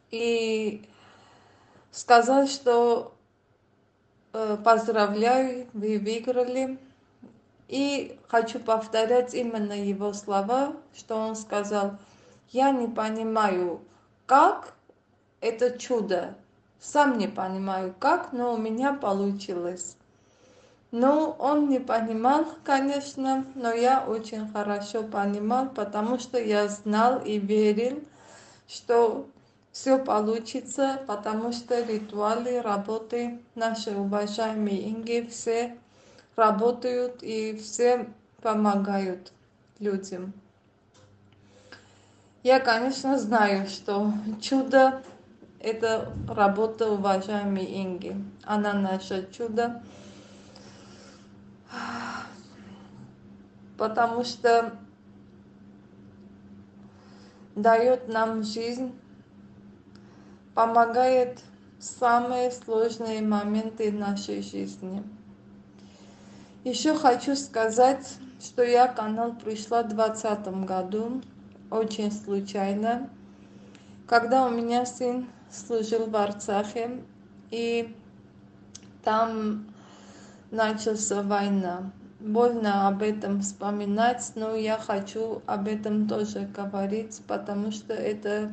и 0.09 0.87
сказал, 1.91 2.47
что 2.47 3.13
э, 4.33 4.57
поздравляю, 4.63 5.67
вы 5.73 5.99
выиграли. 5.99 6.79
И 7.67 8.19
хочу 8.27 8.59
повторять 8.59 9.33
именно 9.33 9.73
его 9.73 10.13
слова, 10.13 10.75
что 10.95 11.15
он 11.15 11.35
сказал, 11.35 11.97
я 12.49 12.71
не 12.71 12.87
понимаю, 12.87 13.81
как 14.25 14.75
это 15.43 15.77
чудо. 15.77 16.35
Сам 16.79 17.17
не 17.17 17.27
понимаю, 17.27 17.93
как, 17.99 18.31
но 18.31 18.53
у 18.53 18.57
меня 18.57 18.93
получилось. 18.93 19.97
Ну, 20.91 21.35
он 21.37 21.69
не 21.69 21.79
понимал, 21.79 22.45
конечно, 22.63 23.45
но 23.55 23.71
я 23.71 24.05
очень 24.05 24.47
хорошо 24.51 25.03
понимал, 25.03 25.69
потому 25.69 26.17
что 26.19 26.39
я 26.39 26.67
знал 26.67 27.19
и 27.19 27.39
верил, 27.39 28.03
что 28.67 29.27
все 29.71 29.97
получится, 29.97 31.01
потому 31.07 31.51
что 31.51 31.81
ритуалы, 31.81 32.61
работы 32.61 33.39
наши 33.55 33.91
уважаемые 33.91 34.89
Инги 34.89 35.27
все 35.29 35.75
работают 36.35 37.21
и 37.21 37.57
все 37.57 38.07
помогают 38.41 39.33
людям. 39.79 40.31
Я, 42.43 42.59
конечно, 42.59 43.17
знаю, 43.17 43.67
что 43.67 44.13
чудо– 44.41 45.01
это 45.63 46.13
работа 46.27 46.91
уважаемой 46.91 47.81
Инги. 47.81 48.15
Она 48.43 48.73
наше 48.73 49.27
чудо. 49.31 49.81
потому 53.77 54.23
что 54.23 54.71
дает 57.55 58.07
нам 58.07 58.43
жизнь, 58.43 58.93
помогает 60.55 61.41
в 61.79 61.83
самые 61.83 62.51
сложные 62.51 63.21
моменты 63.21 63.91
нашей 63.91 64.41
жизни. 64.41 65.03
Еще 66.63 66.95
хочу 66.95 67.35
сказать, 67.35 68.07
что 68.39 68.63
я 68.63 68.87
канал 68.87 69.33
пришла 69.33 69.83
в 69.83 69.89
2020 69.89 70.65
году, 70.65 71.21
очень 71.69 72.11
случайно, 72.11 73.09
когда 74.07 74.45
у 74.45 74.49
меня 74.49 74.85
сын 74.85 75.27
служил 75.53 76.07
в 76.07 76.15
Арцахе, 76.15 77.01
и 77.51 77.95
там 79.03 79.67
начался 80.51 81.21
война 81.21 81.91
больно 82.23 82.87
об 82.87 83.01
этом 83.01 83.41
вспоминать, 83.41 84.31
но 84.35 84.55
я 84.55 84.77
хочу 84.77 85.41
об 85.45 85.67
этом 85.67 86.07
тоже 86.07 86.49
говорить, 86.55 87.21
потому 87.27 87.71
что 87.71 87.93
это 87.93 88.49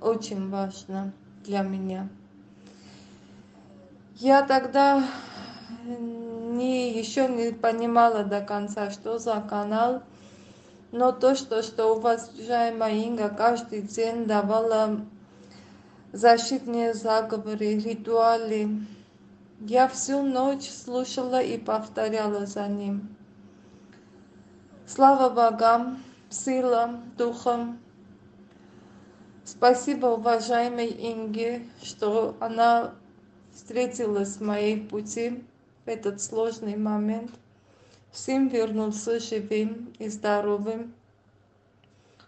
очень 0.00 0.50
важно 0.50 1.12
для 1.44 1.62
меня. 1.62 2.08
Я 4.16 4.42
тогда 4.42 5.04
не, 5.86 6.98
еще 6.98 7.28
не 7.28 7.52
понимала 7.52 8.24
до 8.24 8.40
конца, 8.40 8.90
что 8.90 9.18
за 9.18 9.40
канал, 9.48 10.02
но 10.90 11.12
то, 11.12 11.34
что, 11.34 11.62
что 11.62 11.94
уважаемая 11.94 12.94
Инга 12.94 13.28
каждый 13.28 13.82
день 13.82 14.26
давала 14.26 15.00
защитные 16.12 16.94
заговоры, 16.94 17.78
ритуалы, 17.78 18.86
я 19.60 19.88
всю 19.88 20.22
ночь 20.22 20.68
слушала 20.68 21.42
и 21.42 21.58
повторяла 21.58 22.46
за 22.46 22.68
ним. 22.68 23.16
Слава 24.86 25.30
богам, 25.30 26.02
сила, 26.28 27.00
духом. 27.16 27.78
Спасибо 29.44 30.06
уважаемой 30.06 30.88
Инге, 30.88 31.66
что 31.82 32.36
она 32.40 32.92
встретилась 33.54 34.36
в 34.36 34.42
моей 34.42 34.80
пути 34.86 35.44
в 35.84 35.88
этот 35.88 36.20
сложный 36.20 36.76
момент. 36.76 37.30
Сын 38.12 38.48
вернулся 38.48 39.18
живым 39.18 39.94
и 39.98 40.08
здоровым. 40.08 40.92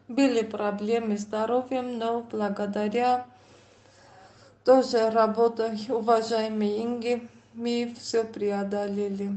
Были 0.09 0.43
проблемы 0.43 1.19
с 1.19 1.23
здоровьем, 1.23 1.99
но 1.99 2.21
благодаря 2.21 3.27
тоже 4.65 5.11
работа 5.11 5.77
уважаемой 5.91 6.83
Инги, 6.83 7.29
мы 7.53 7.95
все 8.01 8.25
преодолели. 8.25 9.31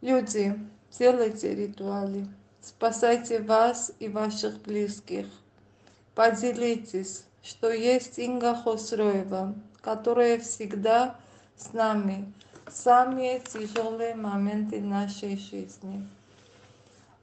Люди, 0.00 0.58
делайте 0.98 1.54
ритуалы, 1.54 2.26
спасайте 2.60 3.40
вас 3.40 3.92
и 4.00 4.08
ваших 4.08 4.60
близких. 4.62 5.26
Поделитесь, 6.14 7.24
что 7.42 7.72
есть 7.72 8.18
Инга 8.18 8.54
Хосроева, 8.54 9.54
которая 9.80 10.40
всегда 10.40 11.16
с 11.56 11.72
нами 11.72 12.32
в 12.66 12.72
самые 12.72 13.40
тяжелые 13.40 14.14
моменты 14.14 14.80
нашей 14.80 15.38
жизни. 15.38 16.06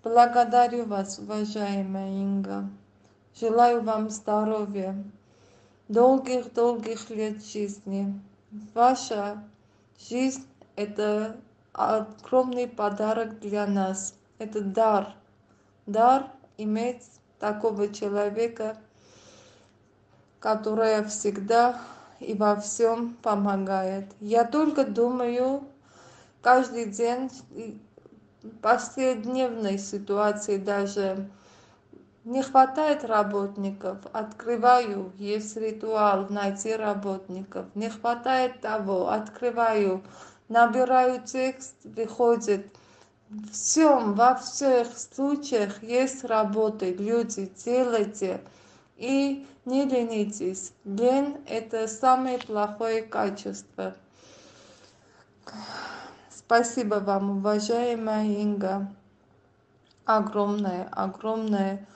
Благодарю 0.04 0.86
вас, 0.86 1.20
уважаемая 1.20 2.10
Инга. 2.10 2.70
Желаю 3.40 3.82
вам 3.82 4.10
здоровья, 4.10 4.96
долгих-долгих 5.92 7.10
лет 7.10 7.44
жизни. 7.46 8.18
Ваша 8.74 9.44
жизнь– 10.10 10.48
это 10.76 11.36
огромный 11.74 12.68
подарок 12.68 13.40
для 13.40 13.68
нас. 13.68 14.16
Это 14.38 14.62
дар. 14.62 15.14
Дар 15.86 16.32
иметь 16.58 17.04
такого 17.40 17.94
человека, 17.94 18.78
который 20.40 21.04
всегда 21.06 21.80
и 22.20 22.34
во 22.36 22.56
всем 22.56 23.16
помогает. 23.22 24.06
Я 24.22 24.46
только 24.46 24.86
думаю 24.86 25.64
каждый 26.42 26.86
день, 26.86 27.30
в 28.44 28.50
повседневной 28.62 29.78
ситуации 29.78 30.58
даже, 30.58 31.30
не 32.24 32.44
хватает 32.44 33.04
работников, 33.04 33.98
открываю, 34.14 35.12
есть 35.18 35.58
ритуал 35.58 36.28
найти 36.30 36.76
работников. 36.76 37.66
Не 37.74 37.90
хватает 37.90 38.62
того, 38.62 39.10
открываю, 39.10 40.04
набираю 40.48 41.22
текст, 41.24 41.76
выходит. 41.84 42.68
Всем, 43.52 44.14
во 44.14 44.36
всех 44.36 44.88
случаях 44.98 45.82
есть 45.82 46.24
работы, 46.24 46.94
люди, 46.94 47.52
делайте. 47.66 48.42
И 48.98 49.48
не 49.66 49.86
ленитесь. 49.86 50.74
Лень– 50.84 51.38
это 51.48 51.88
самое 51.88 52.38
плохое 52.38 53.02
качество. 53.02 53.96
Спасибо 56.30 56.96
вам, 56.96 57.38
уважаемая 57.38 58.26
Инга. 58.26 58.94
Огромное, 60.06 60.88
огромное 60.92 61.88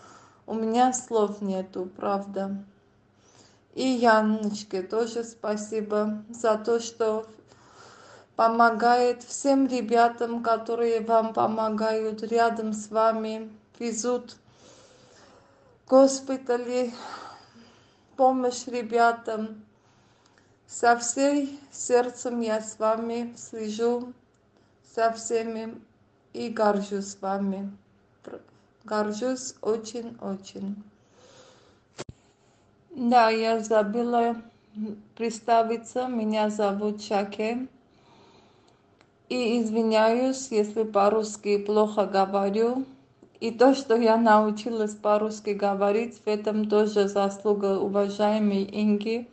у 0.48 0.54
меня 0.54 0.94
слов 0.94 1.42
нету, 1.42 1.90
правда. 1.96 2.64
И 3.74 3.88
Яночке 3.88 4.82
тоже 4.84 5.24
спасибо 5.24 6.24
за 6.30 6.58
то, 6.58 6.80
что 6.80 7.28
помогает 8.36 9.24
всем 9.24 9.68
ребятам, 9.68 10.44
которые 10.44 11.02
вам 11.02 11.34
помогают 11.34 12.24
рядом 12.24 12.74
с 12.74 12.90
вами, 12.90 13.52
везут 13.80 14.38
госпитали, 15.88 16.94
помощь 18.16 18.66
ребятам. 18.68 19.66
Со 20.68 20.98
всей 20.98 21.60
сердцем 21.72 22.42
я 22.42 22.60
с 22.62 22.80
вами 22.80 23.36
слежу, 23.38 24.14
со 24.96 25.12
всеми 25.12 25.80
и 26.34 26.50
горжусь 26.50 27.18
вами. 27.22 27.72
Горжусь 28.86 29.56
очень-очень. 29.62 30.76
Да, 32.92 33.32
я 33.32 33.60
забыла 33.60 34.36
представиться. 35.18 36.06
Меня 36.06 36.52
зовут 36.52 37.02
Чаке. 37.02 37.66
И 39.28 39.60
извиняюсь, 39.60 40.50
если 40.52 40.84
по-русски 40.84 41.58
плохо 41.58 42.06
говорю. 42.06 42.86
И 43.40 43.50
то, 43.50 43.74
что 43.74 43.96
я 43.96 44.18
научилась 44.18 44.94
по-русски 44.94 45.50
говорить, 45.50 46.22
в 46.24 46.28
этом 46.28 46.70
тоже 46.70 47.08
заслуга 47.08 47.80
уважаемой 47.80 48.70
Инги, 48.72 49.28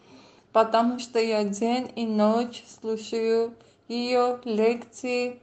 потому 0.52 0.98
что 0.98 1.18
я 1.18 1.44
день 1.44 1.92
и 1.94 2.06
ночь 2.06 2.64
слушаю 2.80 3.52
ее 3.86 4.40
лекции, 4.44 5.40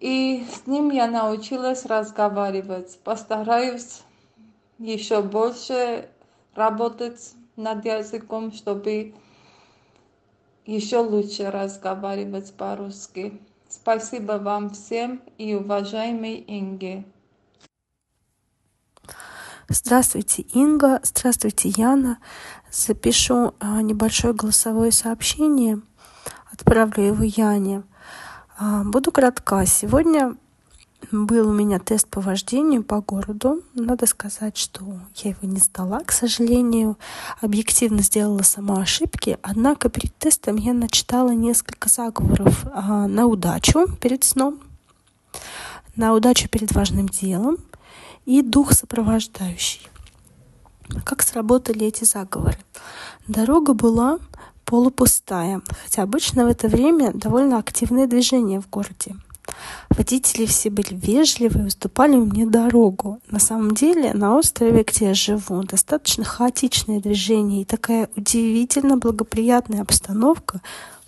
и 0.00 0.46
с 0.50 0.66
ним 0.66 0.90
я 0.90 1.08
научилась 1.08 1.84
разговаривать. 1.84 2.98
Постараюсь 3.02 4.02
еще 4.78 5.22
больше 5.22 6.08
работать 6.54 7.34
над 7.56 7.84
языком, 7.84 8.52
чтобы 8.52 9.14
еще 10.66 10.98
лучше 10.98 11.50
разговаривать 11.50 12.52
по-русски. 12.54 13.40
Спасибо 13.68 14.32
вам 14.32 14.70
всем 14.70 15.20
и 15.36 15.54
уважаемой 15.54 16.44
Инге. 16.46 17.04
Здравствуйте, 19.68 20.42
Инга. 20.54 21.00
Здравствуйте, 21.02 21.68
Яна. 21.68 22.18
Запишу 22.70 23.54
а, 23.60 23.82
небольшое 23.82 24.32
голосовое 24.32 24.92
сообщение. 24.92 25.82
Отправлю 26.50 27.02
его 27.02 27.22
Яне. 27.22 27.82
А, 28.60 28.82
буду 28.82 29.12
кратка. 29.12 29.64
Сегодня 29.66 30.34
был 31.12 31.50
у 31.50 31.52
меня 31.52 31.78
тест 31.78 32.08
по 32.08 32.20
вождению 32.20 32.82
по 32.82 33.00
городу. 33.00 33.62
Надо 33.74 34.06
сказать, 34.06 34.56
что 34.56 34.84
я 35.14 35.30
его 35.30 35.48
не 35.48 35.60
сдала, 35.60 36.00
к 36.00 36.10
сожалению. 36.10 36.98
Объективно 37.40 38.02
сделала 38.02 38.42
сама 38.42 38.82
ошибки. 38.82 39.38
Однако 39.42 39.88
перед 39.90 40.12
тестом 40.16 40.56
я 40.56 40.72
начитала 40.72 41.30
несколько 41.30 41.88
заговоров 41.88 42.66
а, 42.72 43.06
на 43.06 43.26
удачу 43.26 43.86
перед 44.00 44.24
сном, 44.24 44.58
на 45.94 46.12
удачу 46.14 46.48
перед 46.48 46.72
важным 46.72 47.08
делом 47.08 47.58
и 48.26 48.42
дух 48.42 48.72
сопровождающий. 48.72 49.86
Как 51.04 51.22
сработали 51.22 51.86
эти 51.86 52.02
заговоры? 52.02 52.58
Дорога 53.28 53.72
была 53.72 54.18
полупустая, 54.68 55.62
хотя 55.84 56.02
обычно 56.02 56.44
в 56.44 56.48
это 56.48 56.68
время 56.68 57.12
довольно 57.12 57.58
активное 57.58 58.06
движение 58.06 58.60
в 58.60 58.68
городе– 58.68 59.16
Водители 59.90 60.46
все 60.46 60.70
были 60.70 60.94
вежливы 60.94 61.60
и 61.60 61.66
уступали 61.66 62.16
мне 62.16 62.46
дорогу. 62.46 63.20
На 63.30 63.38
самом 63.38 63.74
деле 63.74 64.12
на 64.12 64.36
острове, 64.36 64.84
где 64.84 65.06
я 65.06 65.14
живу, 65.14 65.62
достаточно 65.62 66.24
хаотичное 66.24 67.00
движение 67.00 67.62
и 67.62 67.64
такая 67.64 68.08
удивительно 68.16 68.96
благоприятная 68.96 69.82
обстановка 69.82 70.60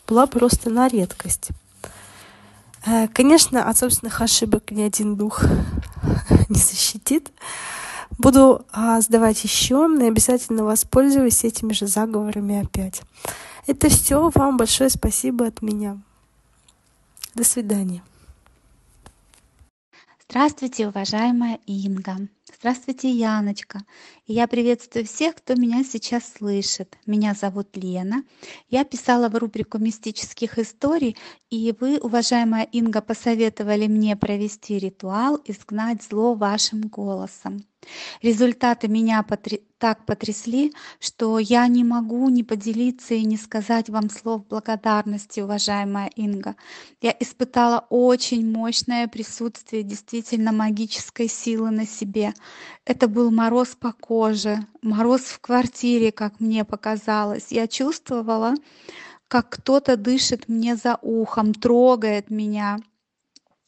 была 0.08 0.26
просто 0.26 0.70
на 0.70 0.88
редкость. 0.88 1.48
Э, 2.86 3.08
конечно, 3.08 3.68
от 3.68 3.76
собственных 3.76 4.20
ошибок 4.20 4.70
ни 4.70 4.82
один 4.82 5.14
дух 5.14 5.44
не 6.48 6.58
защитит. 6.58 7.30
Буду 8.18 8.66
а, 8.72 9.00
сдавать 9.00 9.42
еще 9.44 9.88
и 9.98 10.04
обязательно 10.04 10.64
воспользуюсь 10.64 11.44
этими 11.44 11.72
же 11.72 11.86
заговорами 11.86 12.60
опять. 12.60 13.02
Это 13.70 13.88
все. 13.88 14.32
Вам 14.34 14.56
большое 14.56 14.90
спасибо 14.90 15.46
от 15.46 15.62
меня. 15.62 16.02
До 17.36 17.44
свидания. 17.44 18.02
Здравствуйте, 20.28 20.88
уважаемая 20.88 21.60
Инга. 21.66 22.16
Здравствуйте, 22.58 23.12
Яночка. 23.12 23.82
И 24.26 24.32
я 24.32 24.48
приветствую 24.48 25.06
всех, 25.06 25.36
кто 25.36 25.54
меня 25.54 25.84
сейчас 25.84 26.32
слышит. 26.36 26.98
Меня 27.06 27.32
зовут 27.32 27.76
Лена. 27.76 28.24
Я 28.70 28.82
писала 28.82 29.28
в 29.28 29.36
рубрику 29.36 29.78
мистических 29.78 30.58
историй, 30.58 31.16
и 31.48 31.72
вы, 31.78 31.98
уважаемая 31.98 32.64
Инга, 32.64 33.00
посоветовали 33.00 33.86
мне 33.86 34.16
провести 34.16 34.80
ритуал 34.80 35.40
«Изгнать 35.44 36.02
зло 36.02 36.34
вашим 36.34 36.80
голосом». 36.88 37.64
Результаты 38.22 38.88
меня 38.88 39.22
потр... 39.22 39.58
так 39.78 40.04
потрясли, 40.04 40.74
что 40.98 41.38
я 41.38 41.66
не 41.66 41.84
могу 41.84 42.28
не 42.28 42.44
поделиться 42.44 43.14
и 43.14 43.24
не 43.24 43.38
сказать 43.38 43.88
вам 43.88 44.10
слов 44.10 44.46
благодарности, 44.46 45.40
уважаемая 45.40 46.10
Инга. 46.14 46.56
Я 47.00 47.16
испытала 47.18 47.86
очень 47.88 48.50
мощное 48.50 49.08
присутствие 49.08 49.82
действительно 49.82 50.52
магической 50.52 51.28
силы 51.28 51.70
на 51.70 51.86
себе. 51.86 52.34
Это 52.84 53.08
был 53.08 53.30
мороз 53.30 53.68
по 53.68 53.92
коже, 53.92 54.58
мороз 54.82 55.22
в 55.22 55.40
квартире, 55.40 56.12
как 56.12 56.38
мне 56.40 56.64
показалось. 56.64 57.46
Я 57.50 57.66
чувствовала, 57.66 58.54
как 59.28 59.48
кто-то 59.48 59.96
дышит 59.96 60.48
мне 60.48 60.76
за 60.76 60.98
ухом, 61.00 61.54
трогает 61.54 62.30
меня. 62.30 62.78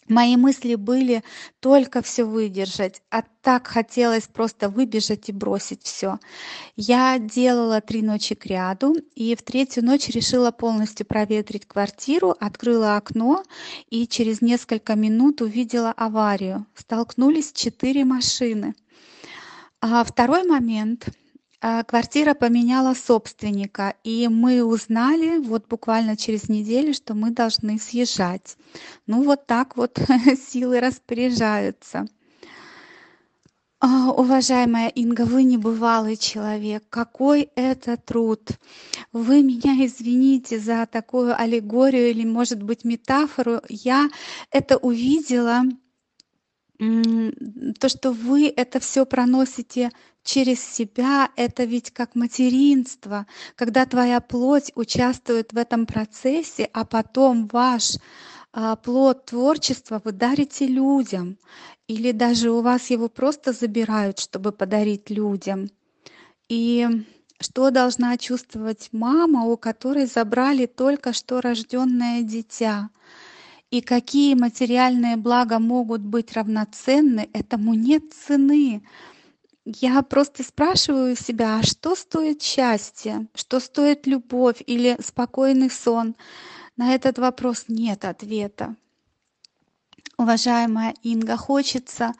Мои 0.08 0.36
мысли 0.36 0.74
были 0.74 1.22
только 1.60 2.02
все 2.02 2.24
выдержать, 2.24 3.02
а 3.10 3.22
так 3.40 3.68
хотелось 3.68 4.26
просто 4.26 4.68
выбежать 4.68 5.28
и 5.28 5.32
бросить 5.32 5.84
все. 5.84 6.18
Я 6.74 7.18
делала 7.18 7.80
три 7.80 8.02
ночи 8.02 8.34
кряду, 8.34 8.96
и 9.14 9.36
в 9.36 9.42
третью 9.42 9.84
ночь 9.84 10.08
решила 10.08 10.50
полностью 10.50 11.06
проветрить 11.06 11.66
квартиру, 11.66 12.34
открыла 12.40 12.96
окно 12.96 13.44
и 13.90 14.08
через 14.08 14.40
несколько 14.40 14.96
минут 14.96 15.40
увидела 15.40 15.92
аварию. 15.92 16.66
Столкнулись 16.74 17.52
четыре 17.52 18.04
машины. 18.04 18.74
А 19.80 20.02
второй 20.04 20.44
момент– 20.44 21.08
а, 21.64 21.84
квартира 21.84 22.34
поменяла 22.34 22.92
собственника, 22.92 23.94
и 24.02 24.26
мы 24.26 24.64
узнали 24.64 25.38
вот 25.38 25.68
буквально 25.68 26.16
через 26.16 26.48
неделю, 26.48 26.92
что 26.92 27.14
мы 27.14 27.30
должны 27.30 27.78
съезжать. 27.78 28.56
Ну 29.06 29.22
вот 29.22 29.46
так 29.46 29.76
вот 29.76 29.96
силы 30.48 30.80
распоряжаются. 30.80 32.06
А, 33.78 34.10
уважаемая 34.10 34.88
Инга, 34.88 35.24
вы 35.24 35.44
небывалый 35.44 36.16
человек. 36.16 36.82
Какой 36.88 37.48
это 37.54 37.96
труд. 37.96 38.50
Вы 39.12 39.44
меня 39.44 39.86
извините 39.86 40.58
за 40.58 40.86
такую 40.86 41.40
аллегорию 41.40 42.10
или, 42.10 42.24
может 42.24 42.60
быть, 42.60 42.82
метафору. 42.82 43.60
Я 43.68 44.08
это 44.50 44.78
увидела, 44.78 45.62
то, 47.78 47.88
что 47.88 48.10
вы 48.10 48.48
это 48.48 48.80
все 48.80 49.06
проносите 49.06 49.90
через 50.24 50.62
себя 50.62 51.30
это 51.36 51.64
ведь 51.64 51.90
как 51.90 52.14
материнство, 52.14 53.26
когда 53.56 53.86
твоя 53.86 54.20
плоть 54.20 54.72
участвует 54.74 55.52
в 55.52 55.58
этом 55.58 55.86
процессе, 55.86 56.68
а 56.72 56.84
потом 56.84 57.48
ваш 57.48 57.96
а, 58.52 58.76
плод 58.76 59.26
творчества 59.26 60.00
вы 60.04 60.12
дарите 60.12 60.66
людям, 60.66 61.38
или 61.88 62.12
даже 62.12 62.50
у 62.50 62.60
вас 62.60 62.90
его 62.90 63.08
просто 63.08 63.52
забирают, 63.52 64.18
чтобы 64.18 64.52
подарить 64.52 65.10
людям. 65.10 65.70
И 66.48 66.86
что 67.40 67.70
должна 67.70 68.16
чувствовать 68.18 68.88
мама, 68.92 69.46
у 69.46 69.56
которой 69.56 70.06
забрали 70.06 70.66
только 70.66 71.12
что 71.12 71.40
рожденное 71.40 72.22
дитя? 72.22 72.90
И 73.70 73.80
какие 73.80 74.34
материальные 74.34 75.16
блага 75.16 75.58
могут 75.58 76.02
быть 76.02 76.34
равноценны, 76.34 77.30
этому 77.32 77.74
нет 77.74 78.12
цены 78.12 78.82
я 79.64 80.02
просто 80.02 80.42
спрашиваю 80.42 81.16
себя, 81.16 81.58
а 81.58 81.62
что 81.62 81.94
стоит 81.94 82.42
счастье, 82.42 83.28
что 83.34 83.60
стоит 83.60 84.06
любовь 84.06 84.62
или 84.66 84.96
спокойный 85.00 85.70
сон? 85.70 86.16
На 86.76 86.94
этот 86.94 87.18
вопрос 87.18 87.66
нет 87.68 88.04
ответа. 88.04 88.74
Уважаемая 90.18 90.94
Инга, 91.02 91.36
хочется 91.36 92.12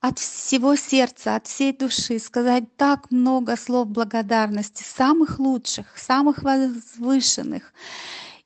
от 0.00 0.18
всего 0.18 0.76
сердца, 0.76 1.36
от 1.36 1.46
всей 1.46 1.72
души 1.72 2.18
сказать 2.18 2.76
так 2.76 3.10
много 3.10 3.56
слов 3.56 3.88
благодарности, 3.88 4.82
самых 4.82 5.38
лучших, 5.38 5.96
самых 5.96 6.42
возвышенных. 6.42 7.72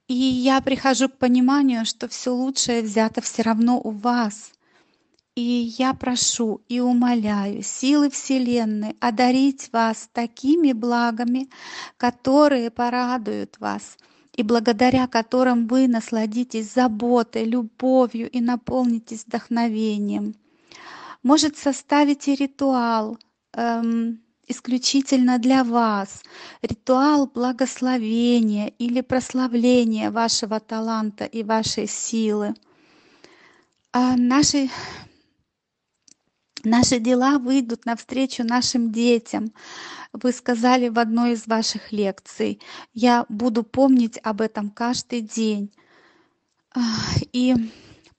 И 0.09 0.15
я 0.15 0.61
прихожу 0.61 1.09
к 1.09 1.19
пониманию, 1.19 1.85
что 1.85 2.09
все 2.09 2.31
лучшее 2.35 2.83
взято 2.83 3.21
все 3.23 3.43
равно 3.43 3.81
у 3.81 3.91
вас– 3.91 4.53
и 5.35 5.75
я 5.79 5.95
прошу 5.95 6.61
и 6.69 6.81
умоляю 6.81 7.63
силы 7.63 8.11
Вселенной 8.11 8.97
одарить 9.01 9.71
вас 9.73 10.09
такими 10.13 10.73
благами, 10.73 11.49
которые 11.97 12.71
порадуют 12.71 13.59
вас, 13.59 13.97
и 14.35 14.43
благодаря 14.43 15.07
которым 15.07 15.67
вы 15.67 15.89
насладитесь 15.89 16.73
заботой, 16.73 17.45
любовью 17.45 18.31
и 18.31 18.41
наполнитесь 18.41 19.25
вдохновением. 19.27 20.35
Может, 21.23 21.57
составите 21.57 22.35
ритуал, 22.35 23.17
эм, 23.53 24.21
исключительно 24.49 25.39
для 25.39 25.65
вас, 25.65 26.23
ритуал 26.63 27.27
благословения 27.27 28.69
или 28.79 29.01
прославления 29.01 30.11
вашего 30.11 30.61
таланта 30.61 31.25
и 31.25 31.43
вашей 31.43 31.87
силы. 31.87 32.55
А 33.93 34.17
наши, 34.17 34.69
наши 36.65 36.99
дела 36.99 37.39
выйдут 37.39 37.87
навстречу 37.87 38.45
нашим 38.45 38.93
детям. 38.93 39.53
Вы 40.13 40.33
сказали 40.33 40.89
в 40.89 40.99
одной 40.99 41.33
из 41.33 41.47
ваших 41.47 41.93
лекций, 41.93 42.61
я 42.93 43.25
буду 43.29 43.63
помнить 43.63 44.19
об 44.23 44.41
этом 44.41 44.71
каждый 44.71 45.21
день. 45.21 45.73
И 47.33 47.55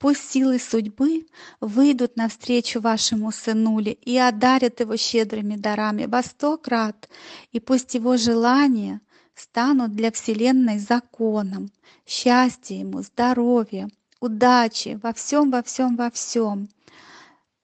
Пусть 0.04 0.32
силы 0.32 0.58
судьбы 0.58 1.26
выйдут 1.60 2.16
навстречу 2.16 2.78
вашему 2.78 3.32
сынуле 3.32 3.92
и 3.92 4.18
одарят 4.18 4.80
его 4.80 4.98
щедрыми 4.98 5.56
дарами 5.56 6.04
во 6.04 6.22
сто 6.22 6.58
крат, 6.58 7.08
и 7.52 7.58
пусть 7.58 7.94
его 7.94 8.18
желания 8.18 9.00
станут 9.34 9.92
для 9.92 10.12
Вселенной 10.12 10.78
законом, 10.78 11.70
счастья 12.06 12.74
ему, 12.74 13.00
здоровья, 13.00 13.88
удачи 14.20 15.00
во 15.02 15.14
всем, 15.14 15.50
во 15.50 15.62
всем, 15.62 15.96
во 15.96 16.10
всем. 16.10 16.68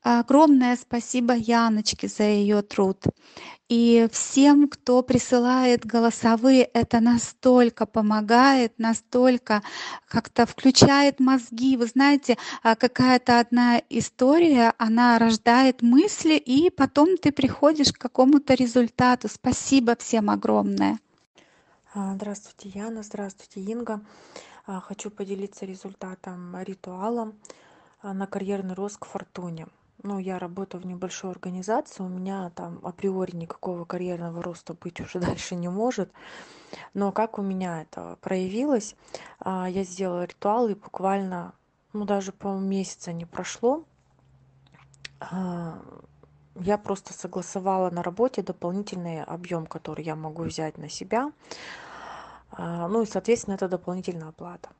Огромное 0.02 0.76
спасибо 0.76 1.34
Яночке 1.34 2.08
за 2.08 2.24
ее 2.24 2.62
труд. 2.62 3.04
И 3.68 4.08
всем, 4.10 4.66
кто 4.68 5.02
присылает 5.02 5.84
голосовые, 5.84 6.64
это 6.64 7.00
настолько 7.00 7.84
помогает, 7.84 8.78
настолько 8.78 9.62
как-то 10.08 10.46
включает 10.46 11.20
мозги. 11.20 11.76
Вы 11.76 11.86
знаете, 11.86 12.38
а, 12.62 12.76
какая-то 12.76 13.40
одна 13.40 13.80
история, 13.90 14.72
она 14.78 15.18
рождает 15.18 15.82
мысли, 15.82 16.34
и 16.34 16.70
потом 16.70 17.18
ты 17.18 17.30
приходишь 17.30 17.92
к 17.92 17.98
какому-то 17.98 18.54
результату. 18.54 19.28
Спасибо 19.28 19.94
всем 19.96 20.30
огромное. 20.30 20.98
А, 21.92 22.14
здравствуйте, 22.14 22.70
Яна. 22.76 23.02
Здравствуйте, 23.02 23.60
Инга. 23.60 24.00
А, 24.66 24.80
хочу 24.80 25.10
поделиться 25.10 25.66
результатом 25.66 26.56
ритуала 26.62 27.34
на 28.02 28.26
карьерный 28.26 28.74
рост 28.74 28.96
к 28.96 29.04
фортуне 29.04 29.66
ну 30.02 30.18
я 30.18 30.38
работаю 30.38 30.82
в 30.82 30.86
небольшой 30.86 31.30
организации 31.30 32.02
у 32.02 32.08
меня 32.08 32.50
там 32.50 32.80
априори 32.82 33.36
никакого 33.36 33.84
карьерного 33.84 34.42
роста 34.42 34.74
быть 34.74 35.00
уже 35.00 35.18
дальше 35.20 35.54
не 35.54 35.68
может. 35.68 36.10
Но 36.94 37.12
как 37.12 37.38
у 37.38 37.42
меня 37.42 37.82
это 37.82 38.16
проявилось 38.20 38.94
а, 39.40 39.68
я 39.68 39.84
сделала 39.84 40.24
ритуал 40.24 40.68
и 40.68 40.74
буквально 40.74 41.54
ну 41.92 42.04
даже 42.04 42.32
по 42.32 42.48
месяца 42.56 43.12
не 43.12 43.24
прошло 43.24 43.84
а, 45.20 45.82
я 46.56 46.78
просто 46.78 47.12
согласовала 47.12 47.90
на 47.90 48.02
работе 48.02 48.42
дополнительный 48.42 49.22
объем 49.24 49.66
который 49.66 50.04
я 50.04 50.16
могу 50.16 50.44
взять 50.44 50.78
на 50.78 50.88
себя. 50.88 51.32
А, 52.52 52.88
ну 52.88 53.02
и 53.02 53.06
соответственно 53.06 53.54
это 53.54 53.68
дополнительная 53.68 54.28
оплата 54.28 54.70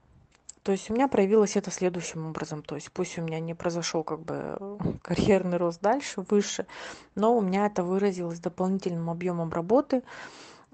то 0.63 0.73
есть 0.73 0.91
у 0.91 0.95
меня 0.95 1.09
проявилось 1.09 1.57
это 1.57 1.71
следующим 1.71 2.27
образом. 2.27 2.63
То 2.63 2.75
есть 2.75 2.93
пусть 2.93 3.19
у 3.19 3.23
меня 3.23 3.41
не 3.41 3.55
произошел 3.55 4.05
как 4.05 4.21
бы 4.21 4.79
карьерный 5.03 5.57
рост 5.57 5.81
дальше, 5.81 6.23
выше, 6.29 6.67
но 7.15 7.37
у 7.37 7.41
меня 7.41 7.67
это 7.67 7.83
выразилось 7.83 8.41
дополнительным 8.41 9.09
объемом 9.09 9.51
работы 9.51 10.03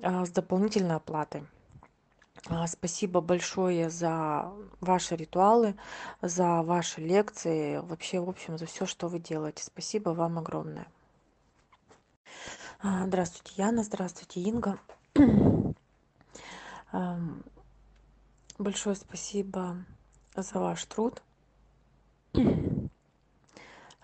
а, 0.03 0.25
с 0.25 0.31
дополнительной 0.31 0.97
оплатой. 0.97 1.45
А, 2.49 2.67
спасибо 2.67 3.21
большое 3.21 3.91
за 3.91 4.53
ваши 4.81 5.17
ритуалы, 5.17 5.77
за 6.21 6.63
ваши 6.63 7.01
лекции, 7.01 7.79
вообще, 7.79 8.21
в 8.21 8.29
общем, 8.29 8.59
за 8.59 8.67
все, 8.67 8.87
что 8.87 9.09
вы 9.09 9.21
делаете. 9.21 9.65
Спасибо 9.65 10.11
вам 10.11 10.39
огромное. 10.39 10.87
А, 12.81 13.07
здравствуйте, 13.07 13.53
Яна, 13.57 13.85
здравствуйте, 13.85 14.41
Инга 14.41 14.79
большое 18.59 18.97
спасибо 18.97 19.85
за 20.35 20.59
ваш 20.59 20.85
труд. 20.85 21.23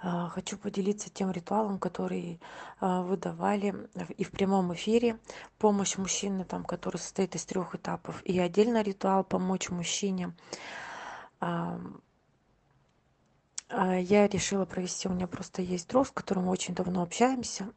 А, 0.05 0.29
хочу 0.31 0.59
поделиться 0.59 1.11
тем 1.11 1.31
ритуалом 1.31 1.79
который 1.79 2.41
а, 2.81 3.03
вы 3.03 3.17
давали 3.17 3.89
и 4.17 4.25
в 4.25 4.33
прямом 4.33 4.75
эфире. 4.75 5.19
Помощь 5.59 5.97
мужчине 5.97 6.45
там 6.45 6.65
который 6.65 6.97
состоит 6.97 7.37
из 7.37 7.45
трех 7.45 7.77
этапов. 7.77 8.21
И 8.25 8.37
отдельно 8.39 8.83
ритуал 8.83 9.23
помочь 9.23 9.71
мужчине. 9.71 10.35
А, 11.41 11.79
я 13.71 14.27
решила 14.27 14.65
провести 14.65 15.09
у 15.09 15.13
меня 15.13 15.29
просто 15.29 15.63
есть 15.63 15.89
друг 15.89 16.09
с 16.09 16.11
которым 16.11 16.49
очень 16.49 16.75
давно 16.75 17.03
общаемся 17.03 17.73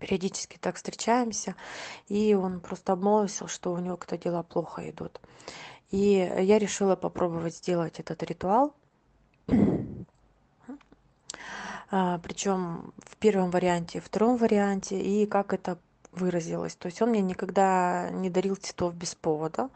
периодически 0.00 0.58
так 0.60 0.76
встречаемся 0.76 1.54
и 2.08 2.34
он 2.34 2.60
просто 2.60 2.92
обмолвился 2.92 3.48
что 3.48 3.72
у 3.72 3.78
него 3.78 3.96
когда 3.96 4.16
дела 4.16 4.42
плохо 4.42 4.88
идут. 4.90 5.20
И 5.90 6.12
я 6.40 6.58
решила 6.58 6.96
попробовать 6.96 7.56
сделать 7.56 8.00
этот 8.00 8.22
ритуал. 8.22 8.74
А, 11.90 12.18
причем 12.18 12.92
в 12.98 13.16
первом 13.18 13.50
варианте 13.50 14.00
втором 14.00 14.36
варианте 14.36 15.00
и 15.00 15.26
как 15.26 15.52
это 15.52 15.78
выразилось. 16.10 16.74
То 16.74 16.86
есть 16.86 17.00
он 17.00 17.10
мне 17.10 17.20
никогда 17.20 18.10
не 18.10 18.30
дарил 18.30 18.56
цветов 18.56 18.94
без 18.94 19.14
повода. 19.14 19.68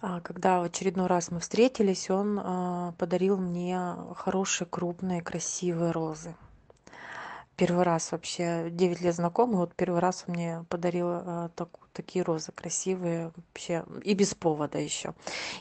А 0.00 0.20
когда 0.20 0.60
в 0.60 0.62
очередной 0.62 1.06
раз 1.06 1.30
мы 1.30 1.40
встретились 1.40 2.08
он 2.08 2.40
а, 2.42 2.92
подарил 2.98 3.36
мне 3.36 3.94
хорошие 4.14 4.66
крупные 4.66 5.20
красивые 5.20 5.90
розы 5.90 6.34
первый 7.58 7.82
раз 7.82 8.12
вообще 8.12 8.70
девять 8.70 9.00
лет 9.00 9.16
знакомы 9.16 9.56
вот 9.58 9.74
первый 9.74 9.98
раз 9.98 10.24
он 10.26 10.34
мне 10.34 10.64
подарил 10.68 11.08
э, 11.10 11.48
такие 11.92 12.24
розы 12.24 12.52
красивые 12.52 13.32
вообще 13.36 13.84
и 14.04 14.14
без 14.14 14.34
повода 14.34 14.78
еще 14.78 15.14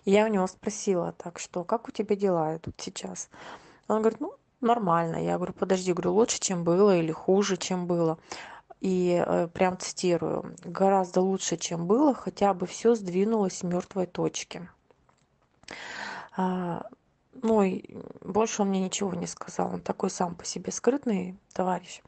и 0.06 0.12
я 0.12 0.26
у 0.26 0.28
него 0.28 0.46
спросила 0.46 1.12
так 1.12 1.40
что 1.40 1.64
как 1.64 1.88
у 1.90 1.92
тебя 1.92 2.16
дела 2.16 2.56
идут 2.56 2.76
сейчас? 2.80 3.30
Он 3.88 4.02
говорит 4.02 4.20
ну 4.20 4.36
нормально 4.62 5.18
я 5.18 5.38
говорю 5.38 5.54
подожди 5.54 5.92
говорю 5.92 6.14
лучше 6.14 6.40
чем 6.40 6.64
было 6.64 6.96
или 6.96 7.12
хуже 7.12 7.58
чем 7.58 7.88
было 7.88 8.20
и 8.80 9.24
э, 9.26 9.48
прям 9.48 9.80
цитирую 9.80 10.56
гораздо 10.64 11.22
лучше 11.22 11.58
чем 11.58 11.88
было 11.88 12.14
хотя 12.14 12.54
бы 12.54 12.68
все 12.68 12.94
сдвинулось 12.94 13.58
с 13.58 13.64
мертвой 13.64 14.06
точки 14.06 14.70
а, 16.36 16.86
ну 17.42 17.62
и 17.64 17.84
больше 18.22 18.62
он 18.62 18.70
мне 18.70 18.82
ничего 18.82 19.14
не 19.14 19.28
сказал. 19.28 19.74
Он 19.74 19.82
такой 19.82 20.10
сам 20.10 20.36
по 20.36 20.46
себе 20.46 20.72
скрытный 20.72 21.38
товарищ. 21.54 22.02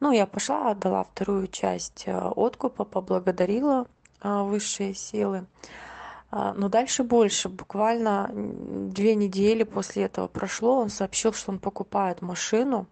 Ну 0.00 0.12
я 0.12 0.26
пошла 0.26 0.70
отдала 0.70 1.04
вторую 1.04 1.48
часть 1.48 2.04
э, 2.06 2.16
откупа 2.36 2.84
поблагодарила 2.84 3.86
э, 4.22 4.42
высшие 4.42 4.94
силы. 4.94 5.46
А, 6.30 6.52
но 6.54 6.68
дальше 6.68 7.02
больше. 7.04 7.48
Буквально 7.48 8.30
две 8.32 9.14
недели 9.14 9.62
после 9.62 10.04
этого 10.04 10.26
прошло. 10.26 10.80
Он 10.80 10.90
сообщил 10.90 11.32
что 11.32 11.52
он 11.52 11.58
покупает 11.58 12.22
машину. 12.22 12.86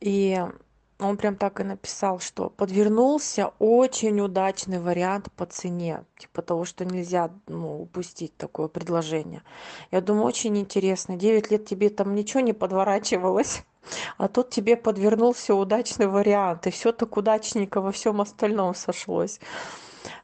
И 0.00 0.42
он 1.00 1.16
прям 1.16 1.36
так 1.36 1.60
и 1.60 1.64
написал 1.64 2.20
что 2.20 2.50
подвернулся 2.50 3.52
очень 3.58 4.20
удачный 4.20 4.78
вариант 4.78 5.30
по 5.36 5.46
цене 5.46 6.04
типа 6.18 6.42
того 6.42 6.64
что 6.64 6.84
нельзя 6.84 7.30
ну 7.48 7.82
упустить 7.82 8.36
такое 8.36 8.68
предложение. 8.68 9.42
Я 9.90 10.00
думаю 10.00 10.26
очень 10.26 10.56
интересно. 10.58 11.16
Девять 11.16 11.50
лет 11.50 11.66
тебе 11.66 11.88
там 11.88 12.14
ничего 12.14 12.40
не 12.40 12.52
подворачивалось 12.52 13.64
а 14.18 14.28
тут 14.28 14.50
тебе 14.50 14.76
подвернулся 14.76 15.54
удачный 15.54 16.06
вариант 16.06 16.66
и 16.66 16.70
все 16.70 16.92
так 16.92 17.16
удачненько 17.16 17.80
во 17.80 17.92
всем 17.92 18.20
остальном 18.20 18.74
сошлось. 18.74 19.40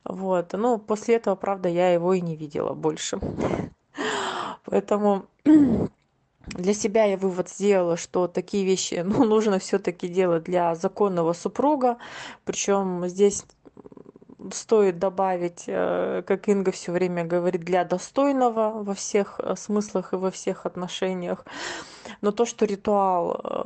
Вот. 0.04 0.52
Ну 0.52 0.78
после 0.78 1.16
этого 1.16 1.34
правда 1.36 1.68
я 1.68 1.92
его 1.92 2.14
и 2.14 2.20
не 2.20 2.36
видела 2.36 2.74
больше. 2.74 3.18
Поэтому 4.64 5.26
для 6.46 6.74
себя 6.74 7.04
я 7.04 7.16
вывод 7.16 7.48
сделала 7.48 7.96
что 7.96 8.28
такие 8.28 8.64
вещи 8.64 8.94
ну 9.04 9.24
нужно 9.24 9.58
всё-таки 9.58 10.08
делать 10.08 10.44
для 10.44 10.74
законного 10.74 11.32
супруга. 11.32 11.96
Причём 12.44 13.08
здесь 13.08 13.44
стоит 14.52 14.98
добавить 14.98 15.64
э, 15.66 16.22
как 16.26 16.48
инга 16.48 16.70
всё 16.70 16.92
время 16.92 17.24
говорит 17.24 17.62
для 17.62 17.84
достойного 17.84 18.82
во 18.82 18.94
всех 18.94 19.40
э, 19.40 19.56
смыслах 19.56 20.12
и 20.12 20.16
во 20.16 20.30
всех 20.30 20.66
отношениях. 20.66 21.44
Но 22.20 22.30
то 22.30 22.44
что 22.44 22.64
ритуал 22.66 23.40
э, 23.42 23.64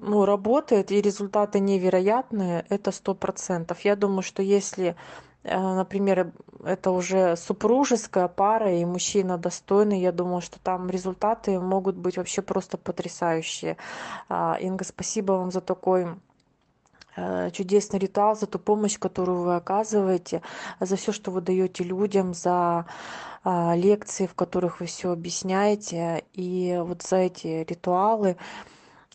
ну 0.00 0.24
работает 0.24 0.90
и 0.90 1.02
результаты 1.02 1.60
невероятные 1.60 2.64
это 2.68 2.92
сто 2.92 3.14
процентов. 3.14 3.84
Я 3.84 3.96
думаю 3.96 4.22
что 4.22 4.42
если 4.42 4.96
например 5.44 6.32
это 6.64 6.90
уже 6.90 7.36
супружеская 7.36 8.28
пара 8.28 8.72
и 8.72 8.84
мужчина 8.84 9.38
достойный. 9.38 10.00
Я 10.00 10.12
думаю 10.12 10.40
что 10.40 10.58
там 10.60 10.88
результаты 10.88 11.58
могут 11.58 11.96
быть 11.96 12.16
вообще 12.16 12.42
просто 12.42 12.78
потрясающие. 12.78 13.76
А, 14.28 14.56
инга 14.60 14.84
спасибо 14.84 15.32
вам 15.32 15.50
за 15.50 15.60
такой 15.60 16.08
э, 17.16 17.50
чудесный 17.50 17.98
ритуал 17.98 18.36
за 18.36 18.46
ту 18.46 18.58
помощь 18.58 18.98
которую 18.98 19.42
вы 19.42 19.56
оказываете 19.56 20.42
за 20.78 20.96
все 20.96 21.12
что 21.12 21.30
вы 21.30 21.40
даете 21.40 21.82
людям 21.82 22.34
за 22.34 22.86
а, 23.44 23.74
лекции 23.74 24.26
в 24.26 24.34
которых 24.34 24.80
вы 24.80 24.86
все 24.86 25.10
объясняете 25.10 26.24
и 26.32 26.78
вот 26.80 27.02
за 27.02 27.16
эти 27.16 27.66
ритуалы. 27.68 28.36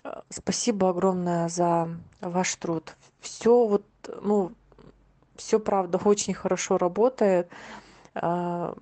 Э, 0.04 0.22
Спасибо 0.30 0.90
огромное 0.90 1.48
за 1.48 1.90
ваш 2.20 2.56
труд. 2.56 2.96
Все 3.22 3.66
вот, 3.66 3.84
ну, 4.22 4.52
все 5.38 5.60
правда 5.60 6.00
очень 6.04 6.34
хорошо 6.34 6.78
работает. 6.78 7.50
А, 8.16 8.76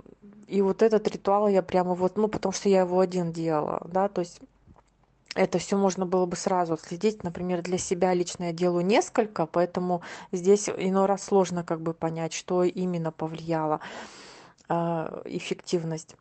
И 0.48 0.62
вот 0.62 0.82
этот 0.82 1.08
ритуал 1.08 1.48
я 1.48 1.62
прямо 1.64 1.94
вот, 1.96 2.18
ну, 2.18 2.28
потому 2.28 2.54
что 2.54 2.70
я 2.70 2.82
его 2.82 3.00
один 3.00 3.32
делала, 3.32 3.82
да, 3.92 4.08
то 4.10 4.22
есть 4.22 4.40
это 5.36 5.58
все 5.60 5.78
можно 5.78 6.06
было 6.06 6.26
бы 6.26 6.36
сразу 6.38 6.74
отследить. 6.74 7.24
Например, 7.24 7.62
для 7.62 7.78
себя 7.78 8.14
лично 8.14 8.46
я 8.46 8.54
делаю 8.54 8.86
несколько, 8.86 9.46
поэтому 9.46 10.02
здесь 10.32 10.70
иной 10.70 11.06
раз 11.08 11.24
сложно 11.24 11.64
как 11.64 11.82
бы 11.82 11.94
понять, 11.94 12.34
что 12.34 12.64
именно 12.64 13.12
повлияло 13.12 13.82
а, 14.70 15.22
эффективность. 15.26 16.16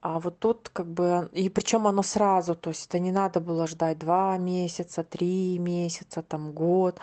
А 0.00 0.20
вот 0.20 0.38
тут 0.38 0.68
как 0.72 0.86
бы, 0.86 1.28
и 1.32 1.48
причем 1.48 1.86
оно 1.86 2.02
сразу, 2.02 2.54
то 2.54 2.70
есть 2.70 2.86
это 2.86 2.98
не 2.98 3.12
надо 3.12 3.40
было 3.40 3.66
ждать 3.66 3.98
два 3.98 4.36
месяца, 4.38 5.02
три 5.04 5.58
месяца, 5.58 6.22
там 6.22 6.52
год. 6.52 7.00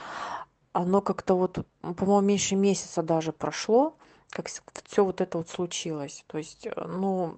Оно 0.74 1.02
как-то 1.02 1.36
вот, 1.36 1.66
по-моему, 1.82 2.22
меньше 2.22 2.56
месяца 2.56 3.04
даже 3.04 3.32
прошло, 3.32 3.96
как 4.32 4.48
все 4.48 5.06
вот 5.06 5.22
это 5.22 5.38
вот 5.38 5.50
случилось. 5.50 6.24
То 6.28 6.40
есть, 6.40 6.66
э, 6.66 6.86
ну, 6.88 7.36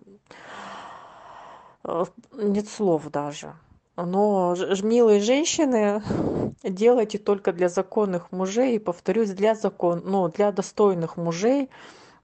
э, 1.83 2.05
нет 2.33 2.69
слов 2.69 3.09
даже. 3.11 3.55
Но, 3.97 4.55
милые 4.83 5.19
женщины, 5.19 6.01
делайте 6.63 7.17
только 7.17 7.51
для 7.51 7.69
законных 7.69 8.31
мужей, 8.31 8.75
и 8.75 8.79
повторюсь, 8.79 9.31
для 9.31 9.53
закон, 9.53 10.01
ну, 10.05 10.29
для 10.29 10.51
достойных 10.51 11.17
мужей, 11.17 11.69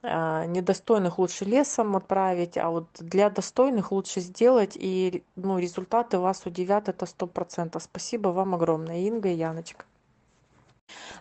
а, 0.03 0.45
недостойных 0.45 1.19
лучше 1.19 1.45
лесом 1.45 1.95
отправить, 1.95 2.57
а 2.57 2.69
вот 2.69 2.87
для 2.99 3.29
достойных 3.29 3.91
лучше 3.91 4.19
сделать, 4.19 4.71
и 4.75 5.23
ну, 5.35 5.59
результаты 5.59 6.19
вас 6.19 6.45
удивят, 6.45 6.89
это 6.89 7.05
сто 7.05 7.27
процентов. 7.27 7.83
Спасибо 7.83 8.29
вам 8.29 8.55
огромное, 8.55 9.01
Инга 9.01 9.29
и 9.29 9.35
Яночка. 9.35 9.85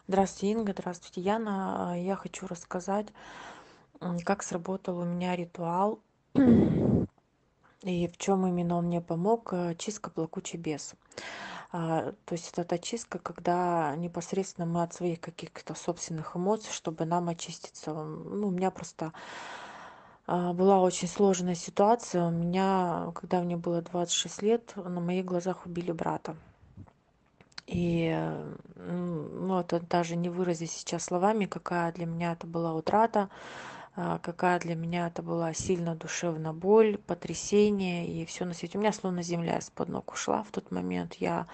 Здравствуйте, 0.09 0.53
Инга, 0.53 0.73
здравствуйте, 0.73 1.21
Яна. 1.21 1.93
А, 1.93 1.97
Я 1.97 2.17
хочу 2.17 2.47
рассказать, 2.47 3.09
как 4.25 4.43
сработал 4.43 4.99
у 4.99 5.05
меня 5.05 5.37
ритуал 5.37 6.01
и 7.83 8.09
в 8.09 8.17
чем 8.19 8.47
именно 8.47 8.77
он 8.77 8.87
мне 8.87 9.01
помог. 9.01 9.53
э, 9.53 9.75
Чистка 9.77 10.11
плакучий 10.11 10.59
бес. 10.59 10.95
А, 11.73 12.13
То 12.25 12.35
есть 12.35 12.51
это 12.53 12.65
та 12.65 12.79
чистка, 12.79 13.19
когда 13.19 13.95
непосредственно 13.97 14.67
мы 14.67 14.83
от 14.83 14.95
своих 14.95 15.21
каких-то 15.21 15.75
собственных 15.75 16.37
эмоций, 16.37 16.73
чтобы 16.73 17.05
нам 17.05 17.29
очиститься. 17.29 17.93
Ну, 17.95 18.49
у 18.49 18.51
меня 18.51 18.71
просто 18.71 19.13
а, 20.27 20.53
была 20.53 20.81
очень 20.81 21.09
сложная 21.09 21.55
ситуация. 21.55 22.25
У 22.27 22.31
меня, 22.31 23.13
когда 23.15 23.41
мне 23.41 23.57
было 23.57 23.83
26 23.83 24.43
лет, 24.43 24.73
на 24.77 25.01
моих 25.01 25.25
глазах 25.25 25.67
убили 25.67 25.93
брата. 25.93 26.37
И, 27.71 28.11
э, 28.13 28.55
ну, 28.77 29.61
это 29.61 29.81
даже 29.81 30.17
не 30.17 30.29
выразить 30.29 30.73
сейчас 30.73 31.05
словами, 31.05 31.45
какая 31.45 31.93
для 31.93 32.05
меня 32.05 32.33
это 32.33 32.47
была 32.49 32.75
утрата, 32.75 33.29
какая 33.95 34.59
для 34.61 34.75
меня 34.75 35.09
это 35.09 35.23
была 35.23 35.53
сильная 35.53 35.95
душевная 35.95 36.53
боль, 36.53 36.99
потрясение 36.99 38.07
и 38.07 38.25
все 38.25 38.45
на 38.45 38.55
свете. 38.55 38.79
У 38.79 38.81
меня 38.81 38.93
словно 38.93 39.23
земля 39.23 39.59
из-под 39.59 39.89
ног 39.89 40.13
ушла 40.13 40.43
в 40.43 40.51
тот 40.51 40.71
момент. 40.71 41.15
Я 41.15 41.47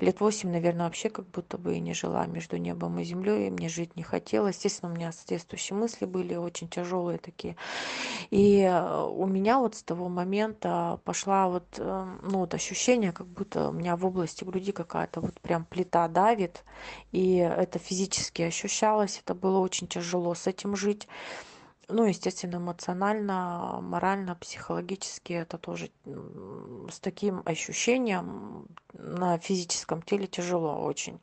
лет 0.00 0.20
восемь, 0.20 0.50
наверное, 0.50 0.86
вообще 0.86 1.08
как 1.08 1.26
будто 1.26 1.56
бы 1.56 1.76
и 1.76 1.80
не 1.80 1.94
жила 1.94 2.26
между 2.26 2.56
небом 2.56 2.98
и 2.98 3.04
землей, 3.04 3.46
и 3.46 3.50
мне 3.50 3.68
жить 3.68 3.96
не 3.96 4.02
хотелось. 4.02 4.56
Естественно, 4.56 4.92
у 4.92 4.94
меня 4.94 5.12
соответствующие 5.12 5.76
мысли 5.76 6.04
были 6.04 6.34
очень 6.34 6.68
тяжелые 6.68 7.18
такие. 7.18 7.56
И 8.30 8.60
э, 8.60 9.04
у 9.04 9.26
меня 9.26 9.58
вот 9.58 9.76
с 9.76 9.82
того 9.82 10.08
момента 10.08 11.00
пошла 11.04 11.48
вот, 11.48 11.64
э, 11.78 12.06
ну, 12.22 12.38
вот 12.40 12.54
ощущение, 12.54 13.12
как 13.12 13.26
будто 13.26 13.68
у 13.68 13.72
меня 13.72 13.96
в 13.96 14.04
области 14.04 14.44
груди 14.44 14.72
какая-то 14.72 15.20
вот 15.20 15.40
прям 15.40 15.64
плита 15.64 16.08
давит, 16.08 16.64
и 17.12 17.36
это 17.36 17.78
физически 17.78 18.42
ощущалось, 18.42 19.20
это 19.24 19.34
было 19.34 19.58
очень 19.58 19.86
тяжело 19.86 20.34
с 20.34 20.46
этим 20.46 20.76
жить. 20.76 21.06
Ну, 21.88 22.04
естественно, 22.04 22.56
эмоционально, 22.56 23.78
морально, 23.82 24.34
психологически 24.36 25.34
это 25.34 25.58
тоже 25.58 25.90
с 26.90 26.98
таким 27.00 27.42
ощущением 27.44 28.66
на 28.94 29.38
физическом 29.38 30.00
теле 30.02 30.26
тяжело 30.26 30.82
очень. 30.82 31.20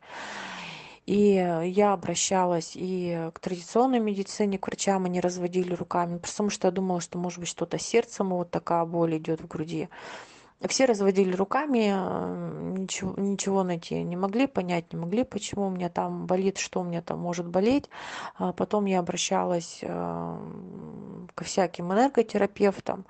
И 1.07 1.35
э, 1.35 1.67
я 1.67 1.93
обращалась 1.93 2.73
и 2.75 3.29
к 3.33 3.39
традиционной 3.39 3.99
медицине, 3.99 4.59
к 4.59 4.67
врачам, 4.67 5.05
они 5.05 5.19
разводили 5.19 5.73
руками, 5.73 6.19
потому 6.19 6.49
что 6.49 6.67
я 6.67 6.71
думала, 6.71 7.01
что 7.01 7.17
может 7.17 7.39
быть 7.39 7.49
что-то 7.49 7.79
сердцем, 7.79 8.29
вот 8.29 8.51
такая 8.51 8.85
боль 8.85 9.17
идет 9.17 9.41
в 9.41 9.47
груди. 9.47 9.89
Все 10.67 10.85
разводили 10.85 11.35
руками, 11.35 11.91
э, 11.91 12.77
ничего, 12.77 13.13
ничего 13.17 13.63
найти 13.63 14.03
не 14.03 14.15
могли, 14.15 14.45
понять 14.45 14.93
не 14.93 14.99
могли, 14.99 15.23
почему 15.23 15.67
у 15.67 15.69
меня 15.71 15.89
там 15.89 16.27
болит, 16.27 16.59
что 16.59 16.81
у 16.81 16.83
меня 16.83 17.01
там 17.01 17.19
может 17.19 17.47
болеть. 17.47 17.89
А 18.35 18.53
Потом 18.53 18.85
я 18.85 18.99
обращалась 18.99 19.79
э, 19.81 20.37
ко 21.33 21.43
всяким 21.43 21.91
энерготерапевтам, 21.91 23.05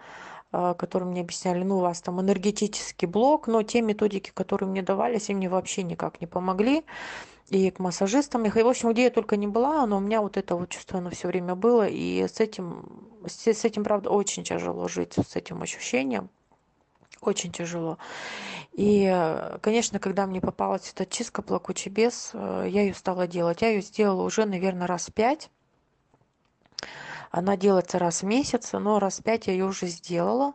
э, 0.53 0.75
которые 0.77 1.09
мне 1.09 1.21
объясняли, 1.21 1.63
ну, 1.63 1.79
у 1.79 1.81
вас 1.81 2.01
там 2.01 2.21
энергетический 2.21 3.07
блок, 3.07 3.47
но 3.47 3.63
те 3.63 3.81
методики, 3.81 4.31
которые 4.33 4.69
мне 4.69 4.81
давались, 4.81 5.29
они 5.29 5.37
мне 5.37 5.49
вообще 5.49 5.83
никак 5.83 6.21
не 6.21 6.27
помогли. 6.27 6.85
И 7.49 7.69
к 7.69 7.79
массажистам, 7.79 8.45
и, 8.45 8.49
в 8.49 8.67
общем, 8.67 8.93
где 8.93 9.03
я 9.03 9.09
только 9.09 9.35
не 9.35 9.47
была, 9.47 9.85
но 9.85 9.97
у 9.97 9.99
меня 9.99 10.21
вот 10.21 10.37
это 10.37 10.55
вот 10.55 10.69
чувство, 10.69 10.99
оно 10.99 11.09
все 11.09 11.27
время 11.27 11.55
было, 11.55 11.85
и 11.85 12.25
с 12.25 12.39
этим, 12.39 12.85
с 13.27 13.45
этим, 13.65 13.83
правда, 13.83 14.09
очень 14.09 14.45
тяжело 14.45 14.87
жить, 14.87 15.15
с 15.15 15.35
этим 15.35 15.61
ощущением. 15.61 16.29
Очень 17.21 17.51
тяжело. 17.51 17.99
И, 18.73 19.05
э, 19.05 19.59
конечно, 19.61 19.99
когда 19.99 20.25
мне 20.25 20.41
попалась 20.41 20.91
эта 20.91 21.05
чистка 21.05 21.43
плакучий 21.43 21.91
бес, 21.91 22.31
э, 22.33 22.65
я 22.67 22.81
ее 22.81 22.95
стала 22.95 23.27
делать. 23.27 23.61
Я 23.61 23.69
ее 23.69 23.81
сделала 23.81 24.23
уже, 24.23 24.45
наверное, 24.45 24.87
раз 24.87 25.09
пять. 25.11 25.51
Она 27.31 27.55
делается 27.55 27.97
раз 27.97 28.23
в 28.23 28.25
месяц, 28.25 28.73
но 28.73 28.99
раз 28.99 29.21
пять 29.21 29.47
я 29.47 29.53
ее 29.53 29.65
уже 29.65 29.87
сделала. 29.87 30.53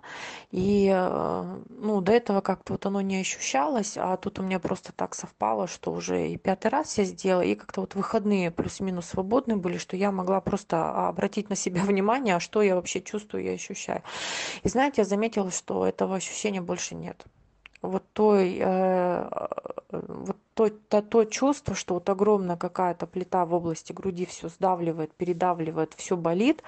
И, 0.51 0.93
э, 0.95 1.59
ну, 1.71 2.01
до 2.03 2.13
этого 2.13 2.43
как-то 2.43 2.75
вот 2.75 2.85
оно 2.85 3.01
не 3.01 3.19
ощущалось, 3.19 3.95
а 3.97 4.17
тут 4.19 4.39
у 4.39 4.43
меня 4.43 4.59
просто 4.61 4.93
так 4.93 5.15
совпало, 5.15 5.69
что 5.69 5.91
уже 5.93 6.29
и 6.29 6.37
пятый 6.37 6.69
раз 6.69 6.99
я 6.99 7.05
сделала, 7.05 7.43
и 7.43 7.55
как-то 7.55 7.81
вот 7.81 7.95
выходные 7.95 8.51
плюс-минус 8.51 9.07
свободные 9.07 9.57
были, 9.57 9.79
что 9.79 9.97
я 9.97 10.13
могла 10.13 10.43
просто 10.43 11.09
обратить 11.09 11.49
на 11.49 11.57
себя 11.57 11.83
внимание, 11.85 12.37
а 12.37 12.41
что 12.41 12.61
я 12.61 12.75
вообще 12.75 13.01
чувствую 13.01 13.45
и 13.45 13.49
ощущаю. 13.49 14.03
И 14.63 14.69
знаете, 14.69 15.01
я 15.01 15.05
заметила, 15.07 15.51
что 15.51 15.87
этого 15.87 16.17
ощущения 16.17 16.61
больше 16.61 16.95
нет 16.95 17.25
вот 17.83 18.05
той, 18.13 18.59
э, 18.61 19.29
вот 19.91 20.37
то, 20.55 20.71
то, 20.71 21.03
то 21.03 21.25
чувство, 21.25 21.75
что 21.75 21.95
вот 21.95 22.09
огромная 22.09 22.57
какая-то 22.57 23.07
плита 23.07 23.45
в 23.45 23.55
области 23.55 23.93
груди 23.93 24.27
все 24.27 24.49
сдавливает, 24.49 25.13
передавливает, 25.15 25.95
все 25.97 26.17
болит, 26.17 26.63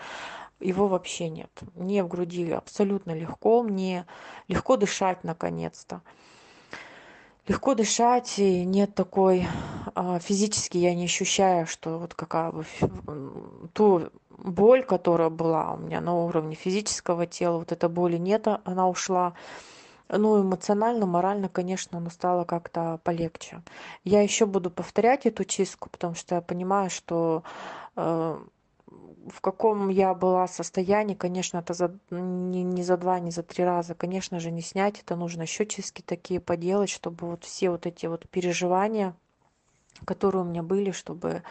его 0.60 0.88
вообще 0.88 1.28
нет. 1.28 1.50
Мне 1.74 2.02
в 2.04 2.08
груди 2.08 2.50
абсолютно 2.50 3.12
легко, 3.12 3.62
мне 3.62 4.06
легко 4.48 4.76
дышать 4.76 5.24
наконец-то. 5.24 6.02
Легко 7.46 7.74
дышать, 7.74 8.38
и 8.38 8.64
нет 8.64 8.94
такой, 8.94 9.46
а, 9.94 10.18
физически 10.18 10.76
я 10.76 10.94
не 10.94 11.06
ощущаю, 11.06 11.66
что 11.66 11.98
вот 11.98 12.14
какая 12.14 12.52
бы 12.52 12.66
ту 13.72 14.10
боль, 14.36 14.84
которая 14.84 15.30
была 15.30 15.72
у 15.72 15.78
меня 15.78 16.02
на 16.02 16.14
уровне 16.14 16.54
физического 16.54 17.26
тела, 17.26 17.58
вот 17.58 17.72
этой 17.72 17.88
боли 17.88 18.18
нет, 18.18 18.46
а- 18.48 18.60
она 18.64 18.86
ушла. 18.86 19.32
Ну, 20.08 20.42
эмоционально, 20.42 21.04
морально, 21.04 21.48
конечно, 21.48 21.98
оно 21.98 22.08
стало 22.10 22.44
как-то 22.44 22.98
полегче. 23.04 23.62
Я 24.04 24.22
еще 24.22 24.46
буду 24.46 24.70
повторять 24.70 25.26
эту 25.26 25.44
чистку, 25.44 25.90
потому 25.90 26.14
что 26.14 26.36
я 26.36 26.40
понимаю, 26.40 26.88
что 26.88 27.42
э, 27.94 28.38
в 29.30 29.40
каком 29.40 29.88
я 29.88 30.14
была 30.14 30.48
состоянии, 30.48 31.14
конечно, 31.14 31.58
это 31.58 31.74
за, 31.74 31.94
не, 32.10 32.62
не 32.62 32.82
за 32.82 32.96
два, 32.96 33.20
не 33.20 33.30
за 33.30 33.42
три 33.42 33.64
раза, 33.64 33.94
конечно 33.94 34.40
же, 34.40 34.50
не 34.50 34.62
снять. 34.62 35.00
Это 35.00 35.16
нужно 35.16 35.42
еще 35.42 35.66
чистки 35.66 36.02
такие 36.02 36.40
поделать, 36.40 36.90
чтобы 36.90 37.26
вот 37.26 37.44
все 37.44 37.70
вот 37.70 37.86
эти 37.86 38.06
вот 38.06 38.28
переживания, 38.30 39.14
которые 40.06 40.42
у 40.42 40.46
меня 40.46 40.62
были, 40.62 40.90
чтобы 40.90 41.42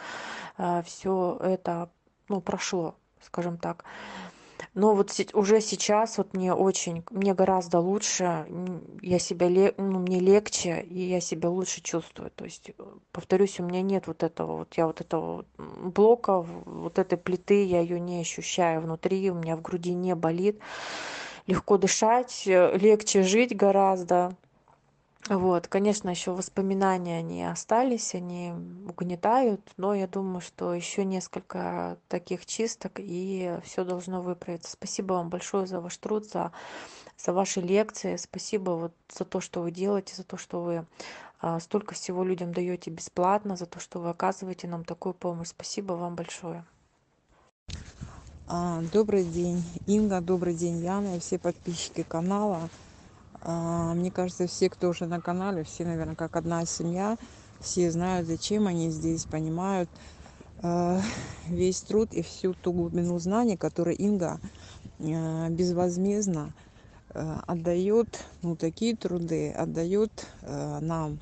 э, 0.57 0.83
все 0.83 1.37
это, 1.41 1.89
ну, 2.27 2.41
прошло, 2.41 2.95
скажем 3.21 3.57
так. 3.57 3.85
Но 4.77 4.93
вот 4.93 5.11
уже 5.33 5.59
сейчас 5.59 6.19
вот 6.19 6.35
мне 6.35 6.53
очень, 6.53 7.03
мне 7.09 7.33
гораздо 7.33 7.79
лучше, 7.79 8.45
я 9.01 9.17
себя, 9.17 9.49
ну, 9.75 9.97
мне 10.01 10.19
легче, 10.19 10.81
и 10.81 10.99
я 10.99 11.19
себя 11.19 11.49
лучше 11.49 11.81
чувствую. 11.81 12.29
То 12.29 12.45
есть, 12.45 12.69
повторюсь, 13.11 13.59
у 13.59 13.63
меня 13.63 13.81
нет 13.81 14.05
вот 14.05 14.21
этого 14.21 14.57
вот, 14.57 14.75
я 14.77 14.85
вот 14.85 15.01
этого 15.01 15.45
блока, 15.57 16.41
вот 16.41 16.99
этой 16.99 17.17
плиты, 17.17 17.65
я 17.65 17.81
ее 17.81 17.99
не 17.99 18.21
ощущаю 18.21 18.81
внутри, 18.81 19.31
у 19.31 19.33
меня 19.33 19.55
в 19.55 19.63
груди 19.63 19.95
не 19.95 20.13
болит. 20.13 20.59
Легко 21.47 21.79
дышать, 21.79 22.43
э, 22.45 22.77
легче 22.77 23.23
жить 23.23 23.57
гораздо. 23.57 24.37
Вот, 25.29 25.67
конечно, 25.67 26.09
еще 26.09 26.31
воспоминания, 26.31 27.19
они 27.19 27.43
остались, 27.43 28.15
они 28.15 28.53
угнетают, 28.87 29.61
но 29.75 29.93
я 29.93 30.07
думаю, 30.07 30.39
что 30.39 30.73
еще 30.73 31.03
несколько 31.03 31.97
таких 32.07 32.45
чисток, 32.45 32.93
и 32.97 33.59
все 33.63 33.83
должно 33.83 34.21
выправиться. 34.21 34.71
Спасибо 34.71 35.13
вам 35.13 35.29
большое 35.29 35.67
за 35.67 35.81
ваш 35.81 35.97
труд, 35.97 36.25
за, 36.25 36.53
за 37.17 37.33
ваши 37.33 37.59
лекции, 37.59 38.15
спасибо 38.15 38.71
вот 38.71 38.93
за 39.13 39.25
то, 39.25 39.41
что 39.41 39.61
вы 39.61 39.71
делаете, 39.71 40.15
за 40.15 40.23
то, 40.23 40.37
что 40.37 40.61
вы 40.61 40.85
столько 41.59 41.93
всего 41.93 42.23
людям 42.23 42.53
даете 42.53 42.89
бесплатно 42.89 43.55
за 43.55 43.65
то 43.65 43.79
что 43.79 43.99
вы 43.99 44.09
оказываете 44.09 44.67
нам 44.67 44.83
такую 44.83 45.13
помощь. 45.13 45.49
Спасибо 45.49 45.93
вам 45.93 46.15
большое. 46.15 46.65
Добрый 48.93 49.25
день 49.25 49.63
инга 49.87 50.21
добрый 50.21 50.55
день 50.55 50.77
яна 50.77 51.17
и 51.17 51.19
все 51.19 51.37
подписчики 51.37 52.03
канала 52.03 52.69
мне 53.43 54.11
кажется 54.11 54.47
все 54.47 54.69
кто 54.69 54.89
уже 54.89 55.05
на 55.05 55.21
канале 55.21 55.63
все 55.63 55.85
наверное 55.85 56.15
как 56.15 56.35
одна 56.35 56.65
семья 56.65 57.17
все 57.59 57.91
знают 57.91 58.27
зачем 58.27 58.67
они 58.67 58.89
здесь 58.89 59.25
понимают 59.25 59.89
весь 61.47 61.81
труд 61.81 62.13
и 62.13 62.21
всю 62.21 62.53
ту 62.53 62.73
глубину 62.73 63.19
знаний 63.19 63.57
которые 63.57 63.95
инга 63.95 64.39
безвозмездно 64.99 66.51
отдаёт 67.13 68.07
ну 68.41 68.55
такие 68.55 68.95
труды 68.95 69.51
отдаёт 69.51 70.11
нам. 70.41 71.19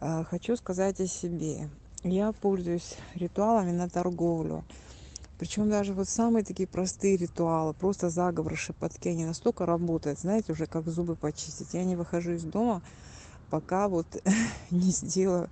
Хочу 0.00 0.56
сказать 0.56 1.00
о 1.00 1.06
себе. 1.06 1.68
Я 2.02 2.32
пользуюсь 2.32 2.96
ритуалами 3.14 3.70
на 3.70 3.88
торговлю 3.88 4.64
причем 5.38 5.68
даже 5.68 5.94
вот 5.94 6.08
самые 6.08 6.44
такие 6.44 6.68
простые 6.68 7.16
ритуалы 7.16 7.74
просто 7.74 8.08
заговоры 8.10 8.56
шепотки 8.56 9.08
они 9.08 9.24
настолько 9.24 9.66
работают 9.66 10.20
знаете 10.20 10.52
уже 10.52 10.66
как 10.66 10.86
зубы 10.88 11.16
почистить. 11.16 11.74
Я 11.74 11.84
не 11.84 11.96
выхожу 11.96 12.32
из 12.32 12.44
дома 12.44 12.82
пока 13.50 13.88
вот 13.88 14.06
не 14.70 14.90
сделаю 14.90 15.50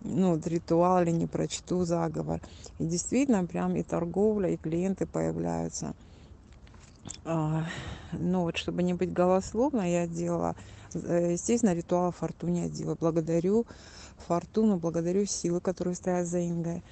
ну 0.00 0.34
вот 0.34 0.46
ритуал 0.46 1.02
или 1.02 1.10
не 1.10 1.26
прочту 1.26 1.84
заговор. 1.84 2.40
И 2.78 2.84
действительно 2.84 3.44
прям 3.44 3.76
и 3.76 3.82
торговля 3.82 4.50
и 4.50 4.56
клиенты 4.56 5.06
появляются. 5.06 5.94
Ну 7.24 8.42
вот 8.42 8.56
чтобы 8.56 8.82
не 8.82 8.94
быть 8.94 9.12
голословной 9.12 9.92
я 9.92 10.06
делала 10.06 10.54
естественно 10.94 11.74
ритуал 11.74 12.12
фортуне 12.12 12.64
я 12.64 12.68
делаю. 12.68 12.96
Благодарю 12.98 13.66
фортуну 14.16 14.78
благодарю 14.78 15.26
силы 15.26 15.60
которые 15.60 15.94
стоят 15.94 16.26
за 16.26 16.46
ингой 16.46 16.82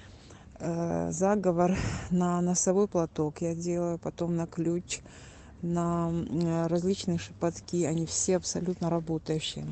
заговор 0.59 1.76
на 2.11 2.40
носовой 2.40 2.88
платок. 2.88 3.40
Я 3.40 3.54
делаю 3.54 3.98
потом 3.98 4.36
на 4.36 4.46
ключ 4.46 5.00
на 5.62 6.12
различные 6.68 7.18
шепотки. 7.18 7.84
Они 7.84 8.07
все 8.07 8.36
абсолютно 8.36 8.90
работающие. 8.90 9.66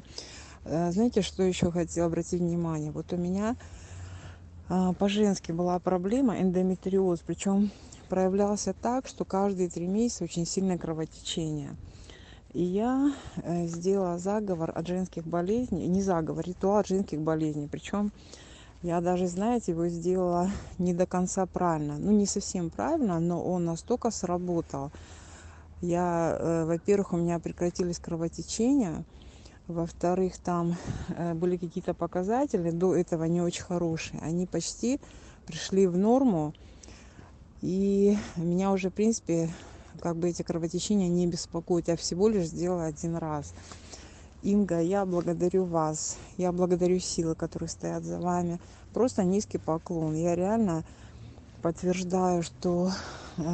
Знаете 0.65 1.21
что 1.23 1.43
ещё 1.43 1.71
хотела 1.71 2.07
обратить 2.07 2.41
внимание? 2.41 2.91
Вот 2.91 3.13
у 3.13 3.17
меня 3.17 3.57
по-женски 4.99 5.53
была 5.53 5.79
проблема 5.79 6.41
эндометриоз. 6.41 7.21
Причём 7.21 7.71
проявлялся 8.09 8.75
так 8.81 9.07
что 9.07 9.25
каждые 9.25 9.69
три 9.69 9.87
месяца 9.87 10.25
очень 10.25 10.47
сильное 10.47 10.79
кровотечение. 10.79 11.77
И 12.53 12.63
я 12.63 13.13
сделала 13.67 14.19
заговор 14.19 14.73
от 14.75 14.87
женских 14.87 15.27
болезней 15.27 15.87
не 15.89 16.03
заговор 16.03 16.45
ритуал 16.47 16.79
от 16.79 16.87
женских 16.89 17.21
болезней. 17.21 17.69
Причём 17.69 18.13
я 18.85 19.01
даже 19.01 19.29
знаете 19.29 19.73
его 19.73 19.89
сделала 19.89 20.51
не 20.79 20.93
до 20.93 21.07
конца 21.07 21.47
правильно. 21.47 21.97
Ну 21.99 22.13
не 22.13 22.27
совсем 22.27 22.69
правильно 22.69 23.19
но 23.19 23.43
он 23.43 23.65
настолько 23.65 24.11
сработал. 24.11 24.93
Я 25.81 26.65
во-первых 26.67 27.15
у 27.15 27.17
меня 27.17 27.39
прекратились 27.39 27.99
кровотечения. 27.99 29.05
Во-вторых 29.69 30.37
там 30.37 30.77
были 31.35 31.57
какие-то 31.57 31.95
показатели 31.95 32.71
до 32.71 32.95
этого 32.95 33.25
не 33.25 33.41
очень 33.41 33.63
хорошие. 33.63 34.21
Они 34.21 34.47
почти 34.47 35.01
пришли 35.47 35.87
в 35.87 35.97
норму. 35.97 36.53
И 37.63 38.19
меня 38.37 38.71
уже 38.71 38.91
в 38.91 38.95
принципе 38.95 39.49
как 40.01 40.17
бы 40.17 40.29
эти 40.29 40.43
кровотечения 40.43 41.09
не 41.09 41.27
беспокоят. 41.27 41.89
Я 41.89 41.97
всего 41.97 42.29
лишь 42.29 42.49
сделала 42.49 42.85
один 42.85 43.17
раз 43.17 43.55
инга 44.45 44.81
я 44.81 45.05
благодарю 45.07 45.65
вас. 45.65 46.19
Я 46.37 46.53
благодарю 46.53 47.01
силы 47.01 47.35
которые 47.35 47.69
стоят 47.69 48.05
за 48.05 48.21
вами. 48.21 48.61
Просто 48.93 49.25
низкий 49.25 49.59
поклон. 49.59 50.15
Я 50.15 50.37
реально 50.37 50.85
подтверждаю 51.63 52.43
что 52.43 52.93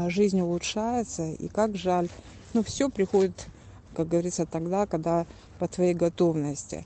жизнь 0.08 0.40
улучшается. 0.40 1.30
И 1.30 1.48
как 1.48 1.76
жаль. 1.76 2.08
Ну 2.52 2.62
всё 2.62 2.90
приходит 2.90 3.46
как 3.94 4.08
говорится 4.08 4.46
тогда 4.46 4.86
когда 4.86 5.26
по 5.58 5.68
твоей 5.68 5.94
готовности. 5.94 6.84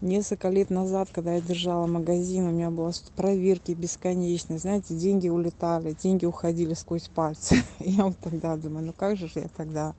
Несколько 0.00 0.48
лет 0.48 0.70
назад 0.70 1.08
когда 1.12 1.34
я 1.34 1.40
держала 1.40 1.86
магазин 1.86 2.46
у 2.46 2.52
меня 2.52 2.70
было 2.70 2.92
проверки 3.16 3.72
бесконечные. 3.72 4.60
Знаете 4.60 4.94
деньги 4.94 5.28
улетали 5.28 5.96
деньги 6.00 6.24
уходили 6.24 6.74
сквозь 6.74 7.08
пальцы. 7.08 7.56
Я 7.80 8.04
вот 8.04 8.18
тогда 8.18 8.56
думаю 8.56 8.86
ну 8.86 8.92
как 8.92 9.16
же 9.16 9.28
я 9.34 9.48
тогда 9.56 9.94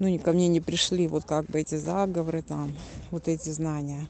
ну 0.00 0.18
ко 0.18 0.32
мне 0.32 0.48
не 0.48 0.60
пришли 0.60 1.06
вот 1.06 1.24
как 1.24 1.46
бы 1.46 1.60
эти 1.60 1.76
заговоры 1.76 2.42
там 2.42 2.74
вот 3.10 3.28
эти 3.28 3.50
знания. 3.50 4.08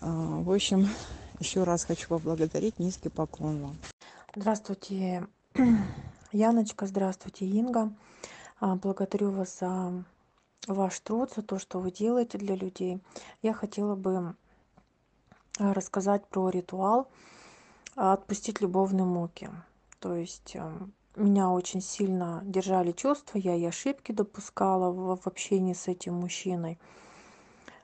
В 0.00 0.50
общем 0.50 0.88
ещё 1.40 1.64
раз 1.64 1.84
хочу 1.84 2.08
поблагодарить 2.08 2.78
низкий 2.78 3.10
поклон 3.10 3.60
вам. 3.60 3.76
Здравствуйте 4.34 5.26
яночка 6.32 6.86
здравствуйте 6.86 7.44
инга. 7.44 7.92
Благодарю 8.60 9.30
вас 9.30 9.58
за 9.58 10.04
ваш 10.66 10.98
труд 11.00 11.32
за 11.34 11.42
то 11.42 11.58
что 11.58 11.80
вы 11.80 11.90
делаете 11.90 12.38
для 12.38 12.54
людей. 12.54 13.00
Я 13.42 13.52
хотела 13.52 13.96
бы 13.96 14.34
рассказать 15.58 16.24
про 16.28 16.50
ритуал 16.50 17.08
отпустить 17.96 18.60
любовные 18.60 19.04
муки 19.04 19.50
то 20.00 20.14
есть 20.14 20.56
меня 21.18 21.50
очень 21.50 21.80
сильно 21.80 22.40
держали 22.44 22.92
чувства 22.92 23.38
я 23.38 23.54
и 23.54 23.64
ошибки 23.64 24.12
допускала 24.12 24.90
в 24.90 25.26
общении 25.26 25.74
с 25.74 25.88
этим 25.88 26.14
мужчиной. 26.14 26.78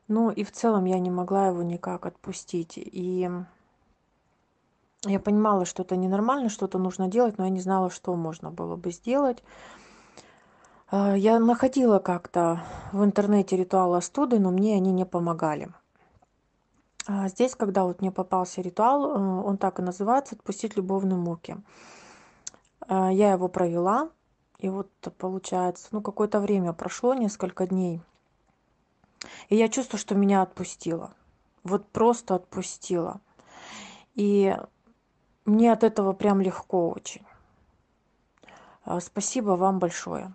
Ну 0.09 0.30
и 0.30 0.45
в 0.45 0.53
целом 0.53 0.85
я 0.85 0.99
не 0.99 1.11
могла 1.11 1.49
его 1.49 1.62
никак 1.62 2.07
отпустить. 2.07 2.74
И 2.76 3.30
я 5.05 5.20
понимала 5.20 5.64
что 5.64 5.82
это 5.82 5.97
ненормально 5.97 6.49
что-то 6.49 6.78
нужно 6.78 7.09
делать 7.09 7.37
но 7.39 7.45
я 7.45 7.51
не 7.51 7.61
знала 7.61 7.91
что 7.91 8.14
можно 8.14 8.51
было 8.51 8.76
бы 8.76 8.91
сделать. 8.91 9.43
Я 10.93 11.39
находила 11.39 11.99
как-то 11.99 12.62
в 12.93 13.03
интернете 13.05 13.57
ритуалы 13.57 13.97
остуды 13.97 14.39
но 14.39 14.51
мне 14.51 14.76
они 14.76 14.93
не 14.93 15.05
помогали. 15.05 15.70
Здесь 17.26 17.55
когда 17.55 17.85
вот 17.85 18.01
мне 18.01 18.11
попался 18.11 18.61
ритуал 18.61 19.05
он 19.47 19.59
так 19.59 19.78
и 19.78 19.82
называется 19.82 20.37
отпустить 20.37 20.76
любовные 20.76 21.18
муки 21.18 21.57
я 22.89 23.32
его 23.32 23.49
провела 23.49 24.11
и 24.59 24.68
вот 24.68 24.91
получается 25.18 25.89
ну 25.93 26.01
какое-то 26.01 26.41
время 26.41 26.72
прошло 26.72 27.14
несколько 27.14 27.66
дней 27.66 28.03
и 29.49 29.57
я 29.57 29.68
чувствую 29.68 30.01
что 30.01 30.14
меня 30.14 30.43
отпустило. 30.43 31.12
Вот 31.62 31.89
просто 31.89 32.35
отпустило. 32.35 33.20
И 34.14 34.57
мне 35.45 35.72
от 35.72 35.82
этого 35.82 36.12
прям 36.12 36.41
легко 36.41 36.91
очень. 36.91 37.22
Спасибо 39.01 39.53
вам 39.53 39.78
большое 39.78 40.35